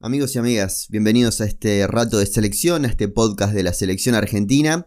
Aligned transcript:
Amigos 0.00 0.36
y 0.36 0.38
amigas, 0.38 0.86
bienvenidos 0.90 1.40
a 1.40 1.44
este 1.44 1.84
rato 1.88 2.18
de 2.18 2.26
selección, 2.26 2.84
a 2.84 2.88
este 2.88 3.08
podcast 3.08 3.52
de 3.52 3.64
la 3.64 3.72
selección 3.72 4.14
argentina, 4.14 4.86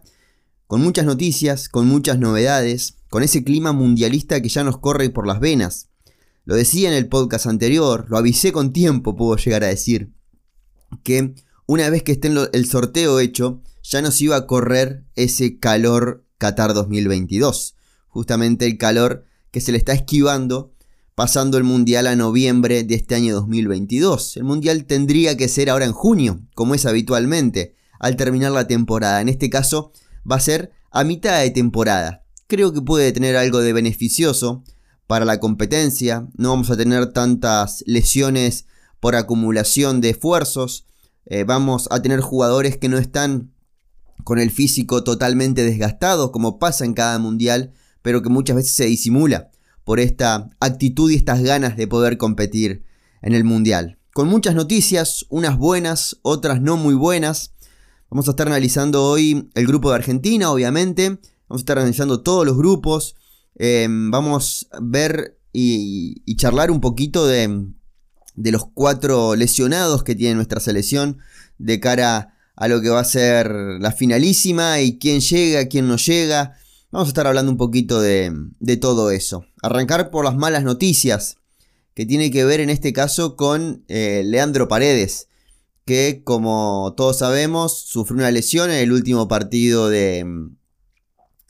con 0.66 0.80
muchas 0.80 1.04
noticias, 1.04 1.68
con 1.68 1.86
muchas 1.86 2.18
novedades, 2.18 2.96
con 3.10 3.22
ese 3.22 3.44
clima 3.44 3.72
mundialista 3.72 4.40
que 4.40 4.48
ya 4.48 4.64
nos 4.64 4.78
corre 4.78 5.10
por 5.10 5.26
las 5.26 5.38
venas. 5.38 5.90
Lo 6.46 6.54
decía 6.54 6.88
en 6.88 6.94
el 6.94 7.10
podcast 7.10 7.44
anterior, 7.44 8.06
lo 8.08 8.16
avisé 8.16 8.52
con 8.52 8.72
tiempo, 8.72 9.14
puedo 9.14 9.36
llegar 9.36 9.64
a 9.64 9.66
decir, 9.66 10.14
que 11.02 11.34
una 11.66 11.90
vez 11.90 12.02
que 12.02 12.12
esté 12.12 12.30
el 12.50 12.66
sorteo 12.66 13.20
hecho, 13.20 13.60
ya 13.82 14.00
nos 14.00 14.18
iba 14.22 14.36
a 14.36 14.46
correr 14.46 15.04
ese 15.14 15.58
calor 15.58 16.24
Qatar 16.38 16.72
2022. 16.72 17.76
Justamente 18.08 18.64
el 18.64 18.78
calor 18.78 19.26
que 19.50 19.60
se 19.60 19.72
le 19.72 19.78
está 19.78 19.92
esquivando 19.92 20.72
pasando 21.22 21.56
el 21.56 21.62
Mundial 21.62 22.08
a 22.08 22.16
noviembre 22.16 22.82
de 22.82 22.96
este 22.96 23.14
año 23.14 23.32
2022. 23.36 24.38
El 24.38 24.42
Mundial 24.42 24.86
tendría 24.86 25.36
que 25.36 25.46
ser 25.46 25.70
ahora 25.70 25.84
en 25.84 25.92
junio, 25.92 26.40
como 26.56 26.74
es 26.74 26.84
habitualmente, 26.84 27.76
al 28.00 28.16
terminar 28.16 28.50
la 28.50 28.66
temporada. 28.66 29.20
En 29.20 29.28
este 29.28 29.48
caso 29.48 29.92
va 30.28 30.34
a 30.34 30.40
ser 30.40 30.72
a 30.90 31.04
mitad 31.04 31.40
de 31.40 31.50
temporada. 31.50 32.24
Creo 32.48 32.72
que 32.72 32.82
puede 32.82 33.12
tener 33.12 33.36
algo 33.36 33.60
de 33.60 33.72
beneficioso 33.72 34.64
para 35.06 35.24
la 35.24 35.38
competencia. 35.38 36.26
No 36.36 36.48
vamos 36.48 36.70
a 36.70 36.76
tener 36.76 37.12
tantas 37.12 37.84
lesiones 37.86 38.66
por 38.98 39.14
acumulación 39.14 40.00
de 40.00 40.10
esfuerzos. 40.10 40.86
Eh, 41.26 41.44
vamos 41.44 41.86
a 41.92 42.02
tener 42.02 42.18
jugadores 42.20 42.78
que 42.78 42.88
no 42.88 42.98
están 42.98 43.52
con 44.24 44.40
el 44.40 44.50
físico 44.50 45.04
totalmente 45.04 45.62
desgastado, 45.62 46.32
como 46.32 46.58
pasa 46.58 46.84
en 46.84 46.94
cada 46.94 47.20
mundial, 47.20 47.74
pero 48.02 48.22
que 48.22 48.28
muchas 48.28 48.56
veces 48.56 48.72
se 48.72 48.86
disimula 48.86 49.51
por 49.84 50.00
esta 50.00 50.50
actitud 50.60 51.10
y 51.10 51.16
estas 51.16 51.42
ganas 51.42 51.76
de 51.76 51.86
poder 51.86 52.18
competir 52.18 52.84
en 53.20 53.34
el 53.34 53.44
Mundial. 53.44 53.98
Con 54.12 54.28
muchas 54.28 54.54
noticias, 54.54 55.24
unas 55.30 55.56
buenas, 55.56 56.18
otras 56.22 56.60
no 56.60 56.76
muy 56.76 56.94
buenas. 56.94 57.54
Vamos 58.10 58.28
a 58.28 58.32
estar 58.32 58.46
analizando 58.46 59.04
hoy 59.04 59.48
el 59.54 59.66
grupo 59.66 59.90
de 59.90 59.96
Argentina, 59.96 60.50
obviamente. 60.50 61.18
Vamos 61.48 61.60
a 61.60 61.64
estar 61.64 61.78
analizando 61.78 62.22
todos 62.22 62.44
los 62.44 62.56
grupos. 62.56 63.16
Em, 63.54 64.10
vamos 64.10 64.68
a 64.72 64.78
ver 64.82 65.38
y, 65.52 66.36
charlar 66.36 66.70
un 66.70 66.80
poquito 66.80 67.26
de, 67.26 67.68
de, 68.34 68.52
los 68.52 68.66
cuatro 68.74 69.34
lesionados 69.36 70.02
que 70.02 70.14
tiene 70.14 70.34
nuestra 70.34 70.60
selección 70.60 71.18
de 71.58 71.80
cara 71.80 72.34
a 72.56 72.68
lo 72.68 72.80
que 72.80 72.88
va 72.88 73.00
a 73.00 73.04
ser 73.04 73.50
la 73.80 73.92
finalísima 73.92 74.80
y 74.80 74.98
quién 74.98 75.20
llega, 75.20 75.68
quién 75.68 75.88
no 75.88 75.96
llega. 75.96 76.56
Vamos 76.92 77.08
a 77.08 77.12
estar 77.12 77.26
hablando 77.26 77.50
un 77.50 77.56
poquito 77.56 78.02
de, 78.02 78.76
todo 78.78 79.10
eso. 79.10 79.46
Arrancar 79.62 80.10
por 80.10 80.26
las 80.26 80.36
malas 80.36 80.62
noticias, 80.62 81.38
que 81.94 82.04
tiene 82.04 82.30
que 82.30 82.44
ver 82.44 82.60
en 82.60 82.68
este 82.68 82.92
caso 82.92 83.34
con 83.34 83.82
eh, 83.88 84.22
Leandro 84.26 84.68
Paredes, 84.68 85.28
que 85.86 86.20
como 86.22 86.92
todos 86.94 87.20
sabemos 87.20 87.78
sufrió 87.78 88.18
una 88.18 88.30
lesión 88.30 88.70
en 88.70 88.76
el 88.76 88.92
último 88.92 89.26
partido 89.26 89.88
de 89.88 90.18
en 90.18 90.58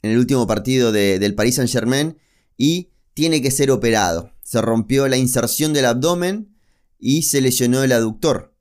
el 0.00 0.16
último 0.16 0.46
partido 0.46 0.92
del 0.92 1.34
Paris 1.34 1.56
Saint 1.56 1.70
Germain 1.70 2.16
y 2.56 2.90
tiene 3.12 3.42
que 3.42 3.50
ser 3.50 3.72
operado. 3.72 4.30
Se 4.44 4.62
rompió 4.62 5.08
la 5.08 5.16
inserción 5.16 5.72
del 5.72 5.86
abdomen 5.86 6.54
y 7.00 7.22
se 7.22 7.40
lesionó 7.40 7.82
el 7.82 7.90
aductor. 7.90 8.54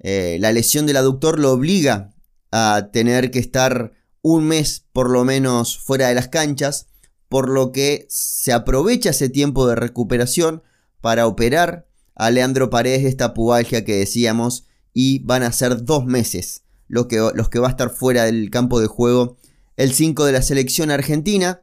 Eh, 0.00 0.38
la 0.40 0.50
lesión 0.50 0.84
del 0.84 0.96
aductor 0.96 1.38
lo 1.38 1.52
obliga 1.52 2.12
a 2.50 2.88
tener 2.92 3.30
que 3.30 3.38
estar 3.38 3.92
un 4.34 4.44
mes 4.44 4.84
por 4.92 5.08
lo 5.10 5.24
menos 5.24 5.78
fuera 5.78 6.08
de 6.08 6.14
las 6.14 6.28
canchas, 6.28 6.88
por 7.28 7.48
lo 7.48 7.72
que 7.72 8.06
se 8.10 8.52
aprovecha 8.52 9.10
ese 9.10 9.28
tiempo 9.28 9.66
de 9.66 9.74
recuperación 9.74 10.62
para 11.00 11.26
operar 11.26 11.88
a 12.14 12.30
Leandro 12.30 12.68
Paredes 12.68 13.04
de 13.04 13.08
esta 13.08 13.32
pubalgia 13.32 13.84
que 13.84 13.96
decíamos 13.96 14.66
y 14.92 15.20
van 15.20 15.42
a 15.42 15.52
ser 15.52 15.84
dos 15.84 16.04
meses 16.04 16.64
los 16.88 17.06
que, 17.06 17.16
los 17.34 17.48
que 17.48 17.58
va 17.58 17.68
a 17.68 17.70
estar 17.70 17.90
fuera 17.90 18.24
del 18.24 18.50
campo 18.50 18.80
de 18.80 18.86
juego 18.86 19.38
el 19.76 19.92
5 19.92 20.24
de 20.24 20.32
la 20.32 20.42
selección 20.42 20.90
argentina, 20.90 21.62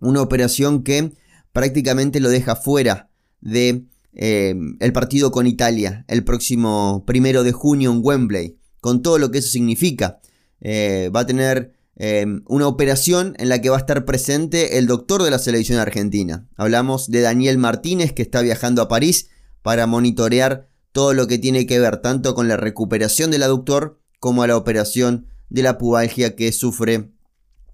una 0.00 0.20
operación 0.20 0.82
que 0.82 1.12
prácticamente 1.52 2.20
lo 2.20 2.28
deja 2.28 2.56
fuera 2.56 3.10
de 3.40 3.84
eh, 4.12 4.54
el 4.80 4.92
partido 4.92 5.30
con 5.30 5.46
Italia 5.46 6.04
el 6.08 6.24
próximo 6.24 7.04
primero 7.06 7.44
de 7.44 7.52
junio 7.52 7.92
en 7.92 8.00
Wembley, 8.02 8.58
con 8.80 9.02
todo 9.02 9.18
lo 9.18 9.30
que 9.30 9.38
eso 9.38 9.48
significa. 9.48 10.20
Eh, 10.60 11.10
va 11.14 11.20
a 11.20 11.26
tener 11.26 11.77
em, 12.00 12.42
una 12.46 12.66
operación 12.66 13.34
en 13.38 13.48
la 13.48 13.60
que 13.60 13.70
va 13.70 13.76
a 13.76 13.80
estar 13.80 14.04
presente 14.04 14.78
el 14.78 14.86
doctor 14.86 15.22
de 15.22 15.30
la 15.30 15.38
selección 15.38 15.78
argentina. 15.78 16.48
Hablamos 16.56 17.10
de 17.10 17.20
Daniel 17.20 17.58
Martínez 17.58 18.12
que 18.12 18.22
está 18.22 18.40
viajando 18.40 18.80
a 18.80 18.88
París 18.88 19.28
para 19.62 19.86
monitorear 19.86 20.68
todo 20.92 21.12
lo 21.12 21.26
que 21.26 21.38
tiene 21.38 21.66
que 21.66 21.78
ver 21.78 21.98
tanto 21.98 22.34
con 22.34 22.48
la 22.48 22.56
recuperación 22.56 23.30
del 23.30 23.42
aductor 23.42 24.00
como 24.20 24.42
a 24.42 24.46
la 24.46 24.56
operación 24.56 25.26
de 25.50 25.62
la 25.62 25.76
pubalgia 25.76 26.36
que 26.36 26.52
sufre 26.52 27.10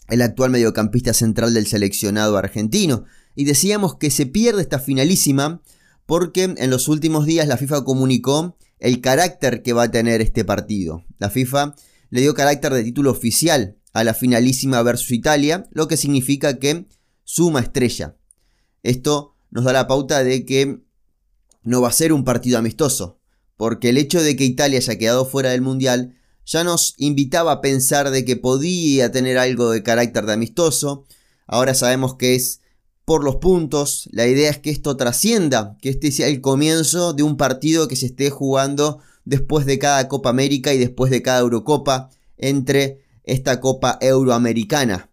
el 0.09 0.23
actual 0.23 0.51
mediocampista 0.51 1.13
central 1.13 1.55
del 1.55 1.67
seleccionado 1.67 2.37
argentino. 2.37 3.05
Y 3.35 3.45
decíamos 3.45 3.97
que 3.97 4.11
se 4.11 4.27
pierde 4.27 4.63
esta 4.63 4.79
finalísima 4.79 5.63
porque 6.07 6.55
en 6.57 6.71
los 6.71 6.89
últimos 6.89 7.27
días 7.27 7.49
la 7.49 7.57
FIFA 7.57 7.85
comunicó 7.85 8.57
el 8.79 9.01
carácter 9.01 9.63
que 9.63 9.73
va 9.73 9.85
a 9.85 9.91
tener 9.91 10.21
este 10.21 10.45
partido. 10.45 11.05
La 11.19 11.31
FIFA 11.31 11.75
le 12.11 12.21
dio 12.21 12.35
carácter 12.35 12.73
de 12.73 12.85
título 12.85 13.11
oficial 13.11 13.79
a 13.95 14.05
la 14.05 14.13
finalísima 14.13 14.83
versus 14.83 15.13
Italia, 15.13 15.67
lo 15.71 15.89
que 15.89 15.97
significa 15.97 16.59
que 16.59 16.87
suma 17.23 17.61
estrella. 17.61 18.17
Esto 18.83 19.35
nos 19.51 19.65
da 19.65 19.73
la 19.73 19.87
pauta 19.87 20.23
de 20.23 20.45
que 20.45 20.81
no 21.63 21.81
va 21.81 21.89
a 21.89 21.93
ser 21.93 22.13
un 22.13 22.25
partido 22.25 22.59
amistoso, 22.59 23.21
porque 23.57 23.89
el 23.89 23.97
hecho 23.97 24.21
de 24.21 24.37
que 24.37 24.45
Italia 24.45 24.79
haya 24.79 24.99
quedado 24.99 25.25
fuera 25.25 25.51
del 25.51 25.63
Mundial 25.63 26.19
ya 26.45 26.65
nos 26.65 26.95
invitaba 26.99 27.53
a 27.53 27.61
pensar 27.61 28.11
de 28.11 28.25
que 28.25 28.37
podía 28.37 29.11
tener 29.13 29.39
algo 29.39 29.71
de 29.71 29.83
carácter 29.83 30.27
de 30.27 30.35
amistoso. 30.35 31.07
Ahora 31.47 31.73
sabemos 31.73 32.17
que 32.17 32.35
es 32.35 32.61
por 33.05 33.25
los 33.25 33.37
puntos. 33.37 34.09
La 34.13 34.27
idea 34.27 34.51
es 34.51 34.59
que 34.59 34.71
esto 34.71 34.97
trascienda, 34.97 35.79
que 35.81 35.89
este 35.89 36.11
sea 36.11 36.27
el 36.27 36.41
comienzo 36.41 37.15
de 37.15 37.23
un 37.23 37.37
partido 37.37 37.89
que 37.89 37.97
se 37.97 38.07
esté 38.07 38.29
jugando 38.29 38.99
después 39.25 39.65
de 39.65 39.79
cada 39.79 40.09
Copa 40.09 40.31
América 40.31 40.75
y 40.75 40.79
después 40.79 41.11
de 41.11 41.23
cada 41.23 41.41
Eurocopa 41.41 42.11
entre 42.37 43.04
esta 43.25 43.61
Copa 43.61 43.99
Euroamericana, 44.01 45.11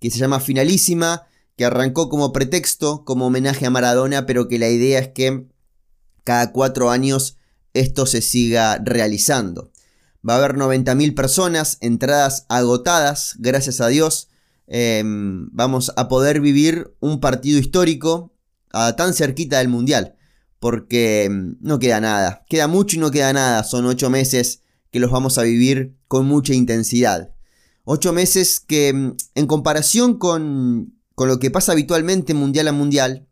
que 0.00 0.10
se 0.10 0.18
llama 0.18 0.40
Finalísima, 0.40 1.26
que 1.56 1.64
arrancó 1.64 2.08
como 2.08 2.32
pretexto, 2.32 3.04
como 3.04 3.26
homenaje 3.26 3.66
a 3.66 3.70
Maradona, 3.70 4.26
pero 4.26 4.48
que 4.48 4.58
la 4.58 4.68
idea 4.68 4.98
es 4.98 5.08
que 5.08 5.46
cada 6.24 6.52
cuatro 6.52 6.90
años 6.90 7.36
esto 7.74 8.06
se 8.06 8.22
siga 8.22 8.78
realizando. 8.82 9.70
Va 10.26 10.34
a 10.34 10.38
haber 10.38 10.54
90.000 10.56 11.14
personas, 11.14 11.78
entradas 11.80 12.46
agotadas, 12.48 13.36
gracias 13.38 13.80
a 13.80 13.88
Dios. 13.88 14.28
Em, 14.66 15.48
vamos 15.52 15.92
a 15.96 16.08
poder 16.08 16.40
vivir 16.40 16.94
un 17.00 17.20
partido 17.20 17.58
histórico 17.58 18.32
a 18.72 18.96
tan 18.96 19.14
cerquita 19.14 19.58
del 19.58 19.68
Mundial 19.68 20.16
porque 20.60 21.28
mm, 21.28 21.56
no 21.60 21.80
queda 21.80 22.00
nada. 22.00 22.44
Queda 22.48 22.68
mucho 22.68 22.96
y 22.96 23.00
no 23.00 23.10
queda 23.10 23.32
nada. 23.32 23.64
Son 23.64 23.86
ocho 23.86 24.10
meses 24.10 24.62
que 24.92 25.00
los 25.00 25.10
vamos 25.10 25.38
a 25.38 25.42
vivir 25.42 25.96
con 26.06 26.26
mucha 26.26 26.54
intensidad. 26.54 27.32
Ocho 27.84 28.12
meses 28.12 28.60
que 28.60 28.92
mm, 28.92 29.16
en 29.34 29.46
comparación 29.46 30.18
con, 30.18 30.94
con 31.14 31.28
lo 31.28 31.38
que 31.38 31.50
pasa 31.50 31.72
habitualmente 31.72 32.34
mundial 32.34 32.68
a 32.68 32.72
mundial, 32.72 33.26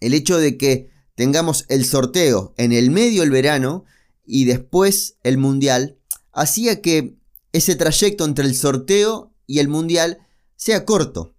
el 0.00 0.14
hecho 0.14 0.38
de 0.38 0.56
que 0.56 0.90
tengamos 1.14 1.66
el 1.68 1.84
sorteo 1.84 2.54
en 2.56 2.72
el 2.72 2.90
medio 2.90 3.22
del 3.22 3.30
verano 3.30 3.84
y 4.26 4.44
después 4.44 5.16
el 5.22 5.38
mundial, 5.38 5.98
hacía 6.32 6.80
que 6.80 7.16
ese 7.52 7.74
trayecto 7.76 8.24
entre 8.24 8.46
el 8.46 8.54
sorteo 8.54 9.32
y 9.46 9.58
el 9.58 9.68
mundial 9.68 10.18
sea 10.56 10.84
corto. 10.84 11.34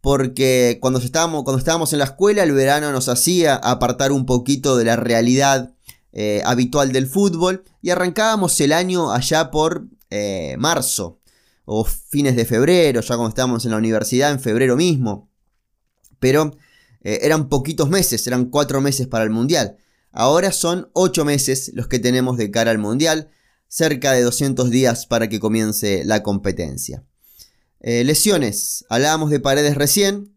Porque 0.00 0.78
cuando 0.80 0.98
estábamos, 0.98 1.44
cuando 1.44 1.60
estábamos 1.60 1.92
en 1.92 2.00
la 2.00 2.06
escuela 2.06 2.42
el 2.42 2.52
verano 2.52 2.90
nos 2.90 3.08
hacía 3.08 3.54
apartar 3.54 4.10
un 4.10 4.26
poquito 4.26 4.76
de 4.76 4.84
la 4.84 4.96
realidad 4.96 5.74
eh, 6.12 6.42
habitual 6.44 6.92
del 6.92 7.06
fútbol 7.06 7.64
y 7.80 7.90
arrancábamos 7.90 8.60
el 8.60 8.72
año 8.72 9.12
allá 9.12 9.50
por 9.52 9.86
eh, 10.10 10.56
marzo 10.58 11.21
o 11.64 11.84
fines 11.84 12.36
de 12.36 12.44
febrero, 12.44 13.00
ya 13.00 13.14
cuando 13.14 13.28
estábamos 13.28 13.64
en 13.64 13.70
la 13.70 13.76
universidad 13.76 14.32
en 14.32 14.40
febrero 14.40 14.76
mismo. 14.76 15.30
Pero 16.18 16.56
eh, 17.02 17.20
eran 17.22 17.48
poquitos 17.48 17.88
meses, 17.88 18.26
eran 18.26 18.46
cuatro 18.46 18.80
meses 18.80 19.06
para 19.06 19.24
el 19.24 19.30
Mundial. 19.30 19.76
Ahora 20.10 20.52
son 20.52 20.90
ocho 20.92 21.24
meses 21.24 21.72
los 21.74 21.88
que 21.88 21.98
tenemos 21.98 22.36
de 22.36 22.50
cara 22.50 22.70
al 22.70 22.78
Mundial, 22.78 23.30
cerca 23.68 24.12
de 24.12 24.22
200 24.22 24.70
días 24.70 25.06
para 25.06 25.28
que 25.28 25.40
comience 25.40 26.04
la 26.04 26.22
competencia. 26.22 27.04
Eh, 27.80 28.04
lesiones. 28.04 28.84
Hablábamos 28.88 29.30
de 29.30 29.40
Paredes 29.40 29.74
recién. 29.74 30.36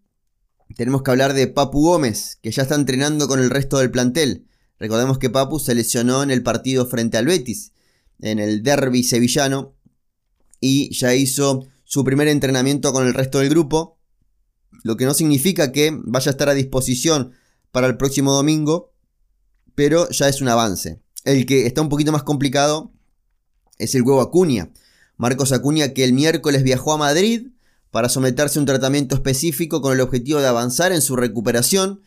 Tenemos 0.76 1.04
que 1.04 1.12
hablar 1.12 1.34
de 1.34 1.48
Papu 1.48 1.82
Gómez, 1.82 2.40
que 2.42 2.52
ya 2.52 2.64
está 2.64 2.76
entrenando 2.76 3.28
con 3.28 3.40
el 3.40 3.50
resto 3.50 3.78
del 3.78 3.92
plantel. 3.92 4.48
Recordemos 4.80 5.20
que 5.20 5.30
Papu 5.30 5.60
se 5.60 5.76
lesionó 5.76 6.24
en 6.24 6.32
el 6.32 6.42
partido 6.42 6.86
frente 6.88 7.18
al 7.18 7.28
Betis, 7.28 7.72
en 8.20 8.40
el 8.40 8.64
derby 8.64 9.04
sevillano, 9.04 9.76
y 10.66 10.92
ya 10.92 11.14
hizo 11.14 11.68
su 11.84 12.04
primer 12.04 12.28
entrenamiento 12.28 12.92
con 12.92 13.06
el 13.06 13.14
resto 13.14 13.38
del 13.38 13.50
grupo, 13.50 14.00
lo 14.84 14.98
que 14.98 15.06
no 15.06 15.14
significa 15.14 15.72
que 15.72 15.96
vaya 15.96 16.32
a 16.32 16.34
estar 16.34 16.50
a 16.50 16.56
disposición 16.56 17.34
para 17.72 17.86
el 17.86 17.98
próximo 17.98 18.34
domingo, 18.34 18.92
pero 19.76 20.10
ya 20.10 20.28
es 20.28 20.42
un 20.42 20.50
avance. 20.50 21.04
El 21.24 21.46
que 21.46 21.68
está 21.68 21.84
un 21.84 21.90
poquito 21.90 22.12
más 22.12 22.24
complicado 22.24 22.92
es 23.78 23.94
el 23.94 24.02
huevo 24.02 24.22
Acuña. 24.22 24.72
Marcos 25.18 25.52
Acuña 25.52 25.94
que 25.94 26.04
el 26.04 26.14
miércoles 26.14 26.64
viajó 26.64 26.94
a 26.94 26.98
Madrid 26.98 27.50
para 27.92 28.10
someterse 28.10 28.58
a 28.58 28.62
un 28.64 28.66
tratamiento 28.66 29.14
específico 29.14 29.82
con 29.82 29.94
el 29.94 30.02
objetivo 30.02 30.40
de 30.40 30.48
avanzar 30.48 30.92
en 30.94 31.04
su 31.04 31.16
recuperación. 31.16 32.02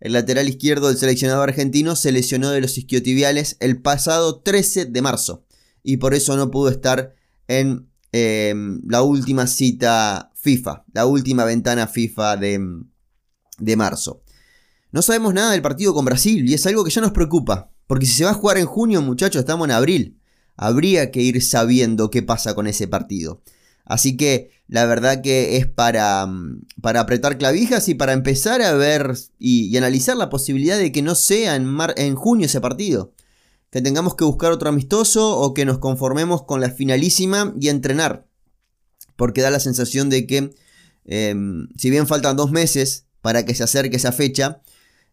El 0.00 0.14
lateral 0.14 0.48
izquierdo 0.48 0.88
del 0.88 0.96
seleccionado 0.96 1.42
argentino 1.42 1.94
se 1.94 2.10
lesionó 2.10 2.52
de 2.52 2.62
los 2.62 2.78
isquiotibiales 2.78 3.58
el 3.60 3.82
pasado 3.82 4.40
13 4.40 4.86
de 4.86 5.02
marzo 5.02 5.44
y 5.82 5.98
por 5.98 6.14
eso 6.14 6.36
no 6.38 6.50
pudo 6.50 6.70
estar 6.70 7.14
en 7.48 7.87
em, 8.12 8.80
la 8.86 9.02
última 9.02 9.46
cita 9.46 10.32
FIFA, 10.34 10.84
la 10.92 11.06
última 11.06 11.44
ventana 11.44 11.86
FIFA 11.86 12.36
de, 12.36 12.60
de 13.58 13.76
marzo. 13.76 14.22
No 14.90 15.02
sabemos 15.02 15.34
nada 15.34 15.52
del 15.52 15.62
partido 15.62 15.92
con 15.92 16.04
Brasil 16.04 16.48
y 16.48 16.54
es 16.54 16.66
algo 16.66 16.84
que 16.84 16.90
ya 16.90 17.00
nos 17.00 17.12
preocupa, 17.12 17.70
porque 17.86 18.06
si 18.06 18.12
se 18.12 18.24
va 18.24 18.30
a 18.30 18.34
jugar 18.34 18.58
en 18.58 18.66
junio, 18.66 19.02
muchachos, 19.02 19.40
estamos 19.40 19.66
en 19.66 19.72
abril. 19.72 20.18
Habría 20.56 21.10
que 21.10 21.22
ir 21.22 21.42
sabiendo 21.42 22.10
qué 22.10 22.22
pasa 22.22 22.54
con 22.54 22.66
ese 22.66 22.88
partido. 22.88 23.42
Así 23.84 24.16
que 24.16 24.50
la 24.66 24.84
verdad 24.86 25.22
que 25.22 25.56
es 25.56 25.66
para, 25.66 26.26
mm, 26.26 26.66
para 26.82 27.00
apretar 27.00 27.38
clavijas 27.38 27.88
y 27.88 27.94
para 27.94 28.12
empezar 28.12 28.60
a 28.62 28.74
ver 28.74 29.14
y, 29.38 29.76
analizar 29.76 30.16
la 30.16 30.30
posibilidad 30.30 30.76
de 30.76 30.92
que 30.92 31.02
no 31.02 31.14
sea 31.14 31.56
en 31.56 32.14
junio 32.14 32.46
ese 32.46 32.60
partido. 32.60 33.12
Que 33.70 33.82
tengamos 33.82 34.14
que 34.14 34.24
buscar 34.24 34.52
otro 34.52 34.68
amistoso 34.68 35.36
o 35.38 35.54
que 35.54 35.64
nos 35.64 35.78
conformemos 35.78 36.44
con 36.44 36.60
la 36.60 36.70
finalísima 36.70 37.54
y 37.60 37.68
entrenar. 37.68 38.26
Porque 39.16 39.42
da 39.42 39.50
la 39.50 39.60
sensación 39.60 40.08
de 40.10 40.26
que 40.26 40.54
em, 41.04 41.68
si 41.76 41.90
bien 41.90 42.06
faltan 42.06 42.36
dos 42.36 42.50
meses 42.50 43.06
para 43.20 43.44
que 43.44 43.54
se 43.54 43.64
acerque 43.64 43.96
esa 43.96 44.12
fecha, 44.12 44.62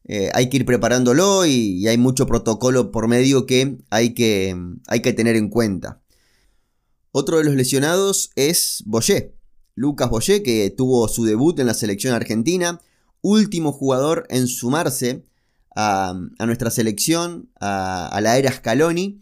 eh, 0.07 0.30
hay 0.34 0.50
que 0.50 0.57
ir 0.57 0.66
preparándolo 0.66 1.46
y, 1.46 1.88
hay 1.88 1.98
mucho 1.98 2.28
protocolo 2.28 2.92
por 2.92 3.07
medio 3.07 3.48
que 3.48 3.80
hay 3.90 4.13
que, 4.13 4.56
hay 4.88 5.02
que 5.02 5.13
tener 5.13 5.36
en 5.36 5.50
cuenta. 5.50 6.02
Otro 7.12 7.38
de 7.38 7.46
los 7.46 7.56
lesionados 7.56 8.30
es 8.36 8.84
Boyé, 8.86 9.36
Lucas 9.74 10.10
Boyé, 10.10 10.44
que 10.44 10.69
tuvo 10.69 11.07
su 11.07 11.25
debut 11.25 11.60
en 11.60 11.68
la 11.68 11.74
selección 11.74 12.13
argentina, 12.13 12.81
último 13.22 13.72
jugador 13.72 14.28
en 14.30 14.48
sumarse 14.48 15.24
a, 15.75 16.16
nuestra 16.39 16.72
selección, 16.72 17.50
a, 17.60 18.19
la 18.22 18.38
era 18.38 18.51
Scaloni, 18.51 19.22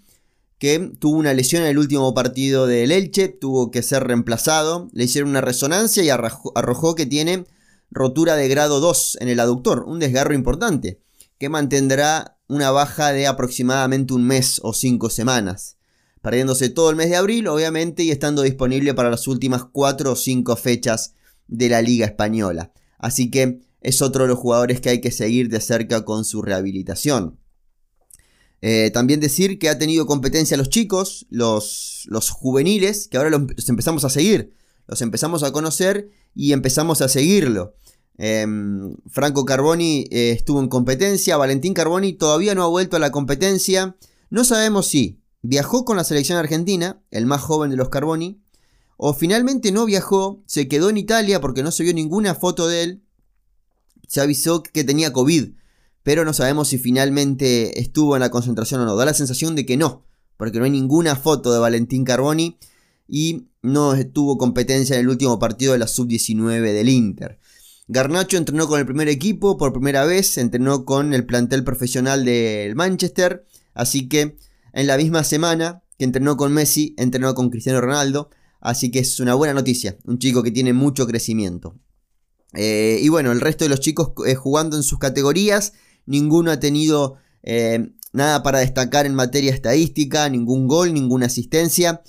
que 0.59 0.91
tuvo 0.99 1.17
una 1.17 1.33
lesión 1.33 1.63
en 1.63 1.69
el 1.69 1.77
último 1.77 2.13
partido 2.13 2.67
del 2.67 2.91
Elche, 2.91 3.27
tuvo 3.27 3.71
que 3.71 3.81
ser 3.81 4.05
reemplazado, 4.05 4.89
le 4.93 5.03
hicieron 5.03 5.31
una 5.31 5.41
resonancia 5.41 6.03
y 6.03 6.09
arrojó, 6.09 6.95
que 6.95 7.05
tiene 7.05 7.45
rotura 7.91 8.35
de 8.35 8.47
grado 8.47 8.79
2 8.79 9.17
en 9.19 9.27
el 9.27 9.39
aductor, 9.39 9.83
un 9.85 9.99
desgarro 9.99 10.33
importante, 10.33 11.01
que 11.37 11.49
mantendrá 11.49 12.37
una 12.47 12.71
baja 12.71 13.11
de 13.11 13.27
aproximadamente 13.27 14.13
un 14.13 14.25
mes 14.25 14.61
o 14.63 14.73
cinco 14.73 15.09
semanas 15.09 15.77
perdiéndose 16.23 16.69
todo 16.69 16.89
el 16.89 16.95
mes 16.95 17.09
de 17.09 17.17
abril, 17.17 17.47
obviamente, 17.49 18.01
y 18.01 18.09
estando 18.09 18.43
disponible 18.43 18.93
para 18.93 19.11
las 19.11 19.27
últimas 19.27 19.65
4 19.65 20.13
o 20.13 20.15
5 20.15 20.55
fechas 20.55 21.15
de 21.49 21.67
la 21.67 21.81
Liga 21.81 22.05
Española. 22.05 22.71
Así 22.97 23.29
que 23.29 23.59
es 23.83 24.01
otro 24.01 24.23
de 24.23 24.29
los 24.29 24.39
jugadores 24.39 24.81
que 24.81 24.89
hay 24.89 25.01
que 25.01 25.11
seguir 25.11 25.49
de 25.49 25.59
cerca 25.59 26.03
con 26.05 26.25
su 26.25 26.41
rehabilitación. 26.41 27.37
Eh, 28.61 28.91
también 28.91 29.19
decir 29.19 29.59
que 29.59 29.67
ha 29.67 29.77
tenido 29.77 30.05
competencia 30.05 30.55
los 30.55 30.69
chicos, 30.69 31.27
los, 31.29 32.03
los 32.07 32.29
juveniles, 32.29 33.09
que 33.09 33.17
ahora 33.17 33.29
los 33.29 33.69
empezamos 33.69 34.05
a 34.05 34.09
seguir, 34.09 34.53
los 34.87 35.01
empezamos 35.01 35.43
a 35.43 35.51
conocer 35.51 36.09
y 36.33 36.53
empezamos 36.53 37.01
a 37.01 37.09
seguirlo. 37.09 37.75
Em, 38.17 38.95
Franco 39.09 39.43
Carboni 39.43 40.05
eh, 40.11 40.31
estuvo 40.31 40.61
en 40.61 40.69
competencia, 40.69 41.35
Valentín 41.35 41.73
Carboni 41.73 42.13
todavía 42.13 42.55
no 42.55 42.63
ha 42.63 42.67
vuelto 42.67 42.95
a 42.95 42.99
la 42.99 43.11
competencia. 43.11 43.97
No 44.29 44.45
sabemos 44.45 44.87
si 44.87 45.19
viajó 45.41 45.83
con 45.83 45.97
la 45.97 46.05
selección 46.05 46.37
argentina, 46.37 47.01
el 47.11 47.25
más 47.25 47.41
joven 47.41 47.69
de 47.69 47.75
los 47.75 47.89
Carboni, 47.89 48.41
o 48.95 49.13
finalmente 49.13 49.73
no 49.73 49.85
viajó, 49.85 50.41
se 50.45 50.69
quedó 50.69 50.89
en 50.89 50.97
Italia 50.97 51.41
porque 51.41 51.63
no 51.63 51.71
se 51.71 51.83
vio 51.83 51.93
ninguna 51.93 52.33
foto 52.33 52.67
de 52.67 52.83
él, 52.83 53.02
se 54.13 54.21
avisó 54.21 54.61
que 54.61 54.83
tenía 54.83 55.11
COVID, 55.11 55.53
pero 56.03 56.23
no 56.23 56.33
sabemos 56.33 56.67
si 56.67 56.77
finalmente 56.77 57.79
estuvo 57.81 58.15
en 58.15 58.19
la 58.19 58.29
concentración 58.29 58.79
o 58.81 58.85
no. 58.85 58.95
Da 58.95 59.05
la 59.05 59.15
sensación 59.15 59.55
de 59.55 59.65
que 59.65 59.75
no, 59.75 60.05
porque 60.37 60.59
no 60.59 60.65
hay 60.65 60.69
ninguna 60.69 61.15
foto 61.15 61.51
de 61.51 61.57
Valentín 61.57 62.03
Carboni 62.03 62.59
y 63.07 63.47
no 63.63 63.95
tuvo 64.11 64.37
competencia 64.37 64.93
en 64.93 64.99
el 64.99 65.09
último 65.09 65.39
partido 65.39 65.73
de 65.73 65.79
la 65.79 65.87
sub-19 65.87 66.61
del 66.61 66.89
Inter. 66.89 67.39
Garnacho 67.87 68.37
entrenó 68.37 68.67
con 68.67 68.79
el 68.79 68.85
primer 68.85 69.09
equipo 69.09 69.57
por 69.57 69.73
primera 69.73 70.05
vez, 70.05 70.37
entrenó 70.37 70.85
con 70.85 71.15
el 71.15 71.25
plantel 71.25 71.63
profesional 71.63 72.23
del 72.23 72.75
Manchester, 72.75 73.47
así 73.73 74.07
que 74.09 74.37
en 74.73 74.85
la 74.85 74.95
misma 74.95 75.23
semana 75.23 75.81
que 75.97 76.05
entrenó 76.05 76.37
con 76.37 76.53
Messi, 76.53 76.93
entrenó 76.99 77.33
con 77.33 77.49
Cristiano 77.49 77.81
Ronaldo. 77.81 78.29
Así 78.61 78.91
que 78.91 78.99
es 78.99 79.19
una 79.19 79.33
buena 79.33 79.55
noticia. 79.55 79.97
Un 80.05 80.19
chico 80.19 80.43
que 80.43 80.51
tiene 80.51 80.71
mucho 80.71 81.07
crecimiento. 81.07 81.75
Eh, 82.53 82.99
y 83.01 83.09
bueno, 83.09 83.31
el 83.31 83.41
resto 83.41 83.65
de 83.65 83.69
los 83.69 83.79
chicos 83.79 84.11
eh, 84.25 84.35
jugando 84.35 84.77
en 84.77 84.83
sus 84.83 84.99
categorías. 84.99 85.73
Ninguno 86.05 86.51
ha 86.51 86.59
tenido 86.59 87.17
eh, 87.43 87.91
nada 88.11 88.43
para 88.43 88.59
destacar 88.59 89.05
en 89.05 89.15
materia 89.15 89.53
estadística. 89.53 90.29
Ningún 90.29 90.67
gol, 90.67 90.93
ninguna 90.93 91.27
asistencia. 91.27 92.01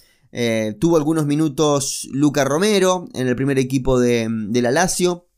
tuvo 0.81 0.96
algunos 0.96 1.26
minutos 1.26 2.08
Luca 2.11 2.44
Romero 2.44 3.08
en 3.14 3.29
el 3.29 3.37
primer 3.37 3.58
equipo 3.58 4.00
de, 4.00 4.29
de 4.29 4.62
la 4.62 4.70
Lazio. 4.70 5.29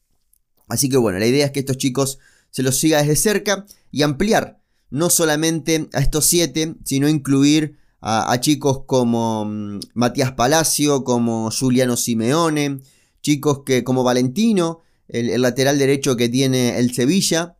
Así 0.68 0.88
que 0.88 0.96
bueno, 0.96 1.18
la 1.18 1.26
idea 1.26 1.46
es 1.46 1.52
que 1.52 1.60
estos 1.60 1.76
chicos 1.76 2.18
se 2.50 2.62
los 2.62 2.78
siga 2.78 2.98
desde 2.98 3.16
cerca 3.16 3.66
y 3.92 4.02
ampliar 4.02 4.60
no 4.90 5.10
solamente 5.10 5.88
a 5.92 6.00
estos 6.00 6.26
siete, 6.26 6.74
sino 6.84 7.08
incluir 7.08 7.78
a, 8.00 8.38
chicos 8.40 8.82
como 8.86 9.44
mm, 9.44 9.80
Matías 9.94 10.32
Palacio, 10.32 11.02
como 11.02 11.50
Juliano 11.50 11.96
Simeone, 11.96 12.80
chicos 13.20 13.62
que 13.64 13.82
como 13.82 14.04
Valentino, 14.04 14.82
el, 15.08 15.40
lateral 15.40 15.78
derecho 15.78 16.16
que 16.16 16.28
tiene 16.28 16.78
el 16.78 16.94
Sevilla, 16.94 17.56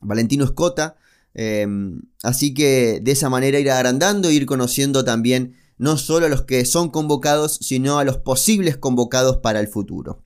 Valentino 0.00 0.44
Escota. 0.44 0.96
Em, 1.34 2.02
así 2.22 2.52
que 2.52 3.00
de 3.02 3.12
esa 3.12 3.30
manera 3.30 3.58
ir 3.58 3.70
agrandando 3.70 4.28
e 4.28 4.34
ir 4.34 4.46
conociendo 4.46 5.04
también 5.04 5.56
no 5.78 5.96
solo 5.96 6.26
a 6.26 6.28
los 6.28 6.42
que 6.42 6.64
son 6.64 6.90
convocados, 6.90 7.58
sino 7.60 7.98
a 7.98 8.04
los 8.04 8.18
posibles 8.18 8.76
convocados 8.76 9.38
para 9.38 9.60
el 9.60 9.68
futuro. 9.68 10.22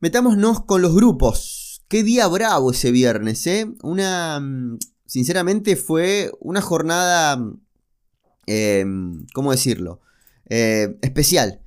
Metámonos 0.00 0.64
con 0.64 0.82
los 0.82 0.94
grupos. 0.94 1.82
Qué 1.88 2.02
día 2.02 2.26
bravo 2.28 2.70
ese 2.70 2.90
viernes, 2.90 3.46
¿eh? 3.46 3.70
Una, 3.82 4.40
mm, 4.40 4.78
sinceramente 5.06 5.76
fue 5.76 6.30
una 6.40 6.60
jornada, 6.60 7.42
eh, 8.46 8.84
¿cómo 9.32 9.50
decirlo? 9.50 10.00
Eh, 10.48 10.96
especial, 11.02 11.60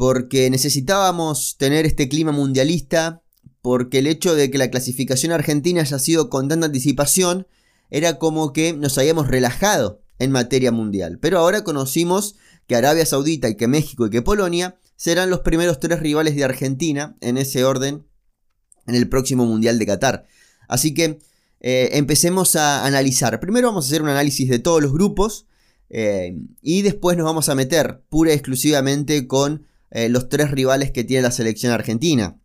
porque 0.00 0.48
necesitábamos 0.48 1.58
tener 1.58 1.84
este 1.84 2.08
clima 2.08 2.32
mundialista, 2.32 3.22
porque 3.60 3.98
el 3.98 4.06
hecho 4.06 4.34
de 4.34 4.50
que 4.50 4.56
la 4.56 4.70
clasificación 4.70 5.30
argentina 5.30 5.82
haya 5.82 5.98
sido 5.98 6.30
con 6.30 6.48
tanta 6.48 6.64
anticipación, 6.64 7.46
era 7.90 8.18
como 8.18 8.54
que 8.54 8.72
nos 8.72 8.96
habíamos 8.96 9.28
relajado 9.28 10.00
en 10.18 10.30
materia 10.30 10.72
mundial. 10.72 11.18
Pero 11.20 11.38
ahora 11.38 11.64
conocimos 11.64 12.36
que 12.66 12.76
Arabia 12.76 13.04
Saudita 13.04 13.50
y 13.50 13.56
que 13.56 13.68
México 13.68 14.06
y 14.06 14.10
que 14.10 14.22
Polonia 14.22 14.78
serán 14.96 15.28
los 15.28 15.40
primeros 15.40 15.80
tres 15.80 16.00
rivales 16.00 16.34
de 16.34 16.44
Argentina 16.44 17.18
en 17.20 17.36
ese 17.36 17.66
orden 17.66 18.06
en 18.86 18.94
el 18.94 19.06
próximo 19.06 19.44
Mundial 19.44 19.78
de 19.78 19.84
Qatar. 19.84 20.24
Así 20.66 20.94
que 20.94 21.18
eh, 21.60 21.90
empecemos 21.92 22.56
a 22.56 22.86
analizar. 22.86 23.38
Primero 23.38 23.68
vamos 23.68 23.84
a 23.84 23.88
hacer 23.88 24.00
un 24.00 24.08
análisis 24.08 24.48
de 24.48 24.60
todos 24.60 24.80
los 24.80 24.94
grupos 24.94 25.46
eh, 25.90 26.38
y 26.62 26.80
después 26.80 27.18
nos 27.18 27.26
vamos 27.26 27.50
a 27.50 27.54
meter 27.54 28.02
pura 28.08 28.30
y 28.30 28.34
exclusivamente 28.36 29.26
con 29.26 29.66
eh, 29.90 30.08
los 30.08 30.28
tres 30.28 30.50
rivales 30.50 30.90
que 30.90 31.04
tiene 31.04 31.22
la 31.22 31.30
selección 31.30 31.72
argentina. 31.72 32.40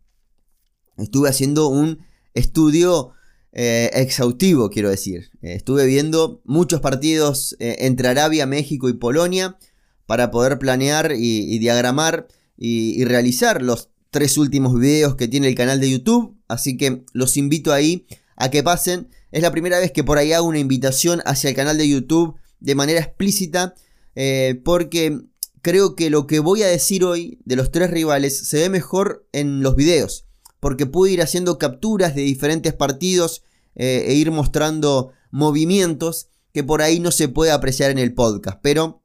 Estuve 0.96 1.28
haciendo 1.28 1.68
un 1.68 2.00
estudio 2.34 3.12
exhaustivo, 3.52 4.68
quiero 4.68 4.90
decir. 4.90 5.30
estuve 5.40 5.86
viendo 5.86 6.42
muchos 6.44 6.82
partidos 6.82 7.56
entre 7.58 8.08
Arabia, 8.08 8.44
México 8.44 8.90
y 8.90 8.92
Polonia 8.92 9.56
para 10.04 10.30
poder 10.30 10.58
planear 10.58 11.12
y, 11.16 11.58
diagramar 11.58 12.28
y, 12.58 13.00
y 13.00 13.06
realizar 13.06 13.62
los 13.62 13.88
tres 14.10 14.36
últimos 14.36 14.78
videos 14.78 15.16
que 15.16 15.28
tiene 15.28 15.48
el 15.48 15.54
canal 15.54 15.80
de 15.80 15.90
YouTube. 15.90 16.36
Así 16.48 16.76
que 16.76 17.04
los 17.14 17.38
invito 17.38 17.72
ahí 17.72 18.06
a 18.36 18.50
que 18.50 18.62
pasen. 18.62 19.08
Es 19.32 19.42
la 19.42 19.50
primera 19.50 19.78
vez 19.78 19.92
que 19.92 20.04
por 20.04 20.18
ahí 20.18 20.32
hago 20.32 20.46
una 20.46 20.58
invitación 20.58 21.20
hacia 21.24 21.50
el 21.50 21.56
canal 21.56 21.76
de 21.78 21.88
YouTube 21.88 22.36
de 22.60 22.74
manera 22.74 23.00
explícita. 23.00 23.74
Eh, 24.14 24.60
porque 24.64 25.20
creo 25.66 25.96
que 25.96 26.10
lo 26.10 26.28
que 26.28 26.38
voy 26.38 26.62
a 26.62 26.68
decir 26.68 27.02
hoy 27.02 27.40
de 27.44 27.56
los 27.56 27.72
tres 27.72 27.90
rivales 27.90 28.46
se 28.46 28.60
ve 28.60 28.68
mejor 28.68 29.26
en 29.32 29.64
los 29.64 29.74
videos. 29.74 30.24
Porque 30.60 30.86
pude 30.86 31.10
ir 31.10 31.20
haciendo 31.20 31.58
capturas 31.58 32.14
de 32.14 32.22
diferentes 32.22 32.72
partidos 32.72 33.42
eh, 33.74 34.04
e 34.06 34.14
ir 34.14 34.30
mostrando 34.30 35.10
movimientos 35.32 36.28
que 36.54 36.62
por 36.62 36.82
ahí 36.82 37.00
no 37.00 37.10
se 37.10 37.26
puede 37.26 37.50
apreciar 37.50 37.90
en 37.90 37.98
el 37.98 38.14
podcast. 38.14 38.60
Pero 38.62 39.02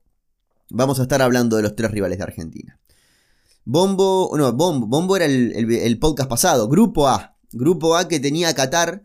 vamos 0.69 0.99
a 0.99 1.01
estar 1.01 1.23
hablando 1.23 1.57
de 1.57 1.63
los 1.63 1.75
tres 1.75 1.89
rivales 1.89 2.19
de 2.19 2.25
Argentina. 2.25 2.79
Bombo, 3.65 4.31
no, 4.37 4.53
Bombo, 4.53 4.85
Bombo 4.85 5.15
era 5.15 5.25
el, 5.25 5.71
el 5.71 5.97
podcast 5.97 6.29
pasado. 6.29 6.67
Grupo 6.67 7.07
A. 7.07 7.37
Grupo 7.53 7.95
A 7.95 8.07
que 8.07 8.19
tenía 8.19 8.53
Qatar 8.53 9.03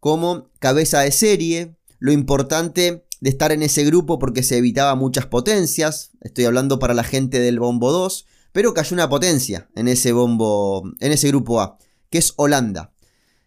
como 0.00 0.50
cabeza 0.58 1.02
de 1.02 1.12
serie. 1.12 1.76
Lo 2.00 2.10
importante 2.10 3.05
de 3.20 3.30
estar 3.30 3.52
en 3.52 3.62
ese 3.62 3.84
grupo 3.84 4.18
porque 4.18 4.42
se 4.42 4.58
evitaba 4.58 4.94
muchas 4.94 5.26
potencias. 5.26 6.10
Estoy 6.20 6.44
hablando 6.44 6.78
para 6.78 6.94
la 6.94 7.04
gente 7.04 7.40
del 7.40 7.58
bombo 7.58 7.92
2. 7.92 8.26
Pero 8.52 8.72
cayó 8.72 8.94
una 8.94 9.08
potencia 9.08 9.68
en 9.74 9.86
ese 9.86 10.12
bombo, 10.12 10.90
en 11.00 11.12
ese 11.12 11.28
grupo 11.28 11.60
A, 11.60 11.76
que 12.08 12.16
es 12.16 12.32
Holanda. 12.36 12.94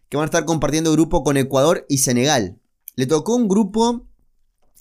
Que 0.08 0.16
van 0.16 0.24
a 0.24 0.26
estar 0.26 0.44
compartiendo 0.44 0.92
grupo 0.92 1.24
con 1.24 1.36
Ecuador 1.36 1.84
y 1.88 1.98
Senegal. 1.98 2.60
Le 2.94 3.06
tocó 3.06 3.34
un 3.34 3.48
grupo 3.48 4.06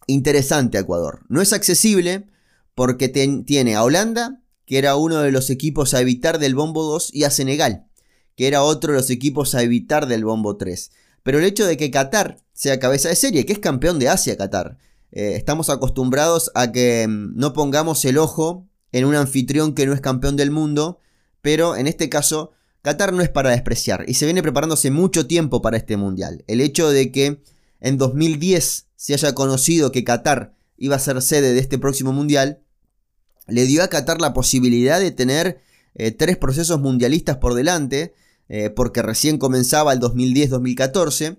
interesante 0.05 0.77
a 0.77 0.81
Ecuador. 0.81 1.21
No 1.29 1.41
es 1.41 1.51
accesible 1.51 2.27
porque 2.75 3.09
tiene 3.09 3.75
a 3.75 3.83
Holanda, 3.83 4.41
que 4.65 4.77
era 4.77 4.95
uno 4.95 5.17
de 5.21 5.31
los 5.31 5.49
equipos 5.49 5.93
a 5.93 6.01
evitar 6.01 6.37
del 6.39 6.55
bombo 6.55 6.83
2, 6.83 7.13
y 7.13 7.23
a 7.23 7.31
Senegal, 7.31 7.87
que 8.35 8.47
era 8.47 8.63
otro 8.63 8.93
de 8.93 8.99
los 8.99 9.09
equipos 9.09 9.55
a 9.55 9.63
evitar 9.63 10.07
del 10.07 10.25
bombo 10.25 10.57
3. 10.57 10.91
Pero 11.23 11.39
el 11.39 11.45
hecho 11.45 11.65
de 11.65 11.77
que 11.77 11.91
Qatar 11.91 12.37
sea 12.53 12.79
cabeza 12.79 13.09
de 13.09 13.15
serie, 13.15 13.45
que 13.45 13.53
es 13.53 13.59
campeón 13.59 13.99
de 13.99 14.09
Asia 14.09 14.37
Qatar, 14.37 14.77
eh, 15.11 15.33
estamos 15.35 15.69
acostumbrados 15.69 16.51
a 16.55 16.71
que 16.71 17.07
mm, 17.07 17.35
no 17.35 17.53
pongamos 17.53 18.03
el 18.05 18.17
ojo 18.17 18.67
en 18.91 19.05
un 19.05 19.15
anfitrión 19.15 19.73
que 19.73 19.85
no 19.85 19.93
es 19.93 20.01
campeón 20.01 20.35
del 20.35 20.51
mundo, 20.51 20.99
pero 21.41 21.75
en 21.75 21.87
este 21.87 22.09
caso 22.09 22.51
Qatar 22.81 23.13
no 23.13 23.21
es 23.21 23.29
para 23.29 23.49
despreciar 23.49 24.05
y 24.07 24.13
se 24.13 24.25
viene 24.25 24.41
preparándose 24.41 24.91
mucho 24.91 25.27
tiempo 25.27 25.61
para 25.61 25.77
este 25.77 25.97
mundial. 25.97 26.43
El 26.47 26.61
hecho 26.61 26.89
de 26.89 27.11
que 27.11 27.41
en 27.81 27.97
2010 27.97 28.87
se 28.95 29.13
haya 29.13 29.33
conocido 29.33 29.91
que 29.91 30.03
Qatar 30.03 30.53
iba 30.77 30.95
a 30.95 30.99
ser 30.99 31.21
sede 31.21 31.53
de 31.53 31.59
este 31.59 31.77
próximo 31.77 32.13
mundial, 32.13 32.61
le 33.47 33.65
dio 33.65 33.83
a 33.83 33.87
Qatar 33.87 34.21
la 34.21 34.33
posibilidad 34.33 34.99
de 34.99 35.11
tener 35.11 35.61
eh, 35.95 36.11
tres 36.11 36.37
procesos 36.37 36.79
mundialistas 36.79 37.37
por 37.37 37.53
delante, 37.53 38.13
eh, 38.49 38.69
porque 38.69 39.01
recién 39.01 39.37
comenzaba 39.37 39.93
el 39.93 39.99
2010-2014, 39.99 41.37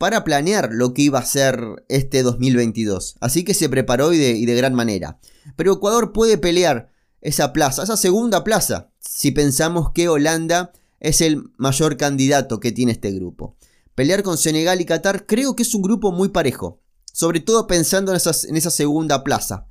para 0.00 0.24
planear 0.24 0.70
lo 0.72 0.94
que 0.94 1.02
iba 1.02 1.18
a 1.18 1.24
ser 1.26 1.84
este 1.90 2.22
2022. 2.22 3.16
Así 3.20 3.44
que 3.44 3.52
se 3.52 3.68
preparó 3.68 4.14
y 4.14 4.18
de, 4.18 4.54
gran 4.54 4.72
manera. 4.72 5.20
Pero 5.56 5.74
Ecuador 5.74 6.12
puede 6.12 6.38
pelear 6.38 6.90
esa 7.20 7.52
plaza, 7.52 7.82
esa 7.82 7.98
segunda 7.98 8.42
plaza, 8.42 8.92
si 8.98 9.30
pensamos 9.30 9.92
que 9.92 10.08
Holanda 10.08 10.72
es 11.00 11.20
el 11.20 11.50
mayor 11.58 11.98
candidato 11.98 12.60
que 12.60 12.72
tiene 12.72 12.92
este 12.92 13.12
grupo. 13.12 13.56
Pelear 13.94 14.22
con 14.22 14.38
Senegal 14.38 14.80
y 14.80 14.86
Qatar 14.86 15.26
creo 15.26 15.54
que 15.54 15.64
es 15.64 15.74
un 15.74 15.82
grupo 15.82 16.12
muy 16.12 16.30
parejo, 16.30 16.80
sobre 17.12 17.40
todo 17.40 17.66
pensando 17.66 18.14
en, 18.14 18.20
en 18.48 18.56
esa 18.56 18.70
segunda 18.70 19.22
plaza. 19.22 19.66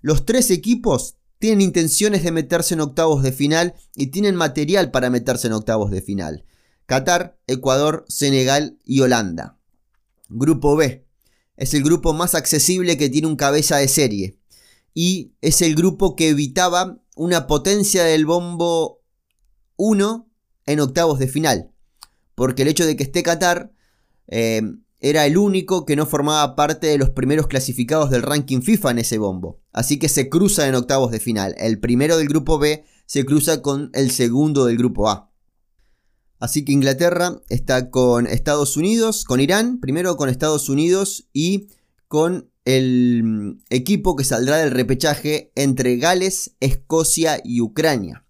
Los 0.00 0.24
tres 0.24 0.52
equipos 0.52 1.16
tienen 1.42 1.60
intenciones 1.60 2.22
de 2.22 2.30
meterse 2.30 2.74
en 2.74 2.80
octavos 2.80 3.24
de 3.24 3.32
final 3.32 3.74
y 3.96 4.06
tienen 4.06 4.36
material 4.36 4.92
para 4.92 5.10
meterse 5.10 5.48
en 5.48 5.54
octavos 5.54 5.90
de 5.90 6.00
final. 6.00 6.44
Qatar, 6.86 7.36
Ecuador, 7.48 8.04
Senegal 8.06 8.78
y 8.84 9.00
Holanda. 9.00 9.58
Grupo 10.28 10.76
B. 10.76 11.04
Es 11.56 11.74
el 11.74 11.82
grupo 11.82 12.12
más 12.12 12.36
accesible 12.36 12.96
que 12.96 13.08
tiene 13.08 13.26
un 13.26 13.34
cabeza 13.34 13.78
de 13.78 13.88
serie. 13.88 14.38
Y 14.94 15.32
es 15.40 15.62
el 15.62 15.74
grupo 15.74 16.14
que 16.14 16.28
evitaba 16.28 17.00
una 17.16 17.48
potencia 17.48 18.04
del 18.04 18.24
bombo 18.24 19.02
1 19.74 20.30
en 20.66 20.78
octavos 20.78 21.18
de 21.18 21.26
final. 21.26 21.72
Porque 22.36 22.62
el 22.62 22.68
hecho 22.68 22.86
de 22.86 22.94
que 22.94 23.02
esté 23.02 23.24
Qatar 23.24 23.72
eh, 24.28 24.62
era 25.00 25.26
el 25.26 25.36
único 25.36 25.86
que 25.86 25.96
no 25.96 26.06
formaba 26.06 26.54
parte 26.54 26.86
de 26.86 26.98
los 26.98 27.10
primeros 27.10 27.48
clasificados 27.48 28.10
del 28.10 28.22
ranking 28.22 28.60
FIFA 28.60 28.92
en 28.92 28.98
ese 29.00 29.18
bombo. 29.18 29.61
Así 29.72 29.98
que 29.98 30.08
se 30.08 30.28
cruza 30.28 30.68
en 30.68 30.74
octavos 30.74 31.10
de 31.10 31.20
final. 31.20 31.54
El 31.58 31.80
primero 31.80 32.16
del 32.18 32.28
grupo 32.28 32.58
B 32.58 32.84
se 33.06 33.24
cruza 33.24 33.62
con 33.62 33.90
el 33.94 34.10
segundo 34.10 34.66
del 34.66 34.76
grupo 34.76 35.08
A. 35.08 35.30
Así 36.38 36.64
que 36.64 36.72
Inglaterra 36.72 37.40
está 37.48 37.90
con 37.90 38.26
Estados 38.26 38.76
Unidos, 38.76 39.24
con 39.24 39.40
Irán, 39.40 39.78
primero 39.80 40.16
con 40.16 40.28
Estados 40.28 40.68
Unidos 40.68 41.28
y 41.32 41.68
con 42.08 42.50
el 42.64 43.22
mm, 43.24 43.60
equipo 43.70 44.16
que 44.16 44.24
saldrá 44.24 44.58
del 44.58 44.70
repechaje 44.70 45.52
entre 45.54 45.96
Gales, 45.96 46.56
Escocia 46.60 47.40
y 47.44 47.60
Ucrania. 47.60 48.24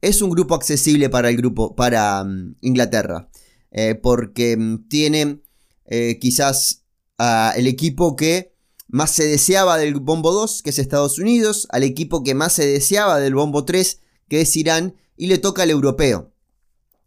Es 0.00 0.20
un 0.20 0.30
grupo 0.30 0.54
accesible 0.54 1.08
para 1.08 1.30
el 1.30 1.36
grupo, 1.36 1.74
para 1.74 2.24
mm, 2.24 2.56
Inglaterra, 2.60 3.30
eh, 3.70 3.94
porque 3.94 4.56
mm, 4.56 4.88
tiene 4.88 5.40
eh, 5.86 6.18
quizás 6.20 6.84
al 7.16 7.66
equipo 7.66 8.16
que 8.16 8.53
más 8.88 9.10
se 9.12 9.24
deseaba 9.24 9.78
del 9.78 9.94
bombo 9.94 10.32
2, 10.32 10.62
que 10.62 10.70
es 10.70 10.78
Estados 10.78 11.18
Unidos, 11.18 11.66
al 11.70 11.82
equipo 11.82 12.22
que 12.22 12.34
más 12.34 12.52
se 12.52 12.66
deseaba 12.66 13.20
del 13.20 13.34
bombo 13.34 13.64
3, 13.64 14.00
que 14.28 14.40
es 14.40 14.56
Irán, 14.56 14.96
y 15.16 15.26
le 15.26 15.38
toca 15.38 15.62
al 15.62 15.70
europeo, 15.70 16.32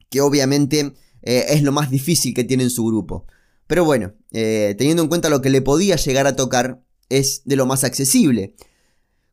que 0.10 0.22
obviamente 0.22 0.93
eh, 1.24 1.46
es 1.50 1.63
lo 1.63 1.72
más 1.72 1.89
difícil 1.89 2.34
que 2.34 2.43
tiene 2.43 2.63
en 2.63 2.69
su 2.69 2.86
grupo. 2.86 3.25
Pero 3.67 3.84
bueno, 3.84 4.13
eh, 4.31 4.75
teniendo 4.77 5.03
en 5.03 5.10
cuenta 5.10 5.29
lo 5.29 5.41
que 5.41 5.50
le 5.50 5.62
podía 5.62 5.98
llegar 5.98 6.25
a 6.25 6.36
tocar, 6.36 6.81
es 7.10 7.41
de 7.46 7.55
lo 7.55 7.65
más 7.65 7.84
accesible. 7.84 8.55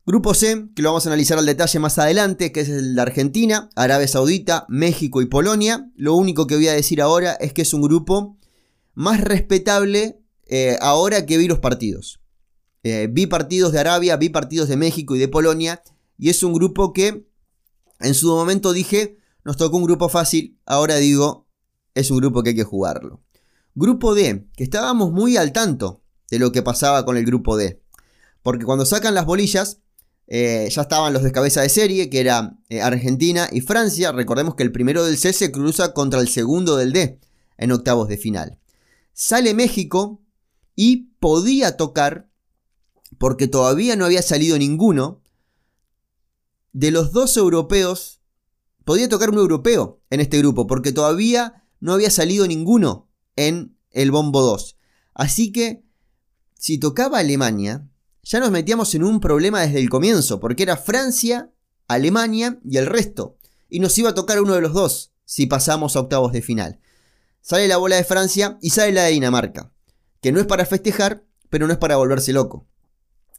Grupo 0.05 0.33
C, 0.33 0.67
que 0.75 0.81
lo 0.81 0.89
vamos 0.89 1.05
a 1.05 1.09
analizar 1.09 1.39
al 1.39 1.45
detalle 1.45 1.79
más 1.79 1.97
adelante, 1.97 2.51
que 2.51 2.61
es 2.61 2.69
el 2.69 2.95
de 2.95 3.01
Argentina, 3.01 3.69
Arabia 3.75 4.07
Saudita, 4.07 4.65
México 4.69 5.21
y 5.21 5.25
Polonia. 5.25 5.89
Lo 5.95 6.13
único 6.13 6.45
que 6.45 6.55
voy 6.55 6.67
a 6.67 6.73
decir 6.73 7.01
ahora 7.01 7.33
es 7.33 7.53
que 7.53 7.63
es 7.63 7.73
un 7.73 7.81
grupo 7.81 8.37
más 8.93 9.19
respetable 9.19 10.21
eh, 10.45 10.77
ahora 10.79 11.25
que 11.25 11.37
vi 11.37 11.47
los 11.47 11.59
partidos. 11.59 12.19
Eh, 12.87 13.07
vi 13.11 13.25
partidos 13.25 13.71
de 13.71 13.79
Arabia, 13.79 14.15
vi 14.15 14.29
partidos 14.29 14.69
de 14.69 14.77
México 14.77 15.15
y 15.15 15.19
de 15.19 15.27
Polonia, 15.27 15.81
y 16.19 16.29
es 16.29 16.43
un 16.43 16.53
grupo 16.53 16.93
que 16.93 17.25
en 17.99 18.13
su 18.13 18.27
momento 18.27 18.73
dije, 18.73 19.17
nos 19.43 19.57
tocó 19.57 19.77
un 19.77 19.85
grupo 19.85 20.07
fácil, 20.07 20.59
ahora 20.67 20.97
digo, 20.97 21.47
es 21.95 22.11
un 22.11 22.17
grupo 22.17 22.43
que 22.43 22.49
hay 22.49 22.55
que 22.55 22.63
jugarlo. 22.63 23.23
Grupo 23.73 24.13
D, 24.13 24.45
que 24.55 24.63
estábamos 24.63 25.11
muy 25.11 25.35
al 25.35 25.51
tanto 25.51 26.03
de 26.29 26.37
lo 26.37 26.51
que 26.51 26.61
pasaba 26.61 27.05
con 27.05 27.17
el 27.17 27.25
grupo 27.25 27.57
D. 27.57 27.81
Porque 28.43 28.65
cuando 28.65 28.85
sacan 28.85 29.15
las 29.15 29.25
bolillas, 29.25 29.79
eh, 30.27 30.69
ya 30.69 30.83
estaban 30.83 31.11
los 31.11 31.23
de 31.23 31.31
cabeza 31.31 31.61
de 31.61 31.69
serie, 31.69 32.11
que 32.11 32.19
eran 32.19 32.63
Argentina 32.83 33.49
y 33.51 33.61
Francia. 33.61 34.11
Recordemos 34.11 34.53
que 34.53 34.61
el 34.61 34.71
primero 34.71 35.03
del 35.03 35.17
C 35.17 35.33
se 35.33 35.51
cruza 35.51 35.91
contra 35.93 36.21
el 36.21 36.27
segundo 36.27 36.77
del 36.77 36.93
D 36.93 37.19
en 37.57 37.71
octavos 37.71 38.07
de 38.09 38.17
final. 38.17 38.59
Sale 39.11 39.55
México 39.55 40.21
y 40.75 41.09
podía 41.19 41.77
tocar, 41.77 42.29
porque 43.17 43.47
todavía 43.47 43.95
no 43.95 44.05
había 44.05 44.21
salido 44.21 44.57
ninguno, 44.57 45.21
de 46.73 46.91
los 46.91 47.13
dos 47.13 47.37
europeos, 47.37 48.19
podía 48.83 49.07
tocar 49.07 49.29
un 49.29 49.37
europeo 49.37 50.01
en 50.09 50.19
este 50.19 50.39
grupo, 50.39 50.67
porque 50.67 50.91
todavía 50.91 51.63
no 51.79 51.93
había 51.93 52.11
salido 52.11 52.45
ninguno 52.47 53.09
en 53.35 53.77
el 53.91 54.11
bombo 54.11 54.41
2. 54.41 54.77
Así 55.13 55.51
que, 55.51 55.83
si 56.53 56.77
tocaba 56.77 57.19
Alemania, 57.19 57.87
ya 58.23 58.39
nos 58.39 58.51
metíamos 58.51 58.93
en 58.95 59.03
un 59.03 59.21
problema 59.21 59.61
desde 59.61 59.79
el 59.79 59.89
comienzo, 59.89 60.39
porque 60.39 60.63
era 60.63 60.75
Francia, 60.75 61.51
Alemania 61.87 62.59
y 62.65 62.77
el 62.77 62.87
resto. 62.87 63.37
Y 63.69 63.79
nos 63.79 63.97
iba 63.97 64.09
a 64.09 64.15
tocar 64.15 64.41
uno 64.41 64.53
de 64.53 64.61
los 64.61 64.73
dos 64.73 65.13
si 65.23 65.45
pasamos 65.45 65.95
a 65.95 66.01
octavos 66.01 66.33
de 66.33 66.41
final. 66.41 66.79
Sale 67.41 67.67
la 67.67 67.77
bola 67.77 67.95
de 67.95 68.03
Francia 68.03 68.57
y 68.61 68.71
sale 68.71 68.91
la 68.91 69.03
de 69.03 69.11
Dinamarca. 69.11 69.71
Que 70.21 70.31
no 70.31 70.39
es 70.39 70.45
para 70.45 70.65
festejar, 70.65 71.23
pero 71.49 71.67
no 71.67 71.73
es 71.73 71.79
para 71.79 71.97
volverse 71.97 72.33
loco. 72.33 72.67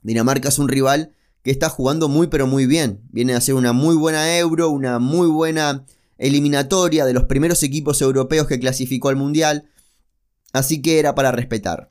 Dinamarca 0.07 0.51
es 0.51 0.59
un 0.61 0.69
rival 0.69 1.13
que 1.43 1.51
está 1.51 1.69
jugando 1.69 2.09
muy 2.09 2.29
pero 2.29 2.47
muy 2.47 2.67
bien. 2.67 3.01
Viene 3.11 3.35
a 3.35 3.41
ser 3.41 3.55
una 3.55 3.73
muy 3.73 3.97
buena 3.97 4.39
euro, 4.39 4.71
una 4.71 5.01
muy 5.01 5.27
buena 5.27 5.85
eliminatoria 6.17 7.05
de 7.05 7.13
los 7.13 7.25
primeros 7.25 7.63
equipos 7.65 8.01
europeos 8.01 8.47
que 8.47 8.61
clasificó 8.61 9.09
al 9.09 9.17
Mundial. 9.17 9.69
Así 10.53 10.81
que 10.81 11.01
era 11.01 11.17
para 11.17 11.33
respetar. 11.33 11.91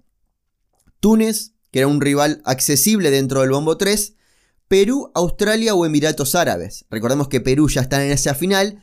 Túnez, 1.01 1.51
que 1.72 1.79
era 1.79 1.88
un 1.88 2.00
rival 2.00 2.41
accesible 2.45 3.12
dentro 3.12 3.41
del 3.41 3.51
Bombo 3.51 3.75
3. 3.75 4.13
Perú, 4.69 5.12
Australia 5.13 5.75
o 5.75 5.86
Emiratos 5.86 6.36
Árabes. 6.36 6.86
Recordemos 6.89 7.27
que 7.27 7.41
Perú 7.41 7.67
ya 7.67 7.81
está 7.81 8.03
en 8.03 8.12
esa 8.12 8.34
final 8.34 8.81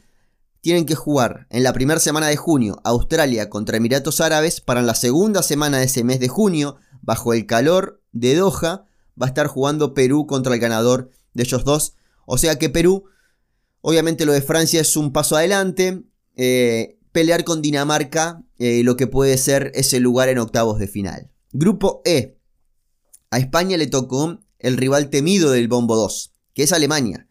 tienen 0.60 0.84
que 0.86 0.94
jugar 0.94 1.46
en 1.50 1.64
la 1.64 1.72
primera 1.72 1.98
semana 1.98 2.28
de 2.28 2.36
junio 2.36 2.80
Australia 2.84 3.50
contra 3.50 3.78
Emiratos 3.78 4.20
Árabes 4.20 4.60
para 4.60 4.82
la 4.82 4.94
segunda 4.94 5.42
semana 5.42 5.78
de 5.78 5.86
ese 5.86 6.04
mes 6.04 6.20
de 6.20 6.28
junio, 6.28 6.76
bajo 7.00 7.34
el 7.34 7.46
calor 7.46 8.00
de 8.12 8.36
Doha, 8.36 8.86
va 9.20 9.26
a 9.26 9.28
estar 9.28 9.46
jugando 9.46 9.94
Perú 9.94 10.26
contra 10.26 10.54
el 10.54 10.60
ganador 10.60 11.10
de 11.34 11.42
ellos 11.42 11.64
dos. 11.64 11.94
O 12.26 12.38
sea 12.38 12.58
que 12.58 12.68
Perú, 12.68 13.04
obviamente 13.80 14.24
lo 14.24 14.32
de 14.32 14.42
Francia 14.42 14.80
es 14.80 14.96
un 14.96 15.12
paso 15.12 15.36
adelante. 15.36 16.02
Eh, 16.36 16.98
pelear 17.12 17.44
con 17.44 17.60
Dinamarca, 17.62 18.42
eh, 18.58 18.82
lo 18.84 18.96
que 18.96 19.06
puede 19.06 19.36
ser 19.36 19.72
ese 19.74 20.00
lugar 20.00 20.28
en 20.28 20.38
octavos 20.38 20.78
de 20.78 20.88
final. 20.88 21.30
Grupo 21.52 22.00
E. 22.04 22.38
A 23.30 23.38
España 23.38 23.76
le 23.76 23.86
tocó 23.86 24.40
el 24.58 24.76
rival 24.76 25.10
temido 25.10 25.50
del 25.50 25.68
Bombo 25.68 25.96
2, 25.96 26.32
que 26.54 26.62
es 26.62 26.72
Alemania 26.72 27.26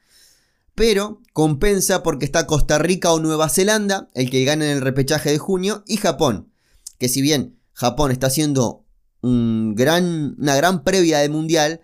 pero 0.76 1.22
compensa 1.34 2.04
porque 2.04 2.26
está 2.26 2.48
Costa 2.48 2.80
Rica 2.80 3.12
o 3.12 3.20
Nueva 3.20 3.50
Zelanda, 3.50 4.10
el 4.14 4.30
que 4.30 4.44
gana 4.46 4.66
en 4.66 4.78
el 4.78 4.82
repechaje 4.82 5.32
de 5.32 5.38
junio, 5.38 5.84
y 5.86 5.98
Japón, 5.98 6.52
que 6.98 7.10
si 7.10 7.22
bien 7.22 7.60
Japón 7.74 8.12
está 8.12 8.28
haciendo 8.28 8.81
gran, 9.22 10.36
una 10.40 10.56
gran 10.56 10.84
previa 10.84 11.20
de 11.20 11.30
mundial, 11.30 11.82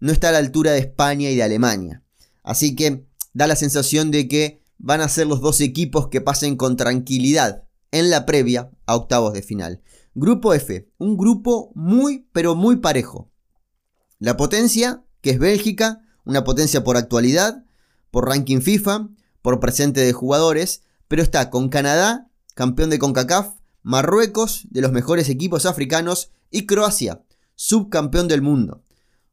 no 0.00 0.12
está 0.12 0.30
a 0.30 0.32
la 0.32 0.38
altura 0.38 0.72
de 0.72 0.78
España 0.78 1.30
y 1.30 1.36
de 1.36 1.42
Alemania. 1.42 2.02
Así 2.42 2.74
que 2.74 3.06
da 3.34 3.46
la 3.46 3.56
sensación 3.56 4.10
de 4.10 4.28
que 4.28 4.62
van 4.78 5.00
a 5.00 5.08
ser 5.08 5.26
los 5.26 5.40
dos 5.40 5.60
equipos 5.60 6.08
que 6.08 6.20
pasen 6.20 6.56
con 6.56 6.76
tranquilidad 6.76 7.64
en 7.90 8.10
la 8.10 8.26
previa 8.26 8.70
a 8.86 8.96
octavos 8.96 9.32
de 9.32 9.42
final. 9.42 9.82
Grupo 10.14 10.54
F, 10.54 10.88
un 10.98 11.16
grupo 11.16 11.72
muy 11.74 12.28
pero 12.32 12.54
muy 12.54 12.76
parejo. 12.76 13.30
La 14.18 14.36
potencia, 14.36 15.04
que 15.20 15.30
es 15.30 15.38
Bélgica, 15.38 16.00
una 16.24 16.44
potencia 16.44 16.82
por 16.84 16.96
actualidad, 16.96 17.64
por 18.10 18.28
ranking 18.28 18.60
FIFA, 18.60 19.08
por 19.42 19.60
presente 19.60 20.00
de 20.00 20.12
jugadores, 20.12 20.82
pero 21.06 21.22
está 21.22 21.50
con 21.50 21.68
Canadá, 21.68 22.30
campeón 22.54 22.90
de 22.90 22.98
CONCACAF, 22.98 23.57
Marruecos, 23.88 24.66
de 24.68 24.82
los 24.82 24.92
mejores 24.92 25.30
equipos 25.30 25.64
africanos, 25.64 26.30
y 26.50 26.66
Croacia, 26.66 27.22
subcampeón 27.54 28.28
del 28.28 28.42
mundo. 28.42 28.84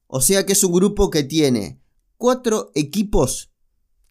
O 0.07 0.21
sea 0.21 0.45
que 0.45 0.53
es 0.53 0.63
un 0.63 0.71
grupo 0.71 1.09
que 1.09 1.23
tiene 1.23 1.81
cuatro 2.15 2.71
equipos 2.73 3.51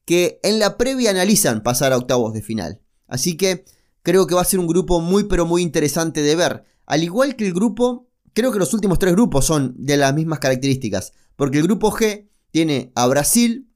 que 0.04 0.40
en 0.42 0.58
la 0.58 0.76
previa 0.76 1.08
analizan 1.08 1.62
pasar 1.62 1.94
a 1.94 1.96
octavos 1.96 2.34
de 2.34 2.42
final. 2.42 2.82
Así 3.06 3.38
que 3.38 3.64
creo 4.02 4.26
que 4.26 4.34
va 4.34 4.42
a 4.42 4.44
ser 4.44 4.60
un 4.60 4.66
grupo 4.66 5.00
muy 5.00 5.24
pero 5.24 5.46
muy 5.46 5.62
interesante 5.62 6.20
de 6.20 6.36
ver. 6.36 6.64
Al 6.84 7.02
igual 7.02 7.36
que 7.36 7.46
el 7.46 7.54
grupo, 7.54 8.10
creo 8.34 8.52
que 8.52 8.58
los 8.58 8.74
últimos 8.74 8.98
tres 8.98 9.14
grupos 9.14 9.46
son 9.46 9.74
de 9.78 9.96
las 9.96 10.12
mismas 10.12 10.40
características. 10.40 11.14
Porque 11.36 11.56
el 11.56 11.64
grupo 11.64 11.90
G 11.90 12.28
tiene 12.50 12.92
a 12.94 13.06
Brasil, 13.06 13.70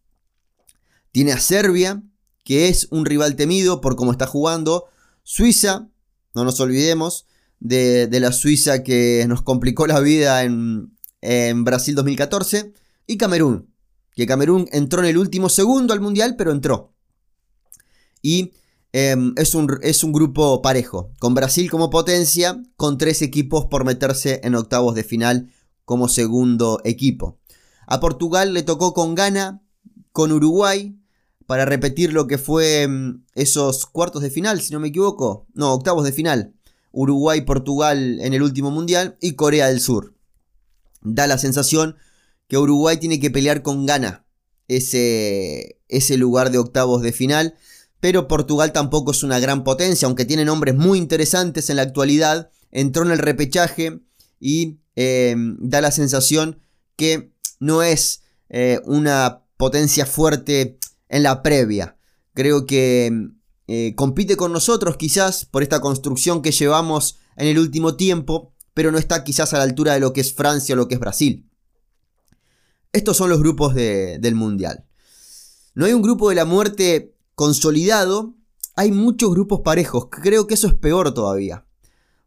tiene 1.12 1.32
a 1.32 1.40
Serbia, 1.40 2.02
que 2.44 2.68
es 2.68 2.88
un 2.90 3.06
rival 3.06 3.36
temido 3.36 3.80
por 3.80 3.96
cómo 3.96 4.12
está 4.12 4.26
jugando, 4.26 4.84
Suiza, 5.22 5.88
no 6.34 6.44
nos 6.44 6.60
olvidemos, 6.60 7.26
de, 7.60 8.08
la 8.20 8.32
Suiza 8.32 8.82
que 8.82 9.24
nos 9.28 9.42
complicó 9.42 9.86
la 9.86 10.00
vida 10.00 10.44
en, 10.44 10.94
Brasil 11.64 11.94
2014, 11.94 12.72
y 13.06 13.16
Camerún, 13.16 13.72
que 14.14 14.26
Camerún 14.26 14.68
entró 14.72 15.00
en 15.00 15.06
el 15.06 15.18
último 15.18 15.48
segundo 15.48 15.92
al 15.92 16.00
Mundial, 16.00 16.36
pero 16.36 16.52
entró. 16.52 16.92
Y 18.22 18.52
em, 18.92 19.32
es, 19.36 19.54
un, 19.54 19.78
es, 19.82 20.04
un, 20.04 20.12
grupo 20.12 20.62
parejo, 20.62 21.12
con 21.18 21.34
Brasil 21.34 21.70
como 21.70 21.90
potencia, 21.90 22.62
con 22.76 22.98
tres 22.98 23.22
equipos 23.22 23.66
por 23.66 23.84
meterse 23.84 24.40
en 24.44 24.54
octavos 24.54 24.94
de 24.94 25.04
final 25.04 25.50
como 25.84 26.08
segundo 26.08 26.80
equipo. 26.84 27.38
A 27.86 28.00
Portugal 28.00 28.52
le 28.52 28.62
tocó 28.62 28.92
con 28.92 29.14
Ghana, 29.14 29.62
con 30.12 30.32
Uruguay, 30.32 30.97
para 31.48 31.64
repetir 31.64 32.12
lo 32.12 32.26
que 32.26 32.36
fue 32.36 32.82
em, 32.82 33.22
esos 33.34 33.86
cuartos 33.86 34.20
de 34.20 34.28
final, 34.28 34.60
si 34.60 34.70
no 34.70 34.80
me 34.80 34.88
equivoco. 34.88 35.46
No, 35.54 35.72
octavos 35.72 36.04
de 36.04 36.12
final. 36.12 36.52
Uruguay, 36.92 37.40
Portugal 37.40 38.20
en 38.20 38.34
el 38.34 38.42
último 38.42 38.70
mundial 38.70 39.16
y 39.22 39.32
Corea 39.32 39.68
del 39.68 39.80
Sur. 39.80 40.14
Da 41.00 41.26
la 41.26 41.38
sensación 41.38 41.96
que 42.48 42.58
Uruguay 42.58 42.98
tiene 42.98 43.18
que 43.18 43.30
pelear 43.30 43.62
con 43.62 43.86
gana 43.86 44.26
ese, 44.68 45.80
ese 45.88 46.18
lugar 46.18 46.50
de 46.50 46.58
octavos 46.58 47.00
de 47.00 47.12
final. 47.12 47.54
Pero 47.98 48.28
Portugal 48.28 48.72
tampoco 48.74 49.12
es 49.12 49.22
una 49.22 49.40
gran 49.40 49.64
potencia, 49.64 50.04
aunque 50.04 50.26
tiene 50.26 50.44
nombres 50.44 50.74
muy 50.74 50.98
interesantes 50.98 51.70
en 51.70 51.76
la 51.76 51.82
actualidad. 51.82 52.50
Entró 52.72 53.06
en 53.06 53.10
el 53.10 53.18
repechaje 53.20 54.00
y 54.38 54.80
em, 54.96 55.56
da 55.62 55.80
la 55.80 55.92
sensación 55.92 56.60
que 56.96 57.32
no 57.58 57.82
es 57.82 58.20
eh, 58.50 58.82
una 58.84 59.44
potencia 59.56 60.04
fuerte 60.04 60.78
en 61.08 61.22
la 61.22 61.42
previa. 61.42 61.96
Creo 62.34 62.66
que 62.66 63.30
eh, 63.66 63.94
compite 63.96 64.36
con 64.36 64.52
nosotros 64.52 64.96
quizás 64.96 65.44
por 65.44 65.62
esta 65.62 65.80
construcción 65.80 66.40
que 66.40 66.52
llevamos 66.52 67.18
en 67.36 67.48
el 67.48 67.58
último 67.58 67.96
tiempo, 67.96 68.54
pero 68.74 68.92
no 68.92 68.98
está 68.98 69.24
quizás 69.24 69.52
a 69.52 69.58
la 69.58 69.64
altura 69.64 69.94
de 69.94 70.00
lo 70.00 70.12
que 70.12 70.20
es 70.20 70.32
Francia 70.32 70.74
o 70.74 70.76
lo 70.76 70.88
que 70.88 70.94
es 70.94 71.00
Brasil. 71.00 71.50
Estos 72.92 73.16
son 73.16 73.28
los 73.28 73.40
grupos 73.40 73.74
del 73.74 74.34
Mundial. 74.34 74.86
No 75.74 75.84
hay 75.84 75.92
un 75.92 76.02
grupo 76.02 76.30
de 76.30 76.34
la 76.34 76.44
muerte 76.44 77.14
consolidado, 77.34 78.34
hay 78.74 78.90
muchos 78.90 79.30
grupos 79.30 79.60
parejos. 79.60 80.08
Creo 80.10 80.46
que 80.46 80.54
eso 80.54 80.66
es 80.66 80.74
peor 80.74 81.12
todavía. 81.12 81.66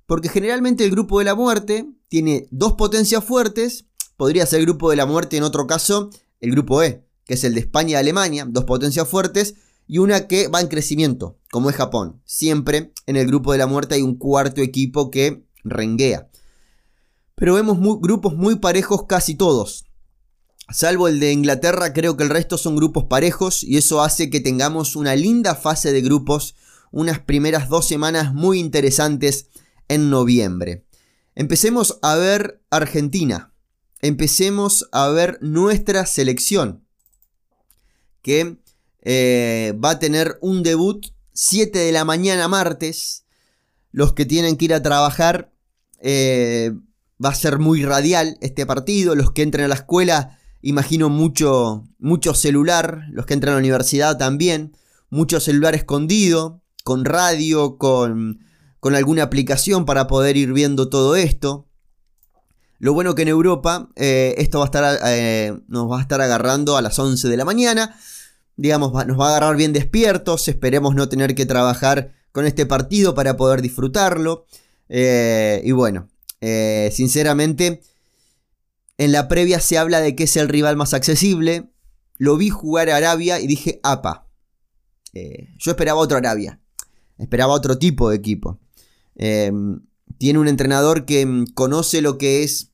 Porque 0.05 0.29
generalmente 0.29 0.85
el 0.85 0.91
grupo 0.91 1.19
de 1.19 1.25
la 1.25 1.35
muerte 1.35 1.89
tiene 2.07 2.47
dos 2.51 2.73
potencias 2.73 3.23
fuertes. 3.23 3.85
Podría 4.15 4.45
ser 4.45 4.59
el 4.59 4.65
grupo 4.65 4.89
de 4.89 4.97
la 4.97 5.05
muerte 5.05 5.37
en 5.37 5.43
otro 5.43 5.65
caso, 5.65 6.09
el 6.39 6.51
grupo 6.51 6.83
E 6.83 7.05
que 7.25 7.35
es 7.35 7.43
el 7.43 7.53
de 7.53 7.61
España 7.61 7.91
y 7.91 7.95
Alemania, 7.95 8.45
dos 8.47 8.65
potencias 8.65 9.07
fuertes, 9.07 9.55
y 9.87 9.97
una 9.97 10.27
que 10.27 10.47
va 10.47 10.61
en 10.61 10.67
crecimiento, 10.67 11.37
como 11.51 11.69
es 11.69 11.75
Japón. 11.75 12.21
Siempre 12.25 12.93
en 13.07 13.17
el 13.17 13.27
grupo 13.27 13.51
de 13.51 13.57
la 13.57 13.67
muerte 13.67 13.95
hay 13.95 14.01
un 14.01 14.15
cuarto 14.15 14.61
equipo 14.61 15.11
que 15.11 15.43
renguea. 15.63 16.29
Pero 17.35 17.55
vemos 17.55 17.77
grupos 17.99 18.35
muy 18.35 18.55
parejos 18.55 19.05
casi 19.05 19.35
todos. 19.35 19.85
Salvo 20.69 21.09
el 21.09 21.19
de 21.19 21.33
Inglaterra, 21.33 21.91
creo 21.91 22.15
que 22.15 22.23
el 22.23 22.29
resto 22.29 22.57
son 22.57 22.77
grupos 22.77 23.05
parejos 23.05 23.63
y 23.63 23.77
eso 23.77 24.01
hace 24.01 24.29
que 24.29 24.39
tengamos 24.39 24.95
una 24.95 25.15
linda 25.15 25.55
fase 25.55 25.91
de 25.91 26.01
grupos, 26.01 26.55
unas 26.91 27.19
primeras 27.19 27.67
dos 27.67 27.87
semanas 27.87 28.33
muy 28.33 28.59
interesantes 28.59 29.47
en 29.89 30.09
noviembre. 30.09 30.85
Empecemos 31.35 31.99
a 32.01 32.15
ver 32.15 32.63
Argentina. 32.69 33.53
Empecemos 34.01 34.87
a 34.93 35.09
ver 35.09 35.37
nuestra 35.41 36.05
selección 36.05 36.80
que 38.21 38.57
eh, 39.01 39.73
va 39.83 39.91
a 39.91 39.99
tener 39.99 40.37
un 40.41 40.63
debut 40.63 41.07
7 41.33 41.77
de 41.77 41.91
la 41.91 42.05
mañana 42.05 42.47
martes. 42.47 43.25
Los 43.91 44.13
que 44.13 44.25
tienen 44.25 44.57
que 44.57 44.65
ir 44.65 44.73
a 44.73 44.83
trabajar 44.83 45.51
eh, 45.99 46.71
va 47.23 47.29
a 47.29 47.35
ser 47.35 47.59
muy 47.59 47.83
radial 47.83 48.37
este 48.41 48.65
partido. 48.65 49.15
Los 49.15 49.31
que 49.31 49.43
entren 49.43 49.65
a 49.65 49.69
la 49.69 49.75
escuela, 49.75 50.37
imagino 50.61 51.09
mucho, 51.09 51.83
mucho 51.99 52.33
celular. 52.33 53.05
Los 53.11 53.25
que 53.25 53.33
entran 53.33 53.53
a 53.53 53.55
la 53.55 53.61
universidad 53.61 54.17
también. 54.17 54.77
Mucho 55.09 55.39
celular 55.39 55.75
escondido, 55.75 56.61
con 56.83 57.03
radio, 57.03 57.77
con, 57.77 58.39
con 58.79 58.95
alguna 58.95 59.23
aplicación 59.23 59.85
para 59.85 60.07
poder 60.07 60.37
ir 60.37 60.53
viendo 60.53 60.89
todo 60.89 61.15
esto. 61.15 61.67
Lo 62.79 62.93
bueno 62.93 63.13
que 63.13 63.23
en 63.23 63.27
Europa 63.27 63.89
eh, 63.95 64.35
esto 64.37 64.59
va 64.59 64.65
a 64.65 64.67
estar, 64.67 65.63
nos 65.67 65.91
va 65.91 65.99
a 65.99 66.01
estar 66.01 66.21
agarrando 66.21 66.77
a 66.77 66.81
las 66.81 66.97
11 66.97 67.27
de 67.27 67.37
la 67.37 67.45
mañana 67.45 67.95
digamos, 68.61 68.91
nos 69.07 69.19
va 69.19 69.25
a 69.25 69.29
agarrar 69.29 69.55
bien 69.55 69.73
despiertos, 69.73 70.47
esperemos 70.47 70.93
no 70.93 71.09
tener 71.09 71.33
que 71.33 71.47
trabajar 71.47 72.13
con 72.31 72.45
este 72.45 72.67
partido 72.67 73.15
para 73.15 73.35
poder 73.35 73.59
disfrutarlo. 73.59 74.45
Eh, 74.87 75.63
y 75.65 75.71
bueno, 75.71 76.09
eh, 76.41 76.91
sinceramente, 76.93 77.81
en 78.99 79.11
la 79.11 79.27
previa 79.27 79.59
se 79.59 79.79
habla 79.79 79.99
de 79.99 80.15
que 80.15 80.25
es 80.25 80.37
el 80.37 80.47
rival 80.47 80.77
más 80.77 80.93
accesible. 80.93 81.71
Lo 82.19 82.37
vi 82.37 82.51
jugar 82.51 82.91
a 82.91 82.97
Arabia 82.97 83.39
y 83.39 83.47
dije, 83.47 83.79
apa. 83.81 84.27
Eh, 85.13 85.55
yo 85.57 85.71
esperaba 85.71 85.99
otro 85.99 86.19
Arabia. 86.19 86.61
Esperaba 87.17 87.53
otro 87.53 87.79
tipo 87.79 88.11
de 88.11 88.17
equipo. 88.17 88.59
tiene 89.15 90.37
un 90.37 90.47
entrenador 90.47 91.05
que 91.05 91.25
mm, 91.25 91.45
conoce 91.55 92.03
lo 92.03 92.19
que 92.19 92.43
es 92.43 92.67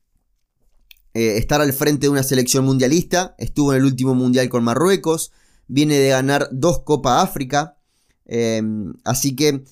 estar 1.13 1.62
al 1.62 1.71
frente 1.71 2.08
de 2.08 2.10
una 2.10 2.23
selección 2.23 2.65
mundialista. 2.65 3.36
Estuvo 3.38 3.71
en 3.71 3.80
el 3.80 3.86
último 3.86 4.15
mundial 4.15 4.50
con 4.50 4.65
Marruecos 4.65 5.32
viene 5.67 5.95
de 5.97 6.10
ganar 6.10 6.49
dos 6.51 6.84
Copa 6.84 7.21
África, 7.21 7.77
eh, 8.25 8.62
así 9.03 9.36
que 9.36 9.63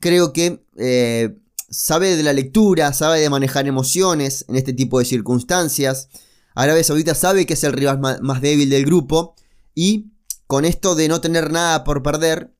creo 0.00 0.32
que 0.32 0.64
eh, 0.76 1.36
sabe 1.70 2.16
de 2.16 2.22
la 2.22 2.32
lectura, 2.32 2.92
sabe 2.92 3.20
de 3.20 3.30
manejar 3.30 3.66
emociones 3.66 4.44
en 4.48 4.56
este 4.56 4.72
tipo 4.72 4.98
de 4.98 5.04
circunstancias. 5.04 6.08
Arabia 6.54 6.84
Saudita 6.84 7.14
sabe 7.14 7.46
que 7.46 7.54
es 7.54 7.64
el 7.64 7.72
rival 7.72 7.98
más, 7.98 8.40
débil 8.40 8.70
del 8.70 8.86
grupo 8.86 9.34
y 9.74 10.12
con 10.46 10.64
esto 10.64 10.94
de 10.94 11.08
no 11.08 11.20
tener 11.20 11.50
nada 11.50 11.84
por 11.84 12.02
perder, 12.02 12.54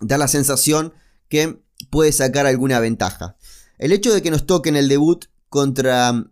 da 0.00 0.18
la 0.18 0.28
sensación 0.28 0.94
que 1.28 1.60
puede 1.90 2.12
sacar 2.12 2.46
alguna 2.46 2.80
ventaja. 2.80 3.36
El 3.78 3.92
hecho 3.92 4.14
de 4.14 4.22
que 4.22 4.30
nos 4.30 4.46
toque 4.46 4.68
en 4.68 4.76
el 4.76 4.88
debut 4.88 5.26
contra 5.48 6.24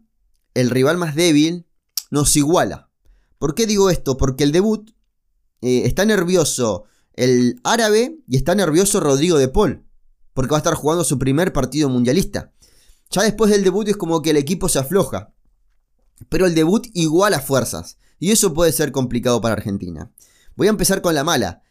el 0.54 0.70
rival 0.70 0.96
más 0.96 1.14
débil 1.14 1.66
nos 2.10 2.36
iguala. 2.36 2.88
¿Por 3.38 3.54
qué 3.54 3.66
digo 3.66 3.90
esto? 3.90 4.16
Porque 4.16 4.44
el 4.44 4.52
debut 4.52 4.92
eh, 5.64 5.86
está 5.86 6.04
nervioso 6.04 6.84
el 7.14 7.58
árabe 7.64 8.18
y 8.28 8.36
está 8.36 8.54
nervioso 8.54 9.00
Rodrigo 9.00 9.38
de 9.38 9.48
Paul, 9.48 9.86
porque 10.34 10.50
va 10.50 10.58
a 10.58 10.58
estar 10.58 10.74
jugando 10.74 11.04
su 11.04 11.18
primer 11.18 11.54
partido 11.54 11.88
mundialista. 11.88 12.52
Ya 13.10 13.22
después 13.22 13.50
del 13.50 13.64
debut 13.64 13.88
es 13.88 13.96
como 13.96 14.20
que 14.20 14.30
el 14.30 14.36
equipo 14.36 14.68
se 14.68 14.78
afloja, 14.78 15.32
pero 16.28 16.44
el 16.44 16.54
debut 16.54 16.88
iguala 16.92 17.40
fuerzas, 17.40 17.96
y 18.18 18.30
eso 18.30 18.52
puede 18.52 18.72
ser 18.72 18.92
complicado 18.92 19.40
para 19.40 19.54
Argentina. 19.54 20.12
Voy 20.54 20.66
a 20.66 20.70
empezar 20.70 21.00
con 21.00 21.14
la 21.14 21.24
mala. 21.24 21.62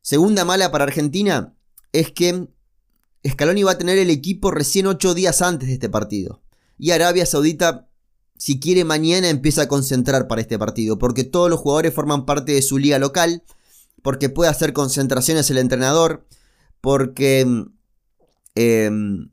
Segunda 0.00 0.44
mala 0.44 0.70
para 0.70 0.84
Argentina 0.84 1.52
es 1.92 2.12
que 2.12 2.46
Scaloni 3.28 3.64
va 3.64 3.72
a 3.72 3.78
tener 3.78 3.98
el 3.98 4.10
equipo 4.10 4.52
recién 4.52 4.86
8 4.86 5.12
días 5.14 5.42
antes 5.42 5.66
de 5.66 5.74
este 5.74 5.88
partido. 5.88 6.40
Y 6.78 6.92
Arabia 6.92 7.26
Saudita 7.26 7.89
si 8.40 8.58
quiere 8.58 8.84
mañana 8.84 9.28
empieza 9.28 9.62
a 9.62 9.68
concentrar 9.68 10.26
para 10.26 10.40
este 10.40 10.58
partido, 10.58 10.98
porque 10.98 11.24
todos 11.24 11.50
los 11.50 11.60
jugadores 11.60 11.92
forman 11.92 12.24
parte 12.24 12.52
de 12.52 12.62
su 12.62 12.78
liga 12.78 12.98
local, 12.98 13.42
porque 14.00 14.30
puede 14.30 14.50
hacer 14.50 14.72
concentraciones 14.72 15.50
el 15.50 15.58
entrenador, 15.58 16.26
porque 16.80 17.46
em, 18.54 19.30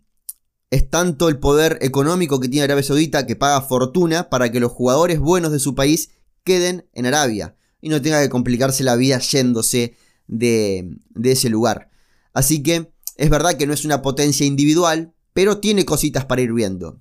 es 0.72 0.90
tanto 0.90 1.30
el 1.30 1.40
poder 1.40 1.80
económico 1.80 2.42
que 2.42 2.50
tiene 2.50 2.66
Arabia 2.66 2.84
Saudita 2.84 3.26
que 3.26 3.38
paga 3.38 3.62
fortuna 3.62 4.30
para 4.30 4.52
que 4.52 4.60
los 4.60 4.74
jugadores 4.74 5.20
buenos 5.20 5.54
de 5.54 5.60
su 5.60 5.74
país 5.74 6.10
queden 6.44 6.86
en 6.92 7.06
Arabia 7.06 7.56
y 7.80 7.88
no 7.88 8.02
tenga 8.02 8.22
que 8.22 8.28
complicarse 8.28 8.84
la 8.84 8.98
vida 8.98 9.20
yéndose 9.20 9.96
de, 10.28 10.98
de 11.12 11.32
ese 11.32 11.48
lugar. 11.48 11.92
Así 12.34 12.62
que 12.62 12.92
es 13.16 13.30
verdad 13.30 13.54
que 13.54 13.68
no 13.68 13.74
es 13.74 13.86
una 13.86 14.02
potencia 14.02 14.46
individual, 14.46 15.14
pero 15.32 15.60
tiene 15.60 15.86
cositas 15.86 16.26
para 16.26 16.42
ir 16.42 16.52
viendo. 16.52 17.00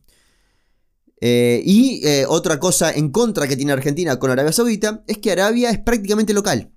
Eh, 1.20 1.62
y 1.64 2.02
otra 2.28 2.60
cosa 2.60 2.92
en 2.92 3.10
contra 3.10 3.48
que 3.48 3.56
tiene 3.56 3.72
Argentina 3.72 4.18
con 4.18 4.30
Arabia 4.30 4.52
Saudita 4.52 5.02
es 5.06 5.18
que 5.18 5.32
Arabia 5.32 5.70
es 5.70 5.78
prácticamente 5.78 6.34
local. 6.34 6.72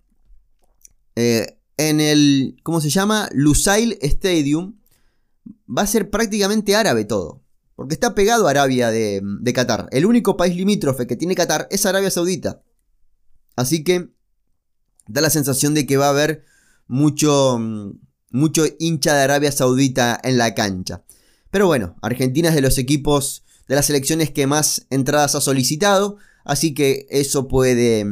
en 1.16 2.00
el, 2.00 2.58
¿cómo 2.64 2.82
se 2.82 2.90
llama? 2.90 3.30
Lusail 3.34 3.98
Stadium 4.02 4.80
va 5.68 5.84
a 5.84 5.88
ser 5.88 6.10
prácticamente 6.10 6.76
árabe 6.76 7.06
todo. 7.06 7.44
Porque 7.76 7.94
está 7.94 8.14
pegado 8.14 8.48
a 8.48 8.52
Arabia 8.52 8.92
de, 8.92 9.22
de 9.24 9.54
Qatar. 9.54 9.88
El 9.92 10.06
único 10.06 10.36
país 10.36 10.56
limítrofe 10.56 11.08
que 11.08 11.16
tiene 11.16 11.36
Qatar 11.36 11.68
es 11.72 11.86
Arabia 11.86 12.12
Saudita. 12.12 12.62
Así 13.56 13.84
que 13.84 14.10
da 15.08 15.22
la 15.22 15.30
sensación 15.30 15.74
de 15.74 15.86
que 15.86 15.98
va 15.98 16.08
a 16.08 16.12
haber 16.12 16.46
mucho, 16.88 17.60
mucho 18.32 18.64
hincha 18.80 19.14
de 19.16 19.24
Arabia 19.24 19.52
Saudita 19.52 20.20
en 20.24 20.38
la 20.38 20.54
cancha. 20.56 21.04
Pero 21.52 21.68
bueno, 21.68 21.96
Argentina 22.02 22.50
es 22.50 22.56
de 22.56 22.62
los 22.62 22.78
equipos 22.78 23.44
de 23.70 23.76
las 23.76 23.86
selecciones 23.86 24.32
que 24.32 24.48
más 24.48 24.88
entradas 24.90 25.36
ha 25.36 25.42
solicitado, 25.42 26.18
así 26.44 26.74
que 26.74 27.06
eso 27.12 27.48
puede, 27.48 28.04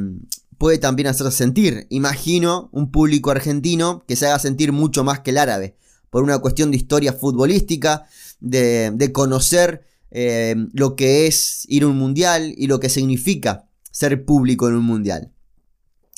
puede 0.60 0.78
también 0.78 1.08
hacer 1.08 1.32
sentir, 1.32 1.88
imagino, 1.90 2.70
un 2.72 2.92
público 2.92 3.32
argentino 3.32 4.06
que 4.08 4.16
se 4.16 4.28
haga 4.28 4.38
sentir 4.38 4.72
mucho 4.72 5.04
más 5.04 5.22
que 5.22 5.32
el 5.32 5.40
árabe, 5.40 5.76
por 6.12 6.22
una 6.22 6.38
cuestión 6.38 6.70
de 6.70 6.78
historia 6.78 7.12
futbolística, 7.12 8.06
de, 8.40 9.10
conocer 9.12 9.82
eh, 10.12 10.56
lo 10.74 10.96
que 10.96 11.26
es 11.26 11.66
ir 11.68 11.84
a 11.84 11.88
un 11.88 11.98
mundial 11.98 12.54
y 12.56 12.68
lo 12.68 12.80
que 12.80 12.90
significa 12.90 13.68
ser 13.90 14.26
público 14.26 14.68
en 14.68 14.76
un 14.76 14.86
mundial. 14.86 15.34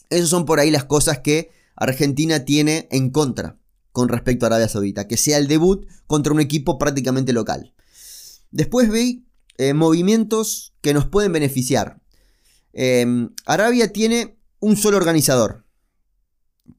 Esas 0.10 0.28
son 0.28 0.44
por 0.44 0.60
ahí 0.60 0.70
las 0.70 0.84
cosas 0.84 1.20
que 1.20 1.50
Argentina 1.78 2.44
tiene 2.44 2.90
en 2.92 3.10
contra 3.10 3.58
con 3.94 4.10
respecto 4.10 4.46
a 4.46 4.48
Arabia 4.48 4.68
Saudita, 4.68 5.08
que 5.08 5.16
sea 5.16 5.38
el 5.38 5.48
debut 5.48 5.88
contra 6.08 6.34
un 6.34 6.42
equipo 6.42 6.78
prácticamente 6.78 7.32
local. 7.32 7.74
Después 8.52 8.92
vi 8.92 9.29
eh, 9.60 9.76
movimientos 9.76 10.74
que 10.82 10.94
nos 10.94 11.06
pueden 11.06 11.32
beneficiar. 11.32 12.02
Em, 12.74 13.30
Arabia 13.46 13.94
tiene 13.94 14.40
un 14.60 14.76
solo 14.76 14.98
organizador, 14.98 15.66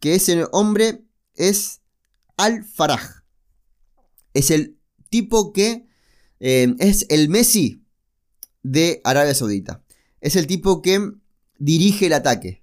que 0.01 0.17
ese 0.17 0.47
hombre 0.51 1.05
es 1.35 1.81
Al-Faraj. 2.37 3.23
Es 4.35 4.51
el 4.51 4.79
tipo 5.11 5.53
que 5.53 5.87
em, 6.41 6.77
es 6.81 7.07
el 7.09 7.29
Messi 7.29 7.85
de 8.63 9.01
Arabia 9.05 9.35
Saudita. 9.35 9.85
Es 10.21 10.35
el 10.35 10.47
tipo 10.47 10.83
que 10.83 11.13
dirige 11.59 12.07
el 12.07 12.15
ataque 12.15 12.61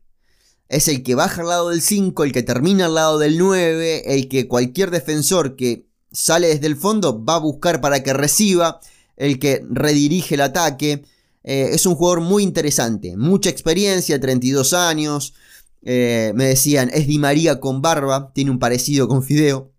es 0.70 0.88
el 0.88 1.04
que 1.04 1.16
baja 1.16 1.42
al 1.42 1.48
lado 1.48 1.70
del 1.70 1.82
5, 1.82 2.24
el 2.24 2.32
que 2.32 2.44
termina 2.44 2.86
al 2.86 2.96
lado 2.96 3.20
del 3.20 3.38
9, 3.38 4.14
el 4.14 4.28
que 4.28 4.48
cualquier 4.48 4.92
defensor 4.92 5.56
que 5.56 5.88
sale 6.12 6.48
desde 6.48 6.68
el 6.68 6.76
fondo 6.76 7.24
va 7.24 7.36
a 7.36 7.40
buscar 7.40 7.80
para 7.80 8.04
que 8.04 8.14
reciba, 8.14 8.80
el 9.18 9.40
que 9.40 9.66
redirige 9.70 10.36
el 10.36 10.42
ataque. 10.42 11.04
Eh, 11.44 11.70
es 11.74 11.86
un 11.86 11.96
jugador 11.96 12.22
muy 12.22 12.44
interesante, 12.44 13.18
mucha 13.18 13.50
experiencia, 13.50 14.20
32 14.20 14.74
años. 14.74 15.34
Eh, 15.84 16.32
me 16.36 16.46
decían, 16.46 16.90
es 16.94 17.08
Di 17.08 17.20
María 17.20 17.60
con 17.60 17.82
barba, 17.82 18.32
tiene 18.34 18.52
un 18.52 18.60
parecido 18.60 19.08
con 19.08 19.24
Fideo. 19.24 19.72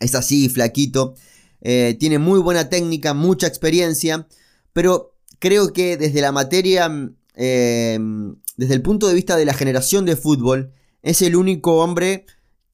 Es 0.00 0.14
así, 0.14 0.48
flaquito. 0.48 1.14
Eh, 1.60 1.96
tiene 1.98 2.18
muy 2.18 2.40
buena 2.40 2.68
técnica, 2.68 3.14
mucha 3.14 3.46
experiencia. 3.46 4.26
Pero 4.72 5.14
creo 5.38 5.72
que 5.72 5.96
desde 5.96 6.20
la 6.20 6.32
materia 6.32 6.90
desde 7.34 8.74
el 8.74 8.82
punto 8.82 9.08
de 9.08 9.14
vista 9.14 9.36
de 9.36 9.44
la 9.44 9.54
generación 9.54 10.04
de 10.04 10.16
fútbol, 10.16 10.72
es 11.02 11.22
el 11.22 11.36
único 11.36 11.82
hombre 11.82 12.26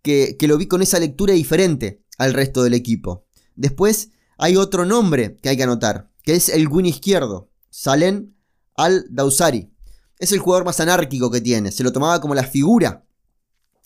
que, 0.02 0.36
lo 0.42 0.58
vi 0.58 0.66
con 0.66 0.82
esa 0.82 0.98
lectura 0.98 1.34
diferente 1.34 2.02
al 2.18 2.34
resto 2.34 2.62
del 2.62 2.74
equipo. 2.74 3.26
Después 3.56 4.10
hay 4.38 4.56
otro 4.56 4.86
nombre 4.86 5.36
que 5.42 5.50
hay 5.50 5.56
que 5.56 5.64
anotar, 5.64 6.10
que 6.22 6.34
es 6.34 6.48
el 6.48 6.68
win 6.68 6.86
izquierdo, 6.86 7.50
Salen 7.70 8.34
al-Dausari. 8.76 9.70
Es 10.18 10.32
el 10.32 10.38
jugador 10.38 10.64
más 10.64 10.80
anárquico 10.80 11.30
que 11.30 11.40
tiene, 11.40 11.70
se 11.70 11.84
lo 11.84 11.92
tomaba 11.92 12.20
como 12.20 12.34
la 12.34 12.44
figura 12.44 13.04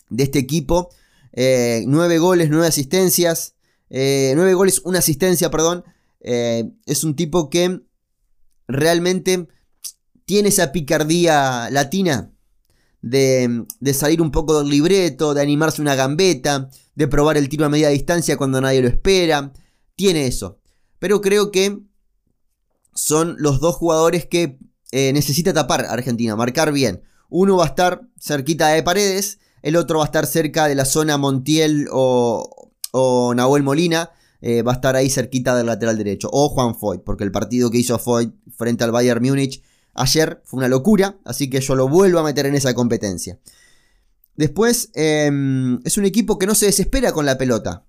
de 0.09 0.23
este 0.23 0.39
equipo. 0.39 0.91
Eh, 1.33 1.85
nueve 1.87 2.19
goles, 2.19 2.49
nueve 2.51 2.67
asistencias. 2.67 3.55
Eh, 3.91 4.33
nueve 4.37 4.55
goles, 4.55 4.81
una 4.85 5.01
asistencia, 5.01 5.51
perdón. 5.51 5.85
Eh, 6.21 6.71
es 6.87 7.05
un 7.05 7.17
tipo 7.17 7.51
que 7.51 7.81
realmente 8.69 9.49
tiene 10.25 10.51
esa 10.51 10.73
picardía 10.73 11.69
latina 11.71 12.31
de, 13.03 13.67
salir 13.93 14.23
un 14.23 14.31
poco 14.31 14.61
del 14.61 14.71
libreto, 14.71 15.35
de 15.35 15.43
animarse 15.43 15.83
una 15.83 15.95
gambeta, 15.95 16.71
de 16.95 17.09
probar 17.09 17.37
el 17.37 17.49
tiro 17.49 17.67
a 17.67 17.69
media 17.69 17.89
distancia 17.89 18.37
cuando 18.37 18.61
nadie 18.61 18.81
lo 18.81 18.89
espera. 18.89 19.53
Tiene 19.97 20.27
eso. 20.27 20.61
Pero 20.99 21.21
creo 21.21 21.51
que 21.51 21.79
son 22.95 23.37
los 23.39 23.61
dos 23.61 23.77
jugadores 23.77 24.27
que 24.27 24.59
eh, 24.91 25.13
necesita 25.13 25.53
tapar 25.53 25.87
Argentina, 25.87 26.37
marcar 26.37 26.73
bien. 26.73 27.03
Uno 27.29 27.57
va 27.57 27.65
a 27.65 27.69
estar 27.69 28.03
cerquita 28.21 28.69
de 28.69 28.83
Paredes, 28.83 29.39
el 29.63 29.77
otro 29.77 29.99
va 29.99 30.05
a 30.05 30.07
estar 30.07 30.27
cerca 30.27 30.67
de 30.67 30.75
la 30.75 30.85
zona 30.85 31.17
Montiel 31.17 31.89
o, 31.91 32.73
o 32.93 33.35
Nahuel 33.35 33.63
Molina. 33.63 34.11
Eh, 34.45 34.63
va 34.63 34.73
a 34.73 34.75
estar 34.75 34.97
ahí 34.97 35.09
cerquita 35.09 35.57
del 35.57 35.67
lateral 35.67 35.97
derecho. 35.97 36.29
O 36.33 36.49
Juan 36.49 36.75
Foyt, 36.75 37.03
porque 37.05 37.23
el 37.23 37.31
partido 37.31 37.71
que 37.71 37.79
hizo 37.79 37.97
Foyt 37.99 38.35
frente 38.57 38.83
al 38.83 38.91
Bayern 38.91 39.25
Múnich 39.25 39.63
Ayer 39.95 40.41
fue 40.45 40.59
una 40.59 40.69
locura, 40.69 41.19
así 41.25 41.51
que 41.51 41.61
yo 41.61 41.75
lo 41.75 41.89
vuelvo 41.89 42.19
a 42.19 42.23
meter 42.23 42.47
en 42.47 42.55
esa 42.55 42.75
competencia. 42.75 43.39
Después, 44.37 44.91
em, 44.95 45.81
es 45.85 45.99
un 45.99 46.07
equipo 46.07 46.39
que 46.39 46.47
no 46.47 46.55
se 46.55 46.67
desespera 46.67 47.13
con 47.13 47.27
la 47.27 47.37
pelota. 47.37 47.85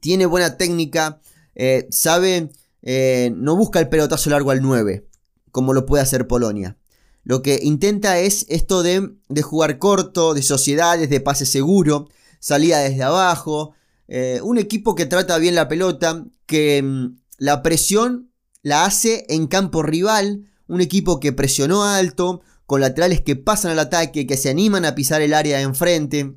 Tiene 0.00 0.26
buena 0.26 0.56
técnica, 0.56 1.20
eh, 1.54 1.86
sabe, 1.90 2.50
eh, 2.82 3.32
no 3.36 3.56
busca 3.56 3.80
el 3.80 3.88
pelotazo 3.88 4.30
largo 4.30 4.50
al 4.50 4.62
9, 4.62 5.06
como 5.50 5.72
lo 5.72 5.86
puede 5.86 6.02
hacer 6.02 6.26
Polonia. 6.26 6.76
Lo 7.22 7.42
que 7.42 7.60
intenta 7.62 8.18
es 8.18 8.46
esto 8.48 8.82
de, 8.82 9.12
de 9.28 9.42
jugar 9.42 9.78
corto, 9.78 10.34
de 10.34 10.42
sociedades, 10.42 11.10
de 11.10 11.20
pase 11.20 11.46
seguro, 11.46 12.08
salida 12.38 12.78
desde 12.80 13.02
abajo. 13.02 13.74
Eh, 14.08 14.40
un 14.42 14.58
equipo 14.58 14.94
que 14.94 15.06
trata 15.06 15.38
bien 15.38 15.54
la 15.54 15.68
pelota, 15.68 16.24
que 16.46 16.78
em, 16.78 17.18
la 17.38 17.62
presión 17.62 18.32
la 18.62 18.84
hace 18.84 19.26
en 19.28 19.46
campo 19.46 19.82
rival, 19.82 20.46
un 20.66 20.80
equipo 20.80 21.20
que 21.20 21.32
presionó 21.32 21.84
alto, 21.84 22.40
con 22.66 22.80
laterales 22.80 23.20
que 23.20 23.36
pasan 23.36 23.72
al 23.72 23.78
ataque, 23.78 24.26
que 24.26 24.36
se 24.36 24.50
animan 24.50 24.84
a 24.84 24.94
pisar 24.94 25.22
el 25.22 25.34
área 25.34 25.58
de 25.58 25.64
enfrente. 25.64 26.34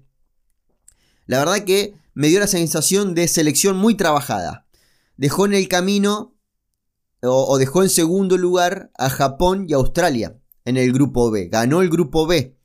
La 1.26 1.40
verdad 1.40 1.64
que 1.64 1.94
me 2.14 2.28
dio 2.28 2.40
la 2.40 2.48
sensación 2.48 3.16
de 3.16 3.28
selección 3.28 3.78
muy 3.78 3.96
trabajada. 3.96 4.68
Dejó 5.18 5.46
en 5.46 5.54
el 5.54 5.68
camino 5.68 6.36
o, 7.22 7.58
dejó 7.58 7.84
en 7.84 7.90
segundo 7.90 8.38
lugar 8.38 8.92
a 8.98 9.10
Japón 9.10 9.66
y 9.68 9.74
Australia 9.74 10.38
en 10.66 10.78
el 10.78 10.92
grupo 10.92 11.32
B. 11.32 11.48
Ganó 11.48 11.82
el 11.82 11.90
grupo 11.90 12.28
B 12.28 12.58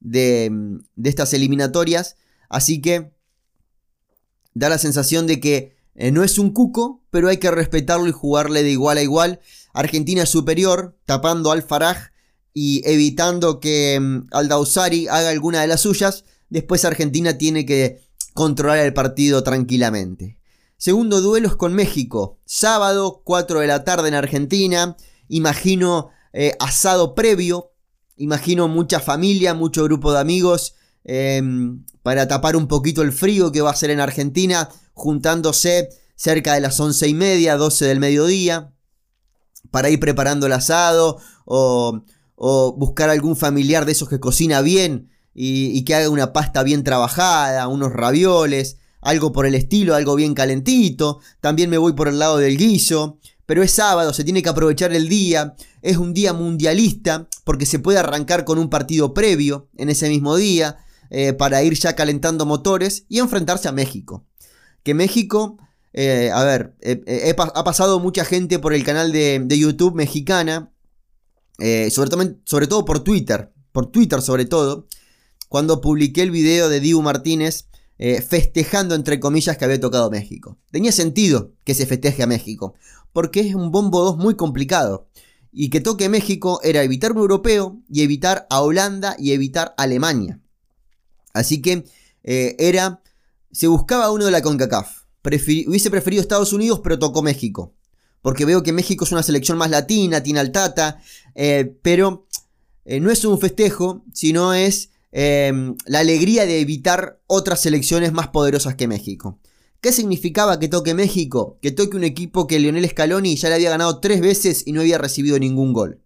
de, 0.00 0.50
de 0.94 1.10
estas 1.10 1.34
eliminatorias. 1.34 2.16
Así 2.48 2.80
que 2.80 3.12
da 4.54 4.68
la 4.68 4.78
sensación 4.78 5.26
de 5.26 5.40
que 5.40 5.76
eh, 5.94 6.10
no 6.10 6.24
es 6.24 6.38
un 6.38 6.50
cuco, 6.50 7.02
pero 7.10 7.28
hay 7.28 7.38
que 7.38 7.50
respetarlo 7.50 8.06
y 8.06 8.12
jugarle 8.12 8.62
de 8.62 8.70
igual 8.70 8.98
a 8.98 9.02
igual. 9.02 9.40
Argentina 9.72 10.26
superior, 10.26 10.96
tapando 11.04 11.52
al 11.52 11.62
Faraj 11.62 12.10
y 12.52 12.82
evitando 12.88 13.60
que 13.60 13.98
mm, 14.00 14.28
Aldausari 14.30 15.08
haga 15.08 15.30
alguna 15.30 15.60
de 15.60 15.66
las 15.66 15.80
suyas. 15.80 16.24
Después 16.48 16.84
Argentina 16.84 17.38
tiene 17.38 17.66
que 17.66 18.05
controlar 18.36 18.78
el 18.78 18.94
partido 18.94 19.42
tranquilamente. 19.42 20.38
Segundo 20.76 21.20
duelo 21.20 21.48
es 21.48 21.56
con 21.56 21.74
México. 21.74 22.38
Sábado, 22.44 23.22
4 23.24 23.58
de 23.58 23.66
la 23.66 23.82
tarde 23.82 24.06
en 24.06 24.14
Argentina. 24.14 24.96
Imagino 25.28 26.10
eh, 26.32 26.52
asado 26.60 27.16
previo. 27.16 27.72
Imagino 28.16 28.68
mucha 28.68 29.00
familia, 29.00 29.54
mucho 29.54 29.82
grupo 29.82 30.12
de 30.12 30.20
amigos. 30.20 30.76
Em, 31.02 31.84
para 32.04 32.28
tapar 32.28 32.54
un 32.54 32.68
poquito 32.68 33.02
el 33.02 33.12
frío 33.12 33.50
que 33.50 33.62
va 33.62 33.70
a 33.70 33.76
ser 33.76 33.90
en 33.90 33.98
Argentina. 33.98 34.68
Juntándose 34.92 35.88
cerca 36.14 36.54
de 36.54 36.60
las 36.60 36.78
once 36.78 37.08
y 37.08 37.14
media, 37.14 37.56
12 37.56 37.86
del 37.86 37.98
mediodía 37.98 38.72
para 39.70 39.90
ir 39.90 40.00
preparando 40.00 40.46
el 40.46 40.52
asado 40.52 41.18
o, 41.44 42.02
buscar 42.76 43.08
algún 43.10 43.36
familiar 43.36 43.86
de 43.86 43.92
esos 43.92 44.08
que 44.08 44.20
cocina 44.20 44.60
bien 44.60 45.10
y, 45.38 45.84
que 45.84 45.94
haga 45.94 46.08
una 46.08 46.32
pasta 46.32 46.62
bien 46.62 46.82
trabajada, 46.82 47.68
unos 47.68 47.92
ravioles, 47.92 48.78
algo 49.02 49.32
por 49.32 49.44
el 49.44 49.54
estilo, 49.54 49.94
algo 49.94 50.14
bien 50.14 50.32
calentito. 50.32 51.20
También 51.40 51.68
me 51.68 51.76
voy 51.76 51.92
por 51.92 52.08
el 52.08 52.18
lado 52.18 52.38
del 52.38 52.56
guiso. 52.56 53.18
Pero 53.44 53.62
es 53.62 53.70
sábado, 53.70 54.12
se 54.12 54.24
tiene 54.24 54.42
que 54.42 54.48
aprovechar 54.48 54.92
el 54.94 55.10
día. 55.10 55.54
Es 55.82 55.98
un 55.98 56.14
día 56.14 56.32
mundialista 56.32 57.28
porque 57.44 57.66
se 57.66 57.78
puede 57.78 57.98
arrancar 57.98 58.44
con 58.44 58.58
un 58.58 58.70
partido 58.70 59.12
previo 59.12 59.68
en 59.76 59.90
ese 59.90 60.08
mismo 60.08 60.36
día 60.36 60.78
eh, 61.10 61.34
para 61.34 61.62
ir 61.62 61.74
ya 61.74 61.94
calentando 61.94 62.46
motores 62.46 63.04
y 63.10 63.18
enfrentarse 63.18 63.68
a 63.68 63.72
México. 63.72 64.24
Que 64.82 64.94
México 64.94 65.58
eh, 65.92 66.30
a 66.32 66.44
ver, 66.44 66.74
eh, 66.80 67.34
ha 67.38 67.64
pasado 67.64 68.00
mucha 68.00 68.24
gente 68.24 68.58
por 68.58 68.72
el 68.72 68.84
canal 68.84 69.12
de, 69.12 69.46
YouTube 69.48 69.94
mexicana, 69.94 70.72
sobre, 71.90 72.36
sobre, 72.44 72.66
todo, 72.66 72.84
por 72.84 73.04
Twitter, 73.04 73.52
por 73.72 73.90
Twitter 73.90 74.20
sobre 74.20 74.44
todo, 74.44 74.88
cuando 75.48 75.80
publiqué 75.80 76.22
el 76.22 76.30
video 76.30 76.68
de 76.68 76.80
Dibu 76.80 77.02
Martínez 77.02 77.68
festejando 78.28 78.94
entre 78.94 79.18
comillas 79.18 79.56
que 79.56 79.64
había 79.64 79.80
tocado 79.80 80.10
México. 80.10 80.58
Tenía 80.70 80.92
sentido 80.92 81.54
que 81.64 81.72
se 81.72 81.86
festeje 81.86 82.22
a 82.22 82.26
México, 82.26 82.74
porque 83.14 83.40
es 83.40 83.54
un 83.54 83.70
bombo 83.70 84.04
2 84.04 84.18
muy 84.18 84.36
complicado. 84.36 85.08
y 85.50 85.70
que 85.70 85.80
toque 85.80 86.10
México 86.10 86.60
era 86.62 86.82
evitar 86.82 87.12
un 87.12 87.18
europeo 87.18 87.80
y 87.88 88.02
evitar 88.02 88.46
a 88.50 88.60
Holanda 88.60 89.16
y 89.18 89.32
evitar 89.32 89.74
a 89.78 89.84
Alemania. 89.84 90.38
Así 91.32 91.60
que 91.62 91.84
eh, 92.24 92.56
era, 92.58 93.02
se 93.52 93.66
buscaba 93.68 94.10
uno 94.10 94.24
de 94.24 94.30
la 94.30 94.42
CONCACAF. 94.42 95.04
hubiese 95.22 95.90
preferido 95.90 96.20
Estados 96.20 96.52
Unidos, 96.52 96.80
pero 96.82 96.98
tocó 96.98 97.22
México. 97.22 97.74
Porque 98.20 98.44
veo 98.44 98.62
que 98.62 98.72
México 98.72 99.04
es 99.04 99.12
una 99.12 99.22
selección 99.22 99.58
más 99.58 99.70
latina, 99.70 100.22
tiene 100.22 100.40
al 100.40 100.50
Tata, 100.50 100.98
eh, 101.34 101.76
pero 101.82 102.26
eh, 102.84 103.00
no 103.00 103.10
es 103.10 103.24
un 103.24 103.38
festejo, 103.38 104.04
sino 104.12 104.54
es 104.54 104.90
em, 105.18 105.76
la 105.86 106.00
alegría 106.00 106.44
de 106.44 106.60
evitar 106.60 107.20
otras 107.26 107.60
selecciones 107.60 108.12
más 108.12 108.28
poderosas 108.28 108.74
que 108.74 108.86
México. 108.86 109.38
¿Qué 109.80 109.92
significaba 109.92 110.58
que 110.58 110.68
toque 110.68 110.92
México? 110.94 111.58
Que 111.62 111.70
toque 111.70 111.96
un 111.96 112.04
equipo 112.04 112.46
que 112.46 112.58
Lionel 112.58 112.88
Scaloni 112.88 113.36
ya 113.36 113.48
le 113.48 113.54
había 113.54 113.70
ganado 113.70 114.00
tres 114.00 114.20
veces 114.20 114.62
y 114.66 114.72
no 114.72 114.80
había 114.80 114.98
recibido 114.98 115.38
ningún 115.38 115.72
gol. 115.72 116.00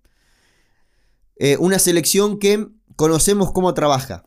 una 1.58 1.78
selección 1.78 2.38
que 2.38 2.66
conocemos 2.96 3.52
cómo 3.52 3.72
trabaja 3.72 4.26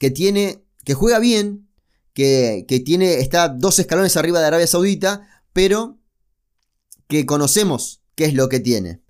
que 0.00 0.10
tiene, 0.10 0.64
que 0.82 0.94
juega 0.94 1.18
bien, 1.18 1.68
que, 2.14 2.64
tiene, 2.84 3.20
está 3.20 3.48
dos 3.48 3.78
escalones 3.78 4.16
arriba 4.16 4.40
de 4.40 4.46
Arabia 4.46 4.66
Saudita, 4.66 5.28
pero 5.52 5.98
que 7.06 7.26
conocemos 7.26 8.00
qué 8.14 8.24
es 8.24 8.34
lo 8.34 8.48
que 8.48 8.60
tiene. 8.60 9.02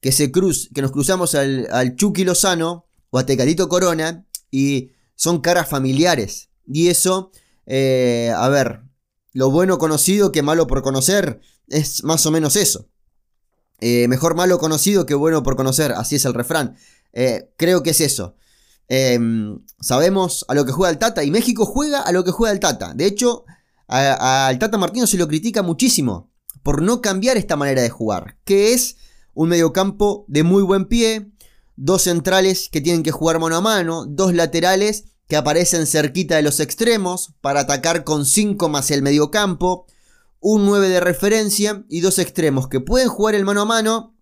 Que, 0.00 0.12
se 0.12 0.30
cruz, 0.30 0.70
que 0.72 0.82
nos 0.82 0.92
cruzamos 0.92 1.34
al, 1.34 1.66
al 1.72 1.96
Chucky 1.96 2.24
Lozano 2.24 2.85
o 3.10 3.18
a 3.18 3.26
Corona 3.68 4.26
y 4.50 4.90
son 5.14 5.40
caras 5.40 5.68
familiares. 5.68 6.50
Y 6.66 6.88
eso, 6.88 7.30
eh, 7.66 8.32
a 8.36 8.48
ver, 8.48 8.82
lo 9.32 9.50
bueno 9.50 9.78
conocido 9.78 10.32
que 10.32 10.42
malo 10.42 10.66
por 10.66 10.82
conocer 10.82 11.40
es 11.68 12.04
más 12.04 12.24
o 12.26 12.30
menos 12.30 12.56
eso. 12.56 12.88
Eh, 13.80 14.08
mejor 14.08 14.34
malo 14.34 14.58
conocido 14.58 15.04
que 15.04 15.14
bueno 15.14 15.42
por 15.42 15.56
conocer, 15.56 15.92
así 15.92 16.16
es 16.16 16.24
el 16.24 16.34
refrán. 16.34 16.76
Eh, 17.12 17.50
creo 17.56 17.82
que 17.82 17.90
es 17.90 18.00
eso. 18.00 18.36
Em, 18.88 19.58
sabemos 19.80 20.44
a 20.48 20.54
lo 20.54 20.64
que 20.64 20.72
juega 20.72 20.90
el 20.90 20.98
Tata 20.98 21.24
y 21.24 21.30
México 21.30 21.66
juega 21.66 22.00
a 22.00 22.12
lo 22.12 22.24
que 22.24 22.30
juega 22.30 22.52
el 22.52 22.60
Tata. 22.60 22.94
De 22.94 23.06
hecho, 23.06 23.44
al 23.88 24.58
Tata 24.58 24.78
Martino 24.78 25.06
se 25.06 25.18
lo 25.18 25.28
critica 25.28 25.62
muchísimo 25.62 26.30
por 26.62 26.82
no 26.82 27.00
cambiar 27.00 27.36
esta 27.36 27.56
manera 27.56 27.82
de 27.82 27.90
jugar, 27.90 28.38
que 28.44 28.72
es 28.72 28.96
un 29.34 29.50
mediocampo 29.50 30.24
de 30.28 30.42
muy 30.42 30.62
buen 30.62 30.86
pie, 30.86 31.30
dos 31.76 32.02
centrales 32.02 32.68
que 32.70 32.80
tienen 32.80 33.02
que 33.02 33.12
jugar 33.12 33.38
mano 33.38 33.56
a 33.56 33.60
mano, 33.60 34.06
dos 34.06 34.34
laterales 34.34 35.04
que 35.28 35.36
aparecen 35.36 35.86
cerquita 35.86 36.36
de 36.36 36.42
los 36.42 36.60
extremos 36.60 37.34
para 37.40 37.60
atacar 37.60 38.04
con 38.04 38.24
5 38.26 38.68
más 38.68 38.90
el 38.90 39.02
mediocampo, 39.02 39.86
un 40.40 40.64
9 40.66 40.88
de 40.88 41.00
referencia 41.00 41.84
y 41.88 42.00
dos 42.00 42.18
extremos 42.18 42.68
que 42.68 42.80
pueden 42.80 43.08
jugar 43.08 43.34
el 43.34 43.44
mano 43.44 43.62
a 43.62 43.66
mano, 43.66 44.14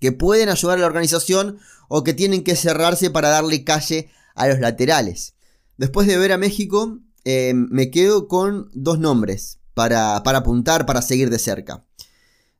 que 0.00 0.12
pueden 0.12 0.48
ayudar 0.48 0.78
a 0.78 0.80
la 0.80 0.86
organización 0.86 1.58
o 1.88 2.04
que 2.04 2.14
tienen 2.14 2.44
que 2.44 2.56
cerrarse 2.56 3.10
para 3.10 3.30
darle 3.30 3.64
calle 3.64 4.10
a 4.34 4.48
los 4.48 4.60
laterales. 4.60 5.34
Después 5.78 6.06
de 6.06 6.18
ver 6.18 6.32
a 6.32 6.38
México, 6.38 6.98
eh, 7.24 7.54
me 7.54 7.90
quedo 7.90 8.28
con 8.28 8.68
dos 8.72 8.98
nombres 8.98 9.58
para, 9.74 10.16
apuntar, 10.16 10.86
para 10.86 11.02
seguir 11.02 11.30
de 11.30 11.38
cerca. 11.38 11.84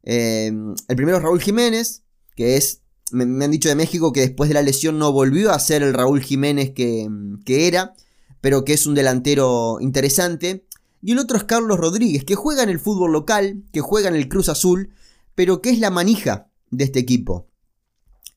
Eh, 0.03 0.53
el 0.89 0.97
primero 0.97 1.19
es 1.19 1.23
Raúl 1.23 1.41
Jiménez, 1.41 2.03
que 2.35 2.57
es, 2.57 2.83
me, 3.13 3.45
han 3.45 3.51
dicho 3.51 3.69
de 3.69 3.75
México 3.75 4.13
que 4.13 4.21
después 4.21 4.49
de 4.49 4.55
la 4.55 4.63
lesión 4.63 4.99
no 4.99 5.13
volvió 5.13 5.53
a 5.53 5.59
ser 5.59 5.83
el 5.83 5.95
Raúl 5.95 6.23
Jiménez 6.23 6.73
que, 6.73 7.09
que 7.45 7.69
era, 7.69 7.95
pero 8.41 8.65
que 8.65 8.73
es 8.73 8.87
un 8.87 8.95
delantero 8.95 9.79
interesante. 9.81 10.67
Y 11.03 11.13
el 11.13 11.19
otro 11.19 11.37
es 11.37 11.45
Carlos 11.45 11.79
Rodríguez, 11.79 12.25
que 12.25 12.35
juega 12.35 12.63
en 12.63 12.69
el 12.69 12.81
fútbol 12.81 13.13
local, 13.13 13.63
que 13.73 13.81
juega 13.81 14.09
en 14.09 14.17
el 14.17 14.29
Cruz 14.29 14.49
Azul, 14.49 14.91
pero 15.35 15.63
que 15.63 15.71
es 15.71 15.79
la 15.79 15.91
manija 15.91 16.51
de 16.71 16.85
este 16.85 16.99
equipo 16.99 17.49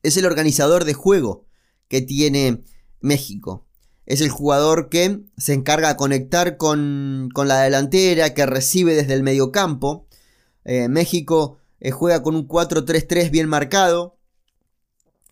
es 0.02 0.16
el 0.16 0.26
organizador 0.26 0.84
de 0.84 0.94
juego 0.94 1.46
que 1.88 2.00
tiene 2.00 2.64
México. 3.00 3.66
Es 4.06 4.20
el 4.20 4.30
jugador 4.30 4.88
que 4.88 5.20
se 5.36 5.52
encarga 5.52 5.90
de 5.90 5.96
conectar 5.96 6.56
con, 6.56 7.28
la 7.34 7.60
delantera, 7.62 8.34
que 8.34 8.46
recibe 8.46 8.94
desde 8.94 9.14
el 9.14 9.22
medio 9.22 9.52
campo. 9.52 10.06
Eh, 10.64 10.88
México 10.88 11.58
eh, 11.80 11.90
juega 11.90 12.22
con 12.22 12.34
un 12.34 12.48
4-3-3 12.48 13.30
bien 13.30 13.48
marcado. 13.48 14.18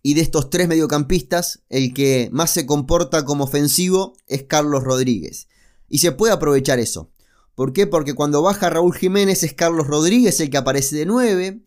Y 0.03 0.15
de 0.15 0.21
estos 0.21 0.51
tres 0.51 0.69
mediocampistas, 0.69 1.61
el 1.69 1.93
que 1.93 2.29
más 2.33 2.51
se 2.51 2.67
comporta 2.67 3.25
como 3.25 3.45
ofensivo 3.45 4.15
es 4.27 4.45
Carlos 4.45 4.85
Rodríguez. 4.85 5.49
Y 5.89 5.99
se 5.99 6.13
puede 6.13 6.33
aprovechar 6.33 6.79
eso. 6.79 7.11
¿Por 7.55 7.73
qué? 7.73 7.87
Porque 7.87 8.15
cuando 8.15 8.43
baja 8.43 8.71
Raúl 8.71 8.95
Jiménez 8.95 9.43
es 9.43 9.53
Carlos 9.53 9.87
Rodríguez 9.87 10.39
el 10.41 10.51
que 10.51 10.59
aparece 10.59 10.97
de 10.97 11.07
9 11.07 11.63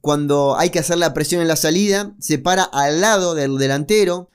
cuando 0.00 0.56
hay 0.56 0.70
que 0.70 0.78
hacer 0.78 0.98
la 0.98 1.12
presión 1.12 1.42
en 1.42 1.48
la 1.48 1.56
salida, 1.56 2.14
se 2.18 2.38
para 2.38 2.64
al 2.64 3.00
lado 3.00 3.34
del 3.34 3.58
delantero 3.58 4.30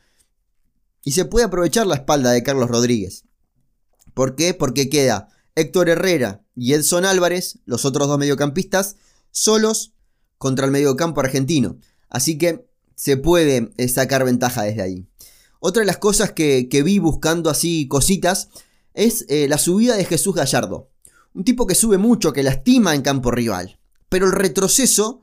y 1.03 1.11
se 1.11 1.25
puede 1.25 1.45
aprovechar 1.45 1.87
la 1.87 1.95
espalda 1.95 2.31
de 2.31 2.43
Carlos 2.43 2.69
Rodríguez. 2.69 3.25
¿Por 4.13 4.35
qué? 4.35 4.53
Porque 4.53 4.89
queda 4.89 5.29
Héctor 5.55 5.89
Herrera 5.89 6.43
y 6.55 6.73
Edson 6.73 7.05
Álvarez, 7.05 7.59
los 7.65 7.85
otros 7.85 8.07
dos 8.07 8.19
mediocampistas, 8.19 8.97
solos 9.31 9.93
contra 10.37 10.65
el 10.65 10.71
mediocampo 10.71 11.21
argentino. 11.21 11.77
Así 12.09 12.37
que 12.37 12.65
se 12.95 13.17
puede 13.17 13.71
sacar 13.87 14.23
ventaja 14.23 14.63
desde 14.63 14.81
ahí. 14.81 15.07
Otra 15.59 15.81
de 15.81 15.87
las 15.87 15.97
cosas 15.97 16.31
que, 16.31 16.67
vi 16.83 16.99
buscando 16.99 17.49
así 17.49 17.87
cositas 17.87 18.49
es 18.93 19.25
eh, 19.29 19.47
la 19.47 19.57
subida 19.57 19.95
de 19.97 20.05
Jesús 20.05 20.35
Gallardo. 20.35 20.89
Un 21.33 21.43
tipo 21.43 21.67
que 21.67 21.75
sube 21.75 21.97
mucho, 21.97 22.33
que 22.33 22.43
lastima 22.43 22.95
en 22.95 23.01
campo 23.01 23.31
rival. 23.31 23.79
Pero 24.09 24.27
el 24.27 24.31
retroceso 24.31 25.21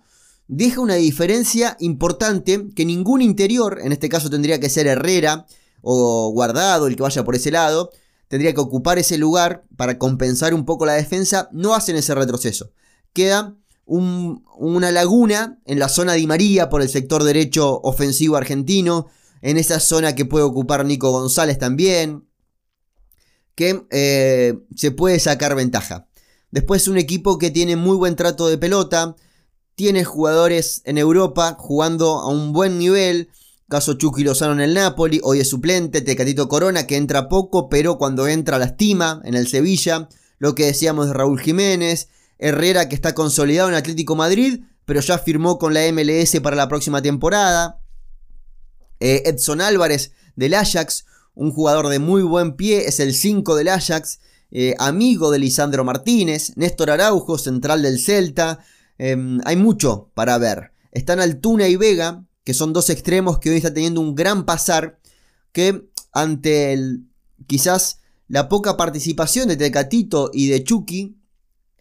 deja 0.49 0.81
una 0.81 0.97
diferencia 0.97 1.77
importante 1.81 2.67
que 2.75 2.85
ningún 2.85 3.23
interior, 3.23 3.79
en 3.83 3.93
este 3.93 4.09
caso 4.09 4.29
tendría 4.29 4.61
que 4.61 4.69
ser 4.69 4.87
Herrera 4.87 5.47
o 5.81 6.31
Guardado 6.31 6.87
el 6.87 6.97
que 6.97 7.03
vaya 7.03 7.25
por 7.25 7.35
ese 7.35 7.51
lado, 7.51 7.91
tendría 8.29 8.53
que 8.53 8.61
ocupar 8.61 8.99
ese 8.99 9.19
lugar 9.19 9.65
para 9.77 9.99
compensar 9.99 10.55
un 10.55 10.65
poco 10.65 10.87
la 10.87 10.95
defensa, 10.95 11.49
no 11.53 11.75
hacen 11.75 11.97
ese 11.97 12.15
retroceso. 12.15 12.73
Una 13.85 14.91
laguna 14.91 15.61
en 15.67 15.79
la 15.79 15.89
zona 15.89 16.13
de 16.13 16.27
María 16.27 16.69
por 16.69 16.83
el 16.83 16.89
sector 16.89 17.25
derecho 17.25 17.81
ofensivo 17.83 18.37
argentino, 18.37 19.09
en 19.43 19.59
esa 19.59 19.81
zona 19.81 20.15
que 20.15 20.25
puede 20.25 20.45
ocupar 20.45 20.85
Nico 20.85 21.11
González 21.11 21.59
también, 21.59 22.25
que 23.55 23.85
eh, 23.91 24.55
se 24.75 24.93
puede 24.93 25.19
sacar 25.19 25.55
ventaja. 25.55 26.09
Después 26.51 26.87
un 26.87 26.99
equipo 26.99 27.39
que 27.39 27.51
tiene 27.51 27.77
muy 27.77 27.97
buen 27.97 28.15
trato 28.15 28.47
de 28.49 28.59
pelota, 28.59 29.17
tiene 29.75 30.05
jugadores 30.05 30.83
en 30.85 30.99
Europa 30.99 31.57
jugando 31.59 32.19
a 32.21 32.29
un 32.29 32.53
buen 32.53 32.79
nivel. 32.79 33.31
Caso 33.69 33.95
Chucky 33.95 34.23
Lozano 34.23 34.53
en 34.53 34.61
el 34.61 34.75
Napoli, 34.75 35.21
hoy 35.25 35.41
es 35.41 35.49
suplente, 35.49 36.03
Tecatito 36.03 36.49
Corona 36.49 36.87
que 36.87 36.97
entra 36.97 37.29
poco, 37.29 37.69
pero 37.71 37.97
cuando 37.97 38.29
entra 38.29 38.59
lastima 38.59 39.23
en 39.25 39.35
el 39.35 39.49
Sevilla. 39.49 40.09
Lo 40.39 40.55
que 40.55 40.67
decíamos 40.67 41.07
de 41.07 41.15
Raúl 41.15 41.41
Jiménez, 41.41 42.09
Herrera 42.43 42.89
que 42.89 42.95
está 42.95 43.15
consolidado 43.15 43.69
en 43.69 43.75
Atlético 43.75 44.17
Madrid, 44.17 44.61
pero 44.85 45.01
ya 45.01 45.19
firmó 45.19 45.59
con 45.59 45.75
la 45.75 45.81
MLS 45.93 46.41
para 46.41 46.57
la 46.57 46.69
próxima 46.69 47.01
temporada. 47.01 47.81
Eh, 49.01 49.23
Edson 49.27 49.61
Álvarez 49.61 50.13
del 50.37 50.55
Ajax, 50.55 51.07
un 51.35 51.51
jugador 51.53 51.89
de 51.89 51.99
muy 51.99 52.23
buen 52.23 52.57
pie, 52.57 52.87
es 52.87 53.01
el 53.01 53.15
5 53.15 53.55
del 53.57 53.69
Ajax, 53.69 54.21
eh, 54.51 54.75
amigo 54.79 55.31
de 55.31 55.39
Lisandro 55.39 55.85
Martínez, 55.85 56.53
Néstor 56.57 56.91
Araujo, 56.91 57.39
central 57.39 57.83
del 57.83 57.99
Celta, 57.99 58.61
Em, 59.05 59.41
hay 59.45 59.57
mucho 59.57 60.13
para 60.15 60.39
ver. 60.39 60.73
Están 60.93 61.19
Altuna 61.19 61.67
y 61.67 61.75
Vega, 61.75 62.25
que 62.45 62.55
son 62.55 62.73
dos 62.73 62.89
extremos 62.89 63.41
que 63.41 63.51
hoy 63.51 63.57
están 63.57 63.75
teniendo 63.75 64.01
un 64.01 64.15
gran 64.15 64.45
pasar, 64.45 65.01
que 65.51 65.89
ante 66.13 66.79
quizás 67.49 68.01
la 68.29 68.49
poca 68.49 68.77
participación 68.77 69.49
de 69.49 69.57
Tecatito 69.57 70.31
y 70.33 70.47
de 70.47 70.63
Chucky 70.63 71.17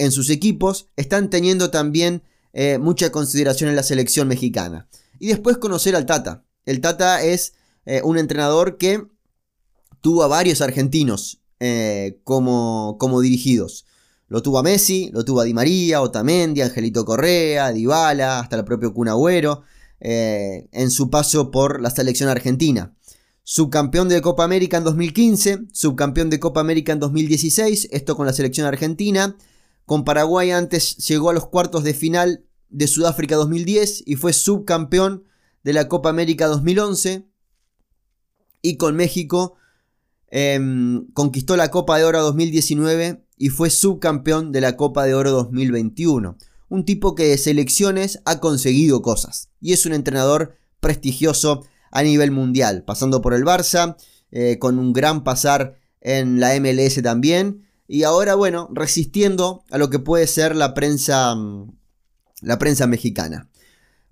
en 0.03 0.11
sus 0.11 0.29
equipos, 0.29 0.87
están 0.95 1.29
teniendo 1.29 1.71
también 1.71 2.23
eh, 2.53 2.77
mucha 2.77 3.11
consideración 3.11 3.69
en 3.69 3.75
la 3.75 3.83
selección 3.83 4.27
mexicana. 4.27 4.87
Y 5.19 5.27
después 5.27 5.57
conocer 5.57 5.95
al 5.95 6.05
Tata. 6.05 6.43
El 6.65 6.81
Tata 6.81 7.23
es 7.23 7.53
eh, 7.85 8.01
un 8.03 8.17
entrenador 8.17 8.77
que 8.77 9.05
tuvo 10.01 10.23
a 10.23 10.27
varios 10.27 10.61
argentinos 10.61 11.41
eh, 11.59 12.19
como, 12.23 12.97
como 12.99 13.21
dirigidos. 13.21 13.85
Lo 14.27 14.41
tuvo 14.41 14.59
a 14.59 14.63
Messi, 14.63 15.09
lo 15.11 15.25
tuvo 15.25 15.41
a 15.41 15.43
Di 15.43 15.53
María, 15.53 16.01
Otamendi, 16.01 16.61
Angelito 16.61 17.05
Correa, 17.05 17.71
Dybala, 17.71 18.39
hasta 18.39 18.55
el 18.55 18.63
propio 18.63 18.93
Kun 18.93 19.09
Agüero, 19.09 19.63
eh, 19.99 20.67
en 20.71 20.89
su 20.89 21.09
paso 21.09 21.51
por 21.51 21.81
la 21.81 21.89
selección 21.89 22.29
argentina. 22.29 22.95
Subcampeón 23.43 24.07
de 24.07 24.21
Copa 24.21 24.43
América 24.43 24.77
en 24.77 24.85
2015, 24.85 25.67
subcampeón 25.73 26.29
de 26.29 26.39
Copa 26.39 26.61
América 26.61 26.93
en 26.93 26.99
2016, 26.99 27.89
esto 27.91 28.15
con 28.15 28.25
la 28.25 28.33
selección 28.33 28.65
argentina. 28.65 29.35
Con 29.91 30.05
Paraguay 30.05 30.51
antes 30.51 30.95
llegó 31.05 31.31
a 31.31 31.33
los 31.33 31.47
cuartos 31.47 31.83
de 31.83 31.93
final 31.93 32.45
de 32.69 32.87
Sudáfrica 32.87 33.35
2010 33.35 34.03
y 34.05 34.15
fue 34.15 34.31
subcampeón 34.31 35.25
de 35.65 35.73
la 35.73 35.89
Copa 35.89 36.07
América 36.07 36.47
2011. 36.47 37.27
Y 38.61 38.77
con 38.77 38.95
México 38.95 39.57
em, 40.29 41.11
conquistó 41.11 41.57
la 41.57 41.71
Copa 41.71 41.97
de 41.97 42.05
Oro 42.05 42.21
2019 42.21 43.25
y 43.35 43.49
fue 43.49 43.69
subcampeón 43.69 44.53
de 44.53 44.61
la 44.61 44.77
Copa 44.77 45.03
de 45.03 45.13
Oro 45.13 45.31
2021. 45.31 46.37
un 46.69 46.85
tipo 46.85 47.13
que 47.13 47.25
de 47.25 47.37
selecciones 47.37 48.21
ha 48.23 48.39
conseguido 48.39 49.01
cosas. 49.01 49.49
Y 49.59 49.73
es 49.73 49.85
un 49.85 49.91
entrenador 49.91 50.55
prestigioso 50.79 51.65
a 51.91 52.01
nivel 52.01 52.31
mundial, 52.31 52.85
pasando 52.85 53.21
por 53.21 53.33
el 53.33 53.43
Barça, 53.43 53.97
eh, 54.31 54.57
con 54.57 54.79
un 54.79 54.93
gran 54.93 55.25
pasar 55.25 55.75
en 55.99 56.39
la 56.39 56.57
MLS 56.61 57.03
también. 57.03 57.67
Y 57.93 58.03
ahora, 58.03 58.35
bueno, 58.35 58.69
resistiendo 58.71 59.65
a 59.69 59.77
lo 59.77 59.89
que 59.89 59.99
puede 59.99 60.25
ser 60.25 60.55
la 60.55 60.73
prensa, 60.73 61.35
mm, 61.35 61.77
la 62.39 62.57
prensa 62.57 62.87
mexicana. 62.87 63.49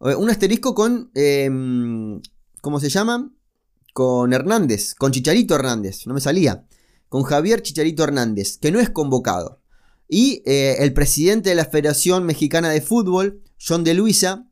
Eh, 0.01 0.15
un 0.15 0.29
asterisco 0.29 0.75
con, 0.75 1.11
em, 1.15 2.21
¿cómo 2.59 2.81
se 2.81 2.89
llama? 2.89 3.31
Con 3.93 4.33
Hernández, 4.33 4.95
con 4.95 5.13
Chicharito 5.13 5.55
Hernández, 5.55 6.07
no 6.07 6.13
me 6.13 6.19
salía. 6.19 6.65
Con 7.07 7.23
Javier 7.23 7.61
Chicharito 7.61 8.03
Hernández, 8.03 8.57
que 8.57 8.69
no 8.69 8.81
es 8.81 8.89
convocado. 8.89 9.61
Y 10.09 10.43
eh, 10.45 10.75
el 10.79 10.91
presidente 10.91 11.47
de 11.47 11.55
la 11.55 11.63
Federación 11.63 12.25
Mexicana 12.25 12.71
de 12.71 12.81
Fútbol, 12.81 13.41
John 13.65 13.85
de 13.85 13.93
Luisa, 13.93 14.45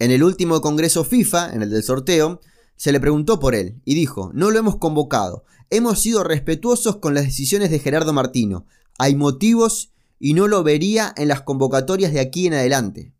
en 0.00 0.10
el 0.10 0.24
último 0.24 0.60
congreso 0.60 1.04
FIFA, 1.04 1.52
en 1.52 1.62
el 1.62 1.70
del 1.70 1.84
sorteo, 1.84 2.40
se 2.76 2.92
le 2.92 3.00
preguntó 3.00 3.40
por 3.40 3.54
él 3.54 3.80
y 3.84 3.94
dijo, 3.94 4.30
no 4.34 4.50
lo 4.50 4.58
hemos 4.58 4.76
convocado, 4.76 5.44
hemos 5.70 6.00
sido 6.00 6.24
respetuosos 6.24 6.96
con 6.96 7.14
las 7.14 7.24
decisiones 7.24 7.70
de 7.70 7.78
Gerardo 7.78 8.12
Martino, 8.12 8.66
hay 8.98 9.14
motivos 9.14 9.92
y 10.18 10.34
no 10.34 10.48
lo 10.48 10.62
vería 10.62 11.12
en 11.16 11.28
las 11.28 11.42
convocatorias 11.42 12.12
de 12.12 12.20
aquí 12.20 12.46
en 12.46 12.54
adelante. 12.54 13.12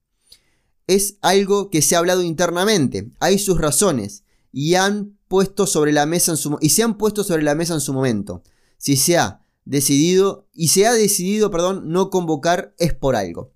Es 0.87 1.17
algo 1.23 1.71
que 1.71 1.83
se 1.83 1.97
ha 1.97 1.99
hablado 1.99 2.23
internamente, 2.23 3.11
hay 3.21 3.39
sus 3.39 3.61
razones 3.61 4.25
y 4.53 4.75
han 4.75 5.19
puesto 5.29 5.67
sobre 5.67 5.93
la 5.93 6.07
mesa 6.07 6.33
en 6.33 6.37
su 6.37 6.59
y 6.61 6.69
se 6.71 6.83
han 6.83 6.97
puesto 6.97 7.25
sobre 7.25 7.43
la 7.43 7.55
mesa 7.55 7.75
en 7.75 7.81
su 7.81 7.93
momento. 7.93 8.43
Si 8.79 8.97
se 8.97 9.19
ha 9.19 9.41
decidido 9.65 10.47
y 10.53 10.69
se 10.69 10.87
ha 10.87 10.93
decidido, 10.93 11.51
perdón, 11.51 11.89
no 11.89 12.11
convocar 12.11 12.75
es 12.79 12.95
por 12.95 13.17
algo. 13.17 13.53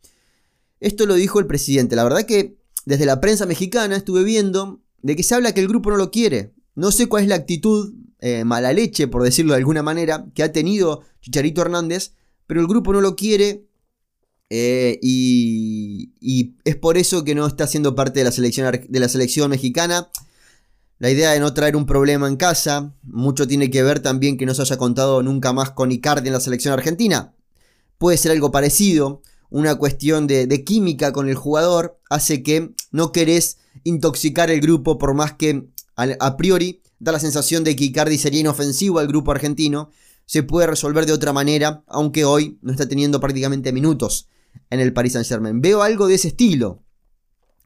Esto 0.80 1.06
lo 1.06 1.14
dijo 1.14 1.38
el 1.38 1.46
presidente. 1.46 1.96
La 1.96 2.04
verdad 2.04 2.24
que 2.24 2.58
desde 2.84 3.06
la 3.06 3.20
prensa 3.20 3.46
mexicana 3.46 3.96
estuve 3.96 4.24
viendo 4.24 4.80
de 5.02 5.16
que 5.16 5.22
se 5.22 5.34
habla 5.34 5.52
que 5.52 5.60
el 5.60 5.68
grupo 5.68 5.90
no 5.90 5.96
lo 5.96 6.10
quiere. 6.10 6.54
No 6.74 6.92
sé 6.92 7.06
cuál 7.06 7.24
es 7.24 7.28
la 7.28 7.36
actitud 7.36 7.94
eh, 8.20 8.44
mala 8.44 8.72
leche, 8.72 9.08
por 9.08 9.22
decirlo 9.22 9.52
de 9.52 9.58
alguna 9.58 9.82
manera, 9.82 10.26
que 10.34 10.42
ha 10.42 10.52
tenido 10.52 11.02
Chicharito 11.20 11.62
Hernández, 11.62 12.12
pero 12.46 12.60
el 12.60 12.66
grupo 12.66 12.92
no 12.92 13.00
lo 13.00 13.16
quiere 13.16 13.68
eh, 14.50 14.98
y, 15.02 16.12
y, 16.20 16.56
es 16.64 16.76
por 16.76 16.96
eso 16.96 17.22
que 17.22 17.34
no 17.34 17.46
está 17.46 17.66
siendo 17.66 17.94
parte 17.94 18.20
de 18.20 18.24
la, 18.24 18.32
selección, 18.32 18.80
de 18.88 19.00
la 19.00 19.08
selección 19.08 19.50
mexicana. 19.50 20.10
La 20.98 21.10
idea 21.10 21.30
de 21.30 21.40
no 21.40 21.54
traer 21.54 21.76
un 21.76 21.86
problema 21.86 22.26
en 22.26 22.36
casa, 22.36 22.94
mucho 23.02 23.46
tiene 23.46 23.70
que 23.70 23.82
ver 23.82 24.00
también 24.00 24.36
que 24.36 24.46
no 24.46 24.54
se 24.54 24.62
haya 24.62 24.78
contado 24.78 25.22
nunca 25.22 25.52
más 25.52 25.70
con 25.70 25.92
Icardi 25.92 26.28
en 26.28 26.32
la 26.32 26.40
selección 26.40 26.74
argentina. 26.74 27.34
Puede 27.98 28.16
ser 28.16 28.32
algo 28.32 28.50
parecido, 28.50 29.22
una 29.50 29.76
cuestión 29.76 30.26
de, 30.26 30.64
química 30.64 31.12
con 31.12 31.28
el 31.28 31.34
jugador, 31.34 32.00
hace 32.10 32.42
que 32.42 32.72
no 32.90 33.12
querés 33.12 33.58
intoxicar 33.84 34.50
el 34.50 34.60
grupo 34.60 34.98
por 34.98 35.14
más 35.14 35.32
que 35.34 35.68
a, 35.96 36.36
priori 36.36 36.82
da 36.98 37.12
la 37.12 37.20
sensación 37.20 37.64
de 37.64 37.74
que 37.76 37.84
Icardi 37.84 38.18
sería 38.18 38.40
inofensivo 38.40 38.98
al 38.98 39.08
grupo 39.08 39.30
argentino, 39.30 39.90
se 40.26 40.42
puede 40.42 40.66
resolver 40.66 41.06
de 41.06 41.12
otra 41.12 41.32
manera, 41.32 41.82
aunque 41.86 42.24
hoy 42.24 42.58
no 42.62 42.72
está 42.72 42.86
teniendo 42.88 43.20
prácticamente 43.20 43.72
minutos 43.72 44.28
en 44.70 44.80
el 44.80 44.92
Paris 44.92 45.14
Saint 45.14 45.26
Germain. 45.26 45.60
Veo 45.60 45.82
algo 45.82 46.06
de 46.06 46.14
ese 46.14 46.28
estilo, 46.28 46.82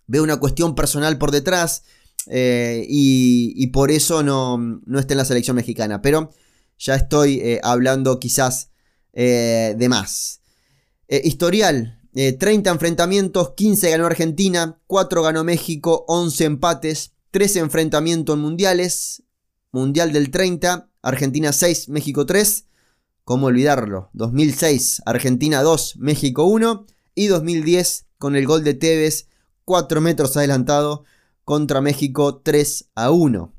veo 0.07 0.23
una 0.23 0.39
cuestión 0.39 0.75
personal 0.75 1.19
por 1.19 1.31
detrás 1.31 1.83
eh, 2.27 2.87
y, 2.89 3.67
por 3.69 3.91
eso 3.91 4.23
no, 4.23 4.59
no, 4.59 4.99
está 4.99 5.15
en 5.15 5.19
la 5.19 5.25
selección 5.25 5.57
mexicana, 5.57 6.03
pero 6.03 6.31
ya 6.79 6.95
estoy 6.95 7.41
eh, 7.41 7.61
hablando 7.63 8.19
quizás 8.21 8.71
eh, 9.13 9.75
de 9.77 9.89
más. 9.89 10.42
Eh, 11.13 11.21
historial, 11.25 12.01
30 12.15 12.71
eh, 12.71 12.73
enfrentamientos, 12.73 13.51
15 13.55 13.91
ganó 13.91 14.07
Argentina, 14.07 14.81
4 14.87 15.23
ganó 15.23 15.45
México, 15.45 16.07
11 16.09 16.45
empates, 16.47 17.13
13 17.33 17.59
enfrentamientos 17.59 18.39
mundiales, 18.39 19.23
Mundial 19.73 20.15
del 20.15 20.31
30, 20.31 20.89
Argentina 21.03 21.53
6, 21.53 21.91
México 21.91 22.25
3, 22.25 22.65
¿cómo 23.25 23.49
olvidarlo? 23.49 24.09
2006, 24.15 25.03
Argentina 25.05 25.61
2, 25.61 25.97
México 25.99 26.45
1 26.45 26.87
y 27.15 27.27
2010 27.27 28.07
con 28.17 28.35
el 28.35 28.47
gol 28.47 28.65
de 28.65 28.73
Tevez, 28.73 29.29
4 29.67 30.01
metros 30.01 30.35
adelantado 30.39 31.05
contra 31.45 31.83
México 31.83 32.39
3 32.39 32.89
a 32.95 33.11
1. 33.11 33.53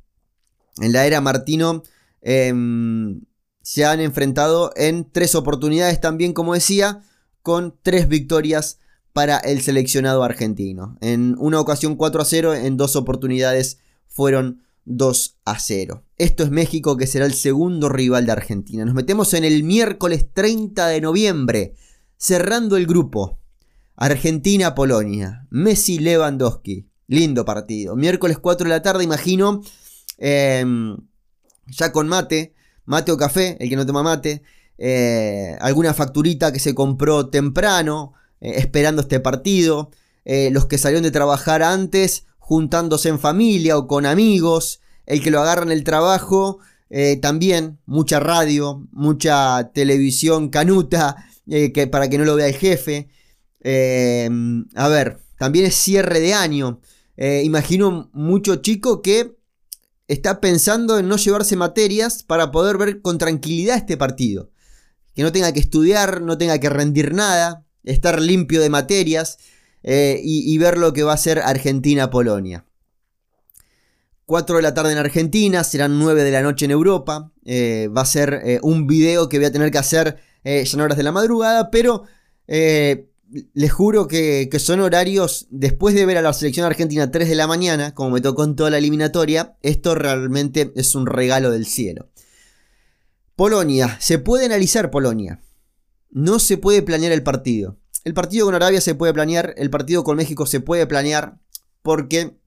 En 0.82 0.92
la 0.92 1.06
era 1.06 1.22
Martino 1.22 1.84
em, 2.22 3.22
se 3.62 3.86
han 3.86 4.00
enfrentado 4.00 4.72
en 4.76 5.08
tres 5.12 5.36
oportunidades 5.36 6.02
también, 6.02 6.34
como 6.34 6.56
decía, 6.56 7.04
con 7.44 7.76
tres 7.84 8.08
victorias 8.08 8.80
para 9.12 9.38
el 9.38 9.62
seleccionado 9.62 10.24
argentino. 10.24 10.98
En 11.02 11.36
una 11.38 11.60
ocasión 11.60 11.96
4 11.96 12.22
a 12.22 12.26
0, 12.26 12.54
en 12.56 12.78
dos 12.78 12.96
oportunidades 12.96 13.78
fueron 14.08 14.64
2 14.86 15.38
a 15.46 15.60
0. 15.60 16.04
Esto 16.18 16.44
es 16.44 16.50
México 16.50 16.98
que 16.98 17.06
será 17.06 17.26
el 17.26 17.34
segundo 17.34 17.90
rival 17.90 18.26
de 18.26 18.32
Argentina. 18.32 18.86
Nos 18.86 18.96
metemos 18.96 19.34
en 19.34 19.44
el 19.44 19.64
miércoles 19.64 20.28
30 20.34 20.88
de 20.88 21.02
noviembre, 21.02 21.76
cerrando 22.18 22.76
el 22.78 22.88
grupo. 22.88 23.40
Argentina-Polonia, 23.96 25.46
Messi-Lewandowski. 25.52 26.88
Lindo 27.08 27.46
partido. 27.46 27.96
Miércoles 27.96 28.40
4 28.40 28.64
de 28.64 28.70
la 28.70 28.82
tarde, 28.82 29.04
imagino. 29.04 29.62
Em, 30.18 30.98
ya 31.68 31.92
con 31.92 32.08
mate, 32.08 32.56
mate 32.86 33.12
o 33.12 33.18
café, 33.18 33.58
el 33.60 33.70
que 33.70 33.76
no 33.76 33.86
toma 33.86 34.02
mate. 34.02 34.42
Eh, 34.78 35.56
alguna 35.60 35.94
facturita 35.94 36.52
que 36.52 36.60
se 36.60 36.74
compró 36.74 37.30
temprano, 37.30 38.14
eh, 38.42 38.54
esperando 38.58 39.02
este 39.02 39.20
partido, 39.20 39.92
eh, 40.26 40.50
los 40.52 40.66
que 40.66 40.78
salieron 40.78 41.04
de 41.04 41.12
trabajar 41.12 41.64
antes, 41.64 42.26
juntándose 42.40 43.10
en 43.10 43.20
familia 43.20 43.78
o 43.78 43.88
con 43.88 44.06
amigos, 44.06 44.82
el 45.06 45.22
que 45.22 45.32
lo 45.32 45.42
agarra 45.42 45.64
en 45.64 45.72
el 45.72 45.84
trabajo, 45.84 46.60
también 47.22 47.80
mucha 47.88 48.20
radio, 48.20 48.88
mucha 48.92 49.72
televisión 49.74 50.50
canuta, 50.50 51.26
que, 51.48 51.88
para 51.88 52.08
que 52.08 52.20
no 52.20 52.24
lo 52.24 52.36
vea 52.36 52.48
el 52.48 52.54
jefe. 52.54 53.10
a 54.76 54.88
ver, 54.90 55.18
también 55.40 55.66
es 55.66 55.74
cierre 55.76 56.20
de 56.20 56.36
año. 56.36 56.82
imagino 57.18 58.12
mucho 58.14 58.58
chico 58.58 59.02
que 59.02 59.36
está 60.08 60.40
pensando 60.40 61.00
en 61.00 61.08
no 61.08 61.18
llevarse 61.18 61.56
materias 61.56 62.22
para 62.22 62.52
poder 62.52 62.78
ver 62.78 63.02
con 63.02 63.18
tranquilidad 63.18 63.78
este 63.78 63.98
partido 63.98 64.53
que 65.14 65.24
no 65.24 65.32
tenga 65.32 65.52
que 65.52 65.60
estudiar, 65.60 66.22
no 66.22 66.38
tenga 66.38 66.60
que 66.60 66.70
rendir 66.70 67.14
nada, 67.14 67.66
estar 67.84 68.22
limpio 68.22 68.62
de 68.62 68.70
materias 68.70 69.38
eh, 69.84 70.20
y, 70.24 70.58
ver 70.58 70.78
lo 70.78 70.94
que 70.94 71.04
va 71.04 71.14
a 71.14 71.18
ser 71.18 71.40
Argentina-Polonia. 71.40 72.66
4 74.26 74.56
de 74.56 74.62
la 74.62 74.74
tarde 74.74 74.94
en 74.94 74.98
Argentina, 74.98 75.64
serán 75.66 76.00
9 76.00 76.24
de 76.24 76.32
la 76.32 76.42
noche 76.42 76.66
en 76.66 76.72
Europa. 76.72 77.34
Eh, 77.44 77.90
va 77.96 78.02
a 78.02 78.06
ser 78.06 78.42
eh, 78.46 78.60
un 78.64 78.88
video 78.88 79.28
que 79.28 79.38
voy 79.38 79.46
a 79.46 79.52
tener 79.52 79.72
que 79.72 79.78
hacer 79.78 80.18
ya 80.46 80.52
en 80.52 80.82
horas 80.82 80.98
de 80.98 81.04
la 81.04 81.14
madrugada, 81.14 81.72
pero 81.72 82.04
les 82.48 83.72
juro 83.72 84.10
que, 84.10 84.50
que, 84.52 84.60
son 84.60 84.82
horarios, 84.82 85.48
después 85.50 85.96
de 85.96 86.06
ver 86.06 86.18
a 86.18 86.22
la 86.22 86.34
selección 86.34 86.66
argentina 86.66 87.10
3 87.10 87.30
de 87.30 87.36
la 87.36 87.48
mañana, 87.48 87.94
como 87.94 88.12
me 88.12 88.22
tocó 88.22 88.44
en 88.44 88.56
toda 88.56 88.70
la 88.70 88.78
eliminatoria, 88.78 89.56
esto 89.62 89.96
realmente 89.96 90.74
es 90.76 90.96
un 90.96 91.06
regalo 91.06 91.50
del 91.50 91.66
cielo. 91.66 92.10
Polonia, 93.36 93.98
se 94.00 94.20
puede 94.20 94.46
analizar 94.46 94.92
Polonia. 94.92 95.42
No 96.12 96.38
se 96.38 96.58
puede 96.58 96.84
planear 96.84 97.12
el 97.12 97.24
partido. 97.24 97.80
El 98.04 98.14
partido 98.14 98.46
con 98.46 98.56
Arabia 98.56 98.82
se 98.82 98.96
puede 98.96 99.14
planear, 99.14 99.54
el 99.58 99.70
partido 99.70 100.04
con 100.04 100.18
México 100.18 100.46
se 100.46 100.60
puede 100.60 100.86
planear 100.86 101.40
porque 101.82 102.38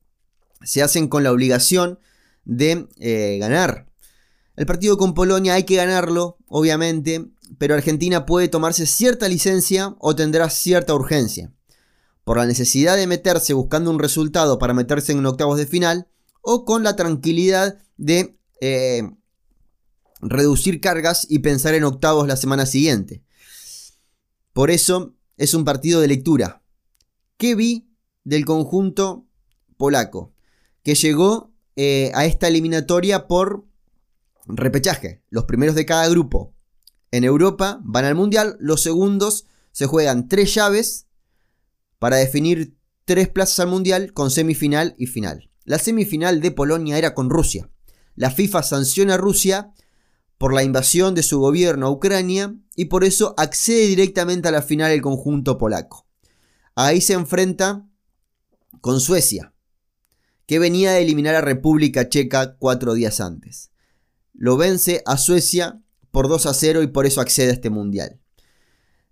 se 0.62 0.82
hacen 0.82 1.08
con 1.08 1.24
la 1.24 1.32
obligación 1.32 1.98
de 2.44 2.88
eh, 2.98 3.38
ganar. 3.40 3.86
El 4.54 4.66
partido 4.66 4.96
con 4.96 5.14
Polonia 5.14 5.54
hay 5.54 5.64
que 5.64 5.76
ganarlo, 5.76 6.38
obviamente, 6.46 7.26
pero 7.58 7.74
Argentina 7.74 8.24
puede 8.24 8.48
tomarse 8.48 8.86
cierta 8.86 9.28
licencia 9.28 9.96
o 9.98 10.14
tendrá 10.14 10.48
cierta 10.50 10.94
urgencia. 10.94 11.52
Por 12.24 12.38
la 12.38 12.46
necesidad 12.46 12.96
de 12.96 13.06
meterse 13.06 13.54
buscando 13.54 13.90
un 13.90 13.98
resultado 13.98 14.58
para 14.58 14.74
meterse 14.74 15.12
en 15.12 15.26
octavos 15.26 15.58
de 15.58 15.66
final 15.66 16.08
o 16.42 16.64
con 16.64 16.84
la 16.84 16.96
tranquilidad 16.96 17.78
de 17.96 18.38
eh, 18.60 19.02
reducir 20.20 20.80
cargas 20.80 21.26
y 21.28 21.40
pensar 21.40 21.74
en 21.74 21.84
octavos 21.84 22.26
la 22.26 22.36
semana 22.36 22.66
siguiente. 22.66 23.22
Por 24.52 24.70
eso 24.70 25.14
es 25.36 25.54
un 25.54 25.64
partido 25.64 26.00
de 26.00 26.08
lectura. 26.08 26.62
¿Qué 27.36 27.54
vi 27.54 27.90
del 28.24 28.44
conjunto 28.44 29.26
polaco? 29.76 30.32
Que 30.82 30.94
llegó 30.94 31.52
eh, 31.76 32.10
a 32.14 32.24
esta 32.24 32.48
eliminatoria 32.48 33.26
por 33.26 33.66
repechaje. 34.46 35.22
Los 35.28 35.44
primeros 35.44 35.74
de 35.74 35.86
cada 35.86 36.08
grupo 36.08 36.54
en 37.10 37.24
Europa 37.24 37.80
van 37.82 38.04
al 38.04 38.14
Mundial. 38.14 38.56
Los 38.60 38.82
segundos 38.82 39.46
se 39.72 39.86
juegan 39.86 40.28
tres 40.28 40.54
llaves 40.54 41.06
para 41.98 42.16
definir 42.16 42.76
tres 43.04 43.28
plazas 43.28 43.60
al 43.60 43.68
Mundial 43.68 44.12
con 44.12 44.30
semifinal 44.30 44.94
y 44.98 45.06
final. 45.06 45.50
La 45.64 45.78
semifinal 45.78 46.40
de 46.40 46.50
Polonia 46.50 46.96
era 46.96 47.14
con 47.14 47.28
Rusia. 47.28 47.68
La 48.14 48.30
FIFA 48.30 48.62
sanciona 48.62 49.14
a 49.14 49.18
Rusia 49.18 49.74
por 50.38 50.52
la 50.52 50.62
invasión 50.62 51.14
de 51.14 51.22
su 51.22 51.40
gobierno 51.40 51.86
a 51.86 51.90
Ucrania 51.90 52.54
y 52.74 52.86
por 52.86 53.04
eso 53.04 53.34
accede 53.36 53.86
directamente 53.86 54.48
a 54.48 54.52
la 54.52 54.62
final 54.62 54.92
el 54.92 55.02
conjunto 55.02 55.58
polaco. 55.58 56.06
ahí 56.74 57.00
se 57.00 57.14
enfrenta 57.14 57.88
con 58.80 59.00
Suecia, 59.00 59.54
que 60.46 60.58
venía 60.58 60.92
de 60.92 61.02
eliminar 61.02 61.34
a 61.34 61.40
República 61.40 62.08
Checa 62.08 62.56
cuatro 62.56 62.94
días 62.94 63.20
antes. 63.20 63.70
Lo 64.34 64.56
vence 64.56 65.02
a 65.06 65.16
Suecia 65.16 65.80
por 66.10 66.28
2 66.28 66.46
a 66.46 66.54
0 66.54 66.82
y 66.82 66.86
por 66.88 67.06
eso 67.06 67.20
accede 67.20 67.50
a 67.50 67.54
este 67.54 67.70
mundial. 67.70 68.20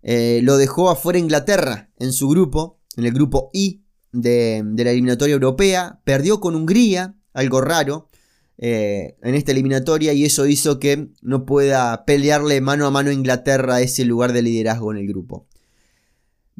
Eh, 0.03 0.41
lo 0.43 0.59
dejó 0.59 0.91
afuera 0.91 1.19
Inglaterra 1.19 1.91
en 1.99 2.13
su 2.13 2.29
grupo, 2.29 2.81
en 2.97 3.07
el 3.07 3.13
grupo 3.13 3.51
I 3.53 3.83
de, 4.13 4.63
la 4.77 4.91
eliminatoria 4.91 5.33
europea. 5.33 6.01
Perdió 6.05 6.41
con 6.41 6.55
Hungría, 6.55 7.17
algo 7.33 7.61
raro, 7.61 8.09
eh, 8.57 9.17
en 9.23 9.35
esta 9.35 9.53
eliminatoria 9.53 10.13
y 10.13 10.25
eso 10.25 10.47
hizo 10.47 10.79
que 10.79 11.09
no 11.23 11.45
pueda 11.45 12.05
pelearle 12.05 12.61
mano 12.61 12.87
a 12.87 12.91
mano 12.91 13.11
a 13.11 13.15
Inglaterra 13.15 13.81
ese 13.81 14.05
lugar 14.05 14.33
de 14.33 14.43
liderazgo 14.43 14.93
en 14.93 14.99
el 14.99 15.09
grupo. 15.09 15.49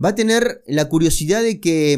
Va 0.03 0.11
a 0.11 0.15
tener 0.15 0.63
la 0.67 0.89
curiosidad 0.89 1.43
de 1.43 1.61
que 1.61 1.93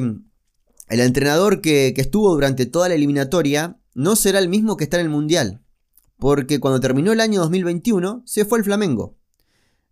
el 0.89 1.01
entrenador 1.01 1.63
que, 1.63 1.95
estuvo 1.97 2.35
durante 2.35 2.67
toda 2.67 2.89
la 2.89 2.95
eliminatoria 2.95 3.79
no 3.95 4.17
será 4.17 4.39
el 4.39 4.49
mismo 4.49 4.77
que 4.77 4.85
está 4.85 4.99
en 4.99 5.07
el 5.07 5.11
Mundial. 5.11 5.63
Porque 6.19 6.61
cuando 6.61 6.81
terminó 6.81 7.13
el 7.13 7.21
año 7.21 7.41
2021 7.41 8.23
se 8.27 8.45
fue 8.45 8.59
al 8.59 8.65
Flamengo. 8.65 9.17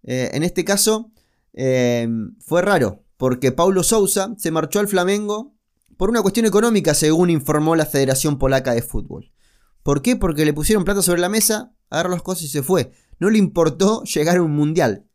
Eh, 0.03 0.31
en 0.35 0.43
este 0.43 0.65
caso 0.65 1.13
eh, 1.55 2.07
fue 2.41 2.63
raro. 2.63 3.03
Porque 3.17 3.53
Paulo 3.53 3.83
Sousa 3.83 4.35
se 4.37 4.51
marchó 4.51 4.81
al 4.81 4.89
Flamengo 4.89 5.55
por 5.97 6.11
una 6.11 6.23
cuestión 6.23 6.45
económica, 6.45 6.93
según 6.93 7.31
informó 7.31 7.77
la 7.77 7.87
Federación 7.87 8.39
Polaca 8.39 8.75
de 8.75 8.83
Fútbol. 8.83 9.34
¿Por 9.85 10.03
qué? 10.03 10.17
Porque 10.17 10.45
le 10.45 10.53
pusieron 10.53 10.83
plata 10.83 11.03
sobre 11.03 11.21
la 11.21 11.29
mesa, 11.29 11.73
agarró 11.91 12.11
las 12.11 12.23
cosas 12.23 12.43
y 12.43 12.49
se 12.49 12.65
fue. 12.65 12.91
No 13.21 13.31
le 13.31 13.39
importó 13.39 14.03
llegar 14.15 14.39
a 14.39 14.43
un 14.43 14.51
mundial. 14.51 15.07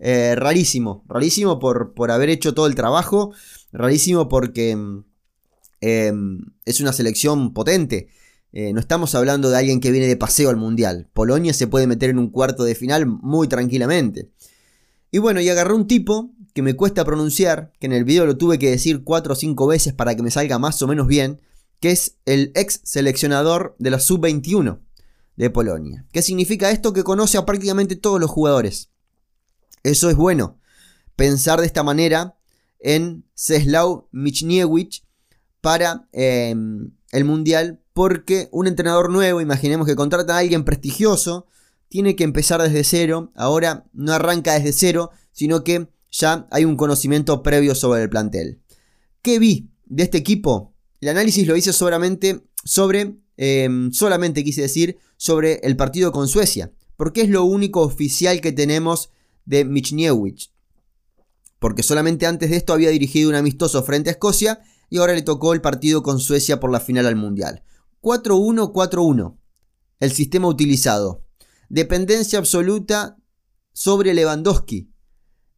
Eh, 0.00 0.34
rarísimo, 0.34 1.04
rarísimo 1.06 1.60
por, 1.60 1.94
por 1.94 2.10
haber 2.10 2.28
hecho 2.28 2.52
todo 2.52 2.66
el 2.66 2.74
trabajo, 2.74 3.32
rarísimo 3.72 4.28
porque 4.28 4.74
mm, 4.74 5.04
Em, 5.86 6.40
es 6.64 6.80
una 6.80 6.94
selección 6.94 7.52
potente. 7.52 8.08
Eh, 8.54 8.72
no 8.72 8.80
estamos 8.80 9.14
hablando 9.14 9.50
de 9.50 9.58
alguien 9.58 9.80
que 9.80 9.90
viene 9.90 10.06
de 10.06 10.16
paseo 10.16 10.48
al 10.48 10.56
Mundial. 10.56 11.10
Polonia 11.12 11.52
se 11.52 11.66
puede 11.66 11.86
meter 11.86 12.08
en 12.08 12.18
un 12.18 12.30
cuarto 12.30 12.64
de 12.64 12.74
final 12.74 13.04
muy 13.04 13.48
tranquilamente. 13.48 14.30
Y 15.10 15.18
bueno, 15.18 15.42
y 15.42 15.48
agarré 15.50 15.74
un 15.74 15.86
tipo 15.86 16.32
que 16.54 16.62
me 16.62 16.74
cuesta 16.74 17.04
pronunciar, 17.04 17.74
que 17.80 17.86
en 17.86 17.92
el 17.92 18.04
video 18.04 18.24
lo 18.24 18.38
tuve 18.38 18.58
que 18.58 18.70
decir 18.70 19.04
4 19.04 19.34
o 19.34 19.36
5 19.36 19.66
veces 19.66 19.92
para 19.92 20.16
que 20.16 20.22
me 20.22 20.30
salga 20.30 20.58
más 20.58 20.80
o 20.80 20.86
menos 20.86 21.06
bien, 21.06 21.42
que 21.84 21.90
es 21.90 22.16
el 22.24 22.50
ex 22.54 22.80
seleccionador 22.82 23.76
de 23.78 23.90
la 23.90 24.00
sub-21 24.00 24.80
de 25.36 25.50
Polonia. 25.50 26.06
¿Qué 26.12 26.22
significa 26.22 26.70
esto? 26.70 26.94
Que 26.94 27.04
conoce 27.04 27.36
a 27.36 27.44
prácticamente 27.44 27.94
todos 27.94 28.18
los 28.18 28.30
jugadores. 28.30 28.88
Eso 29.82 30.08
es 30.08 30.16
bueno. 30.16 30.58
Pensar 31.14 31.60
de 31.60 31.66
esta 31.66 31.82
manera 31.82 32.38
en 32.78 33.26
Czeslaw 33.34 34.08
Michniewicz, 34.12 35.02
para 35.60 36.08
em, 36.12 36.92
el 37.12 37.24
Mundial 37.26 37.82
porque 37.92 38.48
un 38.50 38.66
entrenador 38.66 39.10
nuevo, 39.10 39.42
imaginemos 39.42 39.86
que 39.86 39.94
contrata 39.94 40.36
a 40.36 40.38
alguien 40.38 40.64
prestigioso, 40.64 41.48
tiene 41.90 42.16
que 42.16 42.24
empezar 42.24 42.62
desde 42.62 42.82
cero, 42.84 43.30
ahora 43.36 43.84
no 43.92 44.14
arranca 44.14 44.54
desde 44.54 44.72
cero, 44.72 45.10
sino 45.32 45.64
que 45.64 45.90
ya 46.10 46.48
hay 46.50 46.64
un 46.64 46.78
conocimiento 46.78 47.42
previo 47.42 47.74
sobre 47.74 48.00
el 48.00 48.08
plantel. 48.08 48.62
¿Qué 49.20 49.38
vi 49.38 49.68
de 49.84 50.04
este 50.04 50.16
equipo? 50.16 50.73
El 51.04 51.10
análisis 51.10 51.46
lo 51.46 51.54
hice 51.54 51.74
solamente 51.74 52.46
sobre, 52.64 53.18
em, 53.36 53.92
solamente 53.92 54.42
quise 54.42 54.62
decir, 54.62 54.96
sobre 55.18 55.56
el 55.62 55.76
partido 55.76 56.12
con 56.12 56.28
Suecia, 56.28 56.72
porque 56.96 57.20
es 57.20 57.28
lo 57.28 57.44
único 57.44 57.82
oficial 57.82 58.40
que 58.40 58.52
tenemos 58.52 59.10
de 59.44 59.66
Michniewicz. 59.66 60.48
Porque 61.58 61.82
solamente 61.82 62.24
antes 62.24 62.48
de 62.48 62.56
esto 62.56 62.72
había 62.72 62.88
dirigido 62.88 63.28
un 63.28 63.34
amistoso 63.34 63.82
frente 63.82 64.08
a 64.08 64.12
Escocia 64.12 64.62
y 64.88 64.96
ahora 64.96 65.12
le 65.12 65.20
tocó 65.20 65.52
el 65.52 65.60
partido 65.60 66.02
con 66.02 66.20
Suecia 66.20 66.58
por 66.58 66.72
la 66.72 66.80
final 66.80 67.04
al 67.04 67.16
Mundial. 67.16 67.62
4-1-4-1. 68.00 69.36
El 70.00 70.10
sistema 70.10 70.48
utilizado. 70.48 71.22
Dependencia 71.68 72.38
absoluta 72.38 73.18
sobre 73.74 74.14
Lewandowski 74.14 74.88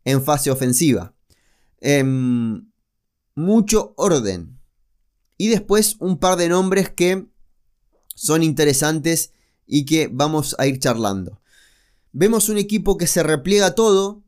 en 0.05 0.25
fase 0.25 0.51
ofensiva. 0.51 1.15
Em, 1.81 2.69
mucho 3.37 3.95
orden. 3.97 4.56
Y 5.37 5.49
después 5.49 5.97
un 6.01 6.19
par 6.19 6.37
de 6.37 6.49
nombres 6.49 6.91
que 6.91 7.27
son 8.15 8.43
interesantes 8.43 9.33
y 9.67 9.85
que 9.85 10.09
vamos 10.11 10.57
a 10.59 10.67
ir 10.67 10.79
charlando. 10.79 11.41
Vemos 12.13 12.49
un 12.49 12.57
equipo 12.57 12.97
que 12.97 13.07
se 13.07 13.23
repliega 13.23 13.75
todo. 13.75 14.23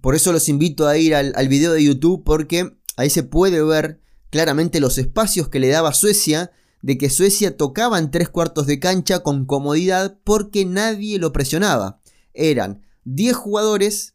Por 0.00 0.14
eso 0.14 0.32
los 0.32 0.48
invito 0.48 0.86
a 0.86 0.96
ir 0.96 1.14
al, 1.14 1.48
video 1.48 1.72
de 1.72 1.82
YouTube 1.82 2.22
porque 2.24 2.76
ahí 2.96 3.10
se 3.10 3.22
puede 3.22 3.62
ver 3.62 4.00
claramente 4.30 4.78
los 4.78 4.98
espacios 4.98 5.48
que 5.48 5.58
le 5.58 5.68
daba 5.68 5.94
Suecia, 5.94 6.52
de 6.82 6.98
que 6.98 7.10
Suecia 7.10 7.56
tocaba 7.56 7.98
en 7.98 8.10
tres 8.10 8.28
cuartos 8.28 8.66
de 8.66 8.78
cancha 8.78 9.20
con 9.20 9.46
comodidad 9.46 10.18
porque 10.22 10.64
nadie 10.64 11.18
lo 11.18 11.32
presionaba. 11.32 12.00
Eran 12.34 12.82
10 13.04 13.34
jugadores, 13.34 14.14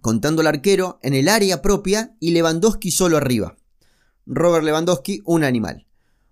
contando 0.00 0.40
el 0.40 0.48
arquero, 0.48 0.98
en 1.02 1.14
el 1.14 1.28
área 1.28 1.62
propia 1.62 2.16
y 2.18 2.30
Lewandowski 2.30 2.90
solo 2.90 3.16
arriba. 3.16 3.57
Robert 4.28 4.64
Lewandowski, 4.64 5.22
un 5.24 5.42
animal. 5.42 5.86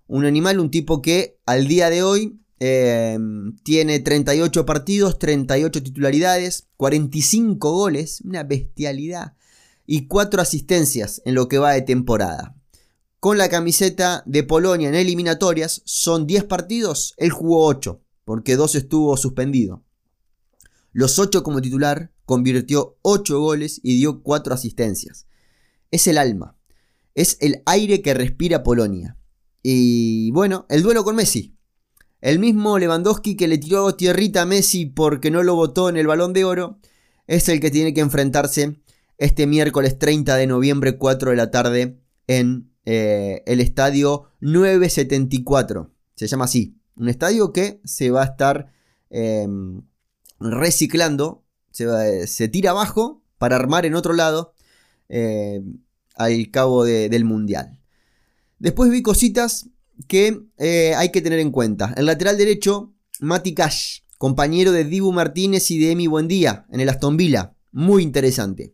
Un 0.07 0.25
animal, 0.25 0.59
un 0.59 0.71
tipo 0.71 1.01
que 1.01 1.37
al 1.45 1.67
día 1.67 1.89
de 1.89 2.03
hoy 2.03 2.39
em, 2.59 3.57
tiene 3.63 3.99
38 3.99 4.65
partidos, 4.65 5.19
38 5.19 5.83
titularidades, 5.83 6.67
45 6.77 7.71
goles, 7.71 8.21
una 8.21 8.43
bestialidad, 8.43 9.33
y 9.85 10.07
4 10.07 10.41
asistencias 10.41 11.21
en 11.25 11.35
lo 11.35 11.49
que 11.49 11.57
va 11.57 11.73
de 11.73 11.81
temporada 11.81 12.57
con 13.19 13.37
la 13.37 13.49
camiseta 13.49 14.23
de 14.25 14.43
Polonia 14.43 14.89
en 14.89 14.95
eliminatorias, 14.95 15.81
son 15.85 16.27
10 16.27 16.43
partidos, 16.45 17.13
él 17.17 17.31
jugó 17.31 17.65
8, 17.65 18.01
porque 18.23 18.55
2 18.55 18.75
estuvo 18.75 19.17
suspendido. 19.17 19.83
Los 20.91 21.19
8 21.19 21.43
como 21.43 21.61
titular, 21.61 22.11
convirtió 22.25 22.97
8 23.01 23.39
goles 23.39 23.79
y 23.83 23.97
dio 23.97 24.21
4 24.21 24.53
asistencias. 24.53 25.27
Es 25.89 26.07
el 26.07 26.17
alma, 26.17 26.56
es 27.17 27.37
el 27.41 27.63
aire 27.65 28.03
que 28.03 28.13
respira 28.13 28.61
Polonia. 28.61 29.17
Y 29.63 30.29
bueno, 30.31 30.67
el 30.69 30.83
duelo 30.83 31.03
con 31.03 31.15
Messi. 31.15 31.57
El 32.21 32.37
mismo 32.37 32.77
Lewandowski 32.77 33.35
que 33.35 33.47
le 33.47 33.57
tiró 33.57 33.95
tierrita 33.95 34.43
a 34.43 34.45
Messi 34.45 34.85
porque 34.85 35.31
no 35.31 35.41
lo 35.41 35.55
votó 35.55 35.89
en 35.89 35.97
el 35.97 36.05
balón 36.05 36.31
de 36.31 36.45
oro, 36.45 36.79
es 37.25 37.49
el 37.49 37.59
que 37.59 37.71
tiene 37.71 37.95
que 37.95 38.01
enfrentarse 38.01 38.79
este 39.17 39.47
miércoles 39.47 39.97
30 39.97 40.35
de 40.35 40.45
noviembre 40.45 40.99
4 40.99 41.31
de 41.31 41.35
la 41.35 41.49
tarde 41.49 41.99
en 42.27 42.71
eh, 42.85 43.41
el 43.47 43.61
estadio 43.61 44.29
974. 44.41 45.91
Se 46.15 46.27
llama 46.27 46.45
así. 46.45 46.77
Un 46.95 47.09
estadio 47.09 47.51
que 47.51 47.81
se 47.83 48.11
va 48.11 48.21
a 48.21 48.25
estar 48.25 48.71
em, 49.09 49.81
reciclando. 50.39 51.43
Se, 51.71 52.47
tira 52.49 52.71
abajo 52.71 53.23
para 53.39 53.55
armar 53.55 53.87
en 53.87 53.95
otro 53.95 54.13
lado 54.13 54.53
em, 55.09 55.79
al 56.17 56.49
cabo 56.51 56.83
del 56.83 57.25
Mundial. 57.25 57.79
Después 58.59 58.91
vi 58.91 59.01
cositas 59.01 59.69
que 60.07 60.41
eh, 60.57 60.93
hay 60.95 61.11
que 61.11 61.21
tener 61.21 61.39
en 61.39 61.51
cuenta. 61.51 61.93
El 61.97 62.07
lateral 62.07 62.37
derecho, 62.37 62.93
Mati 63.19 63.53
Cash, 63.53 63.99
compañero 64.17 64.71
de 64.71 64.83
Dibu 64.83 65.11
Martínez 65.11 65.69
y 65.71 65.79
de 65.79 65.91
Emi 65.91 66.07
Buendía 66.07 66.65
en 66.71 66.79
el 66.79 66.89
Aston 66.89 67.17
Villa. 67.17 67.53
Muy 67.71 68.03
interesante. 68.03 68.73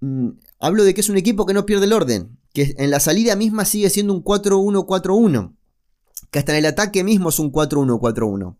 Mm, 0.00 0.30
hablo 0.58 0.84
de 0.84 0.94
que 0.94 1.00
es 1.00 1.08
un 1.08 1.16
equipo 1.16 1.46
que 1.46 1.54
no 1.54 1.66
pierde 1.66 1.86
el 1.86 1.92
orden 1.92 2.38
que 2.52 2.74
en 2.78 2.90
la 2.90 3.00
salida 3.00 3.36
misma 3.36 3.64
sigue 3.64 3.90
siendo 3.90 4.12
un 4.12 4.22
4-1-4-1, 4.22 5.56
que 6.30 6.38
hasta 6.38 6.52
en 6.52 6.58
el 6.58 6.66
ataque 6.66 7.04
mismo 7.04 7.30
es 7.30 7.38
un 7.38 7.52
4-1-4-1, 7.52 8.56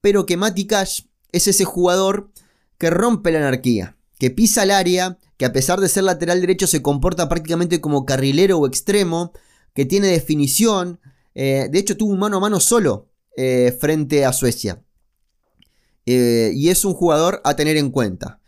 pero 0.00 0.26
que 0.26 0.36
Mati 0.36 0.66
Cash 0.66 1.02
es 1.32 1.48
ese 1.48 1.64
jugador 1.64 2.30
que 2.78 2.90
rompe 2.90 3.32
la 3.32 3.38
anarquía, 3.38 3.96
que 4.22 4.30
pisa 4.30 4.62
el 4.62 4.70
área, 4.70 5.18
que 5.36 5.46
a 5.46 5.52
pesar 5.52 5.80
de 5.80 5.88
ser 5.88 6.04
lateral 6.04 6.40
derecho 6.40 6.68
se 6.68 6.80
comporta 6.80 7.28
prácticamente 7.28 7.80
como 7.80 8.06
carrilero 8.06 8.56
o 8.56 8.68
extremo, 8.68 9.32
que 9.74 9.84
tiene 9.84 10.06
definición, 10.06 11.00
eh, 11.34 11.66
de 11.68 11.78
hecho 11.80 11.96
tuvo 11.96 12.12
un 12.12 12.20
mano 12.20 12.36
a 12.36 12.40
mano 12.40 12.60
solo 12.60 13.08
eh, 13.36 13.76
frente 13.80 14.24
a 14.24 14.32
Suecia. 14.32 14.80
Eh, 16.06 16.52
y 16.54 16.68
es 16.68 16.84
un 16.84 16.94
jugador 16.94 17.40
a 17.42 17.56
tener 17.56 17.76
en 17.76 17.90
cuenta. 17.90 18.38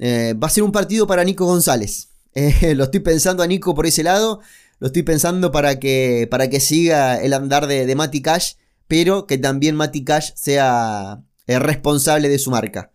va 0.00 0.46
a 0.48 0.50
ser 0.50 0.64
un 0.64 0.72
partido 0.72 1.06
para 1.06 1.22
Nico 1.22 1.46
González. 1.46 2.08
Lo 2.74 2.82
estoy 2.82 2.98
pensando 2.98 3.44
a 3.44 3.46
Nico 3.46 3.76
por 3.76 3.86
ese 3.86 4.02
lado. 4.02 4.40
Lo 4.80 4.88
estoy 4.88 5.04
pensando 5.04 5.52
para 5.52 5.78
que, 5.78 6.26
para 6.28 6.50
que 6.50 6.58
siga 6.58 7.22
el 7.22 7.32
andar 7.32 7.68
de, 7.68 7.86
de 7.86 7.94
Mati 7.94 8.22
Cash. 8.22 8.54
Pero 8.88 9.28
que 9.28 9.38
también 9.38 9.76
Mati 9.76 10.02
Cash 10.02 10.32
sea 10.34 11.22
responsable 11.46 12.28
de 12.28 12.40
su 12.40 12.50
marca. 12.50 12.90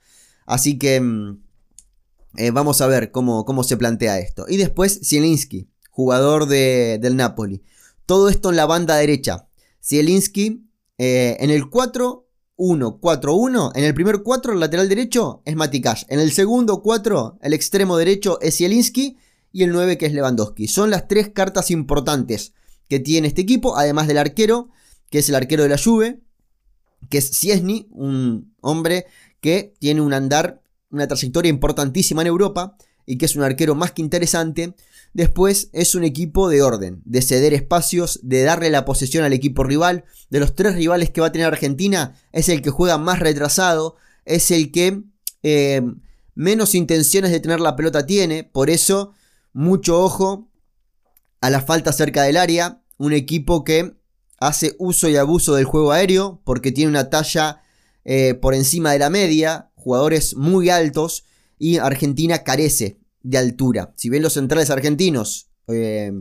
Así 0.45 0.77
que 0.77 0.99
mm, 0.99 1.37
eh, 2.37 2.51
vamos 2.51 2.81
a 2.81 2.87
ver 2.87 3.11
cómo, 3.11 3.45
cómo, 3.45 3.63
se 3.63 3.77
plantea 3.77 4.19
esto. 4.19 4.45
Y 4.47 4.57
después 4.57 5.01
Zielinski, 5.03 5.69
jugador 5.89 6.47
del 6.47 7.15
Napoli. 7.15 7.63
Todo 8.05 8.29
esto 8.29 8.49
en 8.49 8.55
la 8.55 8.65
banda 8.65 8.95
derecha. 8.95 9.47
Zielinski 9.81 10.65
en 10.97 11.49
el 11.49 11.69
4 11.69 12.27
1, 12.63 12.99
4, 13.01 13.33
1. 13.33 13.71
En 13.73 13.83
el 13.83 13.95
primer 13.95 14.21
4, 14.21 14.53
el 14.53 14.59
lateral 14.59 14.87
derecho 14.87 15.41
es 15.45 15.55
Mati 15.55 15.81
Cash. 15.81 16.03
En 16.09 16.19
el 16.19 16.31
segundo 16.31 16.83
4, 16.83 17.39
el 17.41 17.53
extremo 17.53 17.97
derecho 17.97 18.39
es 18.39 18.57
Zielinski. 18.57 19.17
y 19.51 19.63
el 19.63 19.71
9 19.71 19.97
que 19.97 20.05
es 20.05 20.13
Lewandowski. 20.13 20.67
Son 20.67 20.91
las 20.91 21.07
tres 21.07 21.29
cartas 21.29 21.71
importantes 21.71 22.53
que 22.87 22.99
tiene 22.99 23.27
este 23.27 23.41
equipo, 23.41 23.75
además 23.75 24.07
del 24.07 24.19
arquero, 24.19 24.69
que 25.09 25.19
es 25.19 25.29
el 25.29 25.35
arquero 25.35 25.63
de 25.63 25.69
la 25.69 25.77
Juve, 25.79 26.21
que 27.09 27.17
es 27.17 27.31
Ciesny, 27.31 27.87
un 27.89 28.53
hombre 28.61 29.07
que 29.39 29.73
tiene 29.79 30.01
un 30.01 30.13
andar, 30.13 30.60
una 30.91 31.07
trayectoria 31.07 31.49
importantísima 31.49 32.21
en 32.21 32.27
Europa 32.27 32.75
y 33.05 33.17
que 33.17 33.25
es 33.25 33.35
un 33.35 33.43
arquero 33.43 33.75
más 33.75 33.91
que 33.91 34.01
interesante. 34.01 34.75
Después 35.13 35.69
es 35.73 35.95
un 35.95 36.03
equipo 36.03 36.49
de 36.49 36.61
orden, 36.61 37.01
de 37.05 37.21
ceder 37.21 37.53
espacios, 37.53 38.19
de 38.23 38.43
darle 38.43 38.69
la 38.69 38.85
posesión 38.85 39.23
al 39.23 39.33
equipo 39.33 39.63
rival. 39.63 40.05
De 40.29 40.39
los 40.39 40.55
tres 40.55 40.75
rivales 40.75 41.09
que 41.09 41.21
va 41.21 41.27
a 41.27 41.31
tener 41.31 41.47
Argentina, 41.47 42.15
es 42.31 42.49
el 42.49 42.61
que 42.61 42.69
juega 42.69 42.97
más 42.97 43.19
retrasado, 43.19 43.95
es 44.25 44.51
el 44.51 44.71
que 44.71 45.01
eh, 45.43 45.81
menos 46.35 46.75
intenciones 46.75 47.31
de 47.31 47.39
tener 47.39 47.59
la 47.59 47.75
pelota 47.75 48.05
tiene. 48.05 48.43
Por 48.43 48.69
eso, 48.69 49.13
mucho 49.53 50.01
ojo 50.01 50.49
a 51.41 51.49
la 51.49 51.61
falta 51.61 51.91
cerca 51.91 52.23
del 52.23 52.37
área. 52.37 52.81
Un 52.97 53.13
equipo 53.13 53.63
que 53.63 53.95
hace 54.39 54.75
uso 54.79 55.09
y 55.09 55.17
abuso 55.17 55.55
del 55.55 55.65
juego 55.65 55.91
aéreo 55.91 56.41
porque 56.43 56.71
tiene 56.71 56.89
una 56.89 57.09
talla 57.09 57.61
eh, 58.03 58.33
por 58.33 58.55
encima 58.55 58.91
de 58.91 58.99
la 58.99 59.09
media, 59.09 59.70
jugadores 59.81 60.35
muy 60.35 60.69
altos 60.69 61.25
y 61.57 61.77
Argentina 61.77 62.43
carece 62.43 63.01
de 63.23 63.37
altura. 63.37 63.93
Si 63.97 64.09
bien 64.09 64.23
los 64.23 64.33
centrales 64.33 64.69
argentinos 64.69 65.49
eh, 65.67 66.11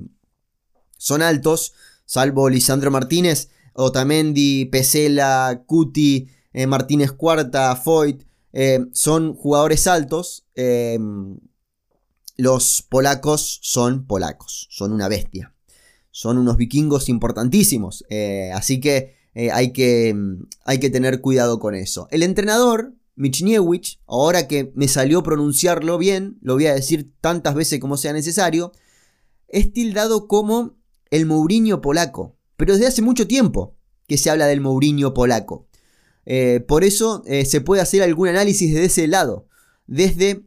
son 0.96 1.22
altos, 1.22 1.72
salvo 2.04 2.48
Lisandro 2.50 2.90
Martínez, 2.90 3.48
Otamendi, 3.72 4.66
Pesela, 4.66 5.62
Cuti, 5.66 6.28
eh, 6.52 6.66
Martínez 6.66 7.12
Cuarta, 7.12 7.74
Foyt, 7.76 8.24
eh, 8.52 8.80
son 8.92 9.34
jugadores 9.34 9.86
altos. 9.86 10.46
los 12.36 12.82
polacos 12.88 13.60
son 13.62 14.06
polacos, 14.06 14.66
son 14.70 14.92
una 14.92 15.08
bestia. 15.08 15.54
Son 16.10 16.38
unos 16.38 16.56
vikingos 16.56 17.08
importantísimos. 17.08 18.04
así 18.52 18.80
que, 18.80 19.14
hay 19.52 19.72
que 19.72 20.14
hay 20.64 20.80
que 20.80 20.90
tener 20.90 21.20
cuidado 21.20 21.60
con 21.60 21.74
eso. 21.74 22.08
El 22.10 22.22
entrenador 22.22 22.94
Michniewicz, 23.20 23.98
ahora 24.06 24.48
que 24.48 24.72
me 24.74 24.88
salió 24.88 25.22
pronunciarlo 25.22 25.98
bien, 25.98 26.38
lo 26.40 26.54
voy 26.54 26.66
a 26.66 26.74
decir 26.74 27.12
tantas 27.20 27.54
veces 27.54 27.78
como 27.78 27.98
sea 27.98 28.14
necesario, 28.14 28.72
es 29.46 29.74
tildado 29.74 30.26
como 30.26 30.78
el 31.10 31.26
Mourinho 31.26 31.82
polaco, 31.82 32.38
pero 32.56 32.72
desde 32.72 32.86
hace 32.86 33.02
mucho 33.02 33.26
tiempo 33.26 33.76
que 34.06 34.16
se 34.16 34.30
habla 34.30 34.46
del 34.46 34.62
Mourinho 34.62 35.12
polaco. 35.12 35.68
Eh, 36.24 36.64
por 36.66 36.82
eso 36.82 37.22
eh, 37.26 37.44
se 37.44 37.60
puede 37.60 37.82
hacer 37.82 38.02
algún 38.02 38.28
análisis 38.28 38.72
desde 38.72 38.86
ese 38.86 39.06
lado, 39.06 39.46
desde 39.86 40.46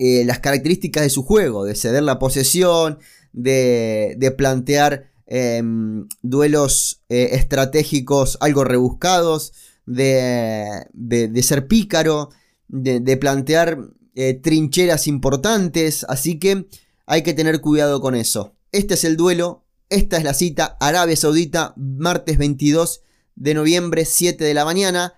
eh, 0.00 0.24
las 0.24 0.40
características 0.40 1.04
de 1.04 1.10
su 1.10 1.22
juego, 1.22 1.64
de 1.64 1.76
ceder 1.76 2.02
la 2.02 2.18
posesión, 2.18 2.98
de, 3.32 4.16
de 4.18 4.30
plantear 4.32 5.12
em, 5.26 6.08
duelos 6.22 7.04
estratégicos 7.08 8.38
algo 8.40 8.64
rebuscados, 8.64 9.52
de, 9.86 11.42
ser 11.42 11.66
pícaro, 11.66 12.30
de, 12.68 13.16
plantear 13.16 13.78
eh, 14.14 14.34
trincheras 14.34 15.06
importantes, 15.06 16.04
así 16.08 16.38
que 16.38 16.66
hay 17.06 17.22
que 17.22 17.34
tener 17.34 17.60
cuidado 17.60 18.00
con 18.00 18.14
eso. 18.14 18.54
Este 18.72 18.94
es 18.94 19.04
el 19.04 19.16
duelo, 19.16 19.64
esta 19.88 20.16
es 20.16 20.24
la 20.24 20.34
cita, 20.34 20.76
Arabia 20.80 21.16
Saudita, 21.16 21.74
martes 21.76 22.38
22 22.38 23.02
de 23.34 23.54
noviembre, 23.54 24.04
7 24.04 24.44
de 24.44 24.54
la 24.54 24.64
mañana, 24.64 25.14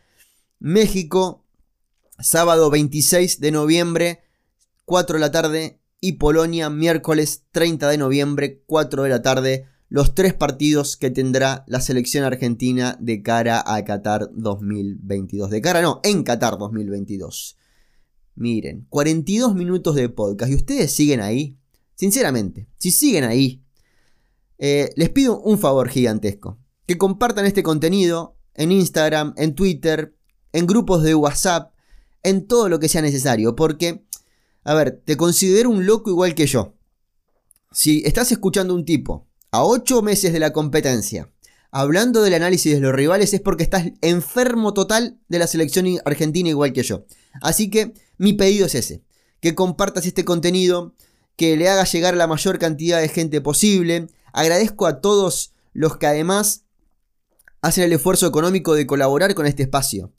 México, 0.58 1.44
sábado 2.18 2.70
26 2.70 3.40
de 3.40 3.50
noviembre, 3.50 4.22
4 4.84 5.14
de 5.16 5.20
la 5.20 5.32
tarde, 5.32 5.78
y 6.00 6.14
Polonia, 6.14 6.68
miércoles 6.68 7.44
30 7.52 7.88
de 7.88 7.98
noviembre, 7.98 8.62
4 8.66 9.04
de 9.04 9.08
la 9.08 9.22
tarde 9.22 9.66
los 9.92 10.14
tres 10.14 10.32
partidos 10.32 10.96
que 10.96 11.10
tendrá 11.10 11.64
la 11.66 11.82
selección 11.82 12.24
argentina 12.24 12.96
de 12.98 13.20
cara 13.20 13.62
a 13.66 13.84
Qatar 13.84 14.30
2022. 14.32 15.50
De 15.50 15.60
cara 15.60 15.82
no, 15.82 16.00
en 16.02 16.22
Qatar 16.22 16.56
2022. 16.56 17.58
Miren, 18.34 18.86
42 18.88 19.54
minutos 19.54 19.94
de 19.94 20.08
podcast 20.08 20.50
y 20.50 20.54
ustedes 20.54 20.92
siguen 20.92 21.20
ahí. 21.20 21.58
Sinceramente, 21.94 22.70
si 22.78 22.90
siguen 22.90 23.24
ahí, 23.24 23.62
eh, 24.56 24.94
les 24.96 25.10
pido 25.10 25.38
un 25.42 25.58
favor 25.58 25.90
gigantesco. 25.90 26.58
Que 26.86 26.96
compartan 26.96 27.44
este 27.44 27.62
contenido 27.62 28.38
en 28.54 28.72
Instagram, 28.72 29.34
en 29.36 29.54
Twitter, 29.54 30.16
en 30.54 30.66
grupos 30.66 31.02
de 31.02 31.14
WhatsApp, 31.14 31.74
en 32.22 32.46
todo 32.46 32.70
lo 32.70 32.80
que 32.80 32.88
sea 32.88 33.02
necesario. 33.02 33.54
Porque, 33.54 34.06
a 34.64 34.72
ver, 34.72 35.02
te 35.04 35.18
considero 35.18 35.68
un 35.68 35.84
loco 35.84 36.08
igual 36.08 36.34
que 36.34 36.46
yo. 36.46 36.78
Si 37.72 38.02
estás 38.06 38.32
escuchando 38.32 38.74
un 38.74 38.86
tipo 38.86 39.28
a 39.52 39.64
8 39.64 40.02
meses 40.02 40.32
de 40.32 40.40
la 40.40 40.52
competencia, 40.52 41.30
hablando 41.70 42.22
del 42.22 42.34
análisis 42.34 42.72
de 42.72 42.80
los 42.80 42.94
rivales, 42.94 43.32
es 43.34 43.40
porque 43.40 43.62
estás 43.62 43.92
enfermo 44.00 44.74
total 44.74 45.18
de 45.28 45.38
la 45.38 45.46
selección 45.46 45.86
argentina 46.04 46.48
igual 46.48 46.72
que 46.72 46.82
yo. 46.82 47.04
Así 47.40 47.70
que 47.70 47.92
mi 48.16 48.32
pedido 48.32 48.66
es 48.66 48.74
ese, 48.74 49.02
que 49.40 49.54
compartas 49.54 50.06
este 50.06 50.24
contenido, 50.24 50.94
que 51.36 51.56
le 51.56 51.68
hagas 51.68 51.92
llegar 51.92 52.14
a 52.14 52.16
la 52.16 52.26
mayor 52.26 52.58
cantidad 52.58 53.00
de 53.00 53.08
gente 53.08 53.40
posible. 53.40 54.08
Agradezco 54.32 54.86
a 54.86 55.00
todos 55.00 55.52
los 55.74 55.96
que 55.98 56.06
además 56.06 56.64
hacen 57.60 57.84
el 57.84 57.92
esfuerzo 57.92 58.26
económico 58.26 58.74
de 58.74 58.86
colaborar 58.86 59.34
con 59.34 59.46
este 59.46 59.62
espacio. 59.62 60.12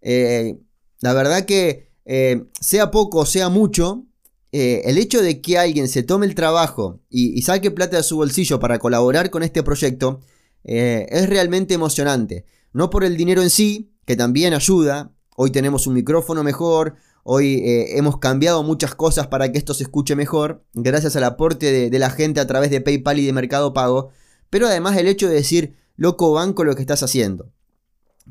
Eh, 0.00 0.58
la 1.00 1.12
verdad 1.12 1.44
que 1.44 1.90
eh, 2.04 2.44
sea 2.60 2.90
poco 2.90 3.18
o 3.18 3.26
sea 3.26 3.50
mucho, 3.50 4.04
eh, 4.50 4.82
el 4.86 4.96
hecho 4.96 5.20
de 5.20 5.40
que 5.42 5.58
alguien 5.58 5.88
se 5.88 6.02
tome 6.02 6.26
el 6.26 6.34
trabajo 6.34 7.00
y, 7.10 7.42
saque 7.42 7.70
plata 7.70 7.98
de 7.98 8.02
su 8.02 8.16
bolsillo 8.16 8.58
para 8.58 8.78
colaborar 8.78 9.28
con 9.30 9.42
este 9.42 9.62
proyecto 9.62 10.20
eh, 10.64 11.06
es 11.10 11.28
realmente 11.28 11.74
emocionante. 11.74 12.46
No 12.72 12.88
por 12.90 13.04
el 13.04 13.16
dinero 13.16 13.42
en 13.42 13.50
sí, 13.50 13.92
que 14.06 14.16
también 14.16 14.54
ayuda. 14.54 15.12
Hoy 15.36 15.50
tenemos 15.50 15.86
un 15.86 15.94
micrófono 15.94 16.42
mejor, 16.42 16.96
hoy 17.24 17.56
eh, 17.56 17.98
hemos 17.98 18.18
cambiado 18.18 18.62
muchas 18.62 18.94
cosas 18.94 19.26
para 19.26 19.52
que 19.52 19.58
esto 19.58 19.74
se 19.74 19.84
escuche 19.84 20.16
mejor, 20.16 20.64
gracias 20.72 21.14
al 21.16 21.24
aporte 21.24 21.70
de, 21.70 21.90
de 21.90 21.98
la 21.98 22.10
gente 22.10 22.40
a 22.40 22.46
través 22.46 22.70
de 22.70 22.80
PayPal 22.80 23.18
y 23.18 23.26
de 23.26 23.32
Mercado 23.32 23.74
Pago. 23.74 24.10
Pero 24.50 24.66
además 24.66 24.96
el 24.96 25.08
hecho 25.08 25.28
de 25.28 25.34
decir, 25.34 25.74
loco 25.96 26.32
banco 26.32 26.64
lo 26.64 26.74
que 26.74 26.80
estás 26.80 27.02
haciendo. 27.02 27.52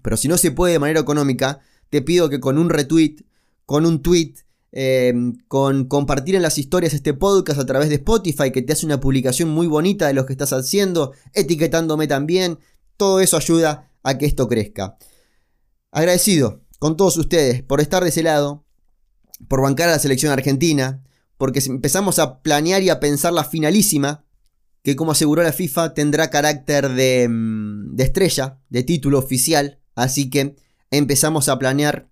Pero 0.02 0.18
si 0.18 0.28
no 0.28 0.38
se 0.38 0.52
puede 0.52 0.74
de 0.74 0.80
manera 0.80 1.00
económica, 1.00 1.60
te 1.90 2.02
pido 2.02 2.30
que 2.30 2.40
con 2.40 2.58
un 2.58 2.70
retweet, 2.70 3.24
con 3.66 3.86
un 3.86 4.02
tweet, 4.02 4.34
Em, 4.74 5.38
con 5.48 5.86
compartir 5.86 6.36
en 6.36 6.42
las 6.42 6.58
historias 6.58 6.94
este 6.94 7.14
podcast 7.14 7.60
a 7.60 7.66
través 7.66 7.90
de 7.90 7.96
Spotify, 7.96 8.52
que 8.52 8.62
te 8.62 8.74
hace 8.74 8.86
una 8.86 9.00
publicación 9.00 9.50
muy 9.50 9.66
bonita 9.68 10.08
de 10.08 10.14
lo 10.14 10.26
que 10.26 10.34
estás 10.34 10.52
haciendo, 10.54 11.14
etiquetándome 11.34 12.08
también. 12.08 12.60
Todo 12.98 13.22
eso 13.22 13.38
ayuda 13.38 13.92
a 14.04 14.18
que 14.18 14.26
esto 14.26 14.48
crezca. 14.48 14.98
Agradecido 15.92 16.62
con 16.80 16.98
todos 16.98 17.18
ustedes 17.18 17.64
por 17.64 17.82
estar 17.82 18.04
de 18.04 18.10
ese 18.10 18.24
lado, 18.24 18.66
por 19.48 19.62
bancar 19.62 19.90
a 19.90 19.94
la 19.94 20.00
selección 20.00 20.32
argentina, 20.32 21.04
porque 21.38 21.62
empezamos 21.66 22.20
a 22.20 22.42
planear 22.42 22.82
y 22.84 22.90
a 22.90 23.00
pensar 23.00 23.34
la 23.34 23.44
finalísima, 23.44 24.26
que 24.84 24.96
como 24.96 25.12
aseguró 25.12 25.44
la 25.44 25.54
FIFA 25.54 25.94
tendrá 25.94 26.30
carácter 26.30 26.90
de, 26.90 27.28
mm, 27.30 27.96
de 27.96 28.04
estrella, 28.04 28.60
de 28.70 28.84
título 28.84 29.20
oficial, 29.20 29.80
así 29.96 30.30
que 30.30 30.56
empezamos 30.92 31.50
a 31.50 31.58
planear 31.58 32.10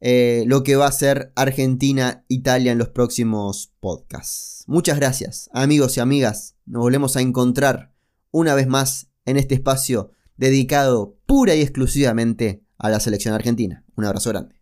eh, 0.00 0.44
lo 0.46 0.62
que 0.62 0.76
va 0.76 0.86
a 0.86 0.92
ser 0.92 1.32
Argentina-Italia 1.34 2.72
en 2.72 2.78
los 2.78 2.88
próximos 2.88 3.72
podcasts. 3.80 4.64
Muchas 4.66 4.96
gracias, 4.96 5.50
amigos 5.52 5.96
y 5.96 6.00
amigas. 6.00 6.56
Nos 6.66 6.82
volvemos 6.82 7.16
a 7.16 7.20
encontrar 7.20 7.92
una 8.30 8.54
vez 8.54 8.66
más 8.66 9.08
en 9.24 9.36
este 9.36 9.54
espacio 9.54 10.10
dedicado 10.36 11.18
pura 11.26 11.54
y 11.54 11.62
exclusivamente 11.62 12.62
a 12.78 12.90
la 12.90 13.00
selección 13.00 13.34
argentina. 13.34 13.84
Un 13.96 14.04
abrazo 14.04 14.30
grande. 14.30 14.57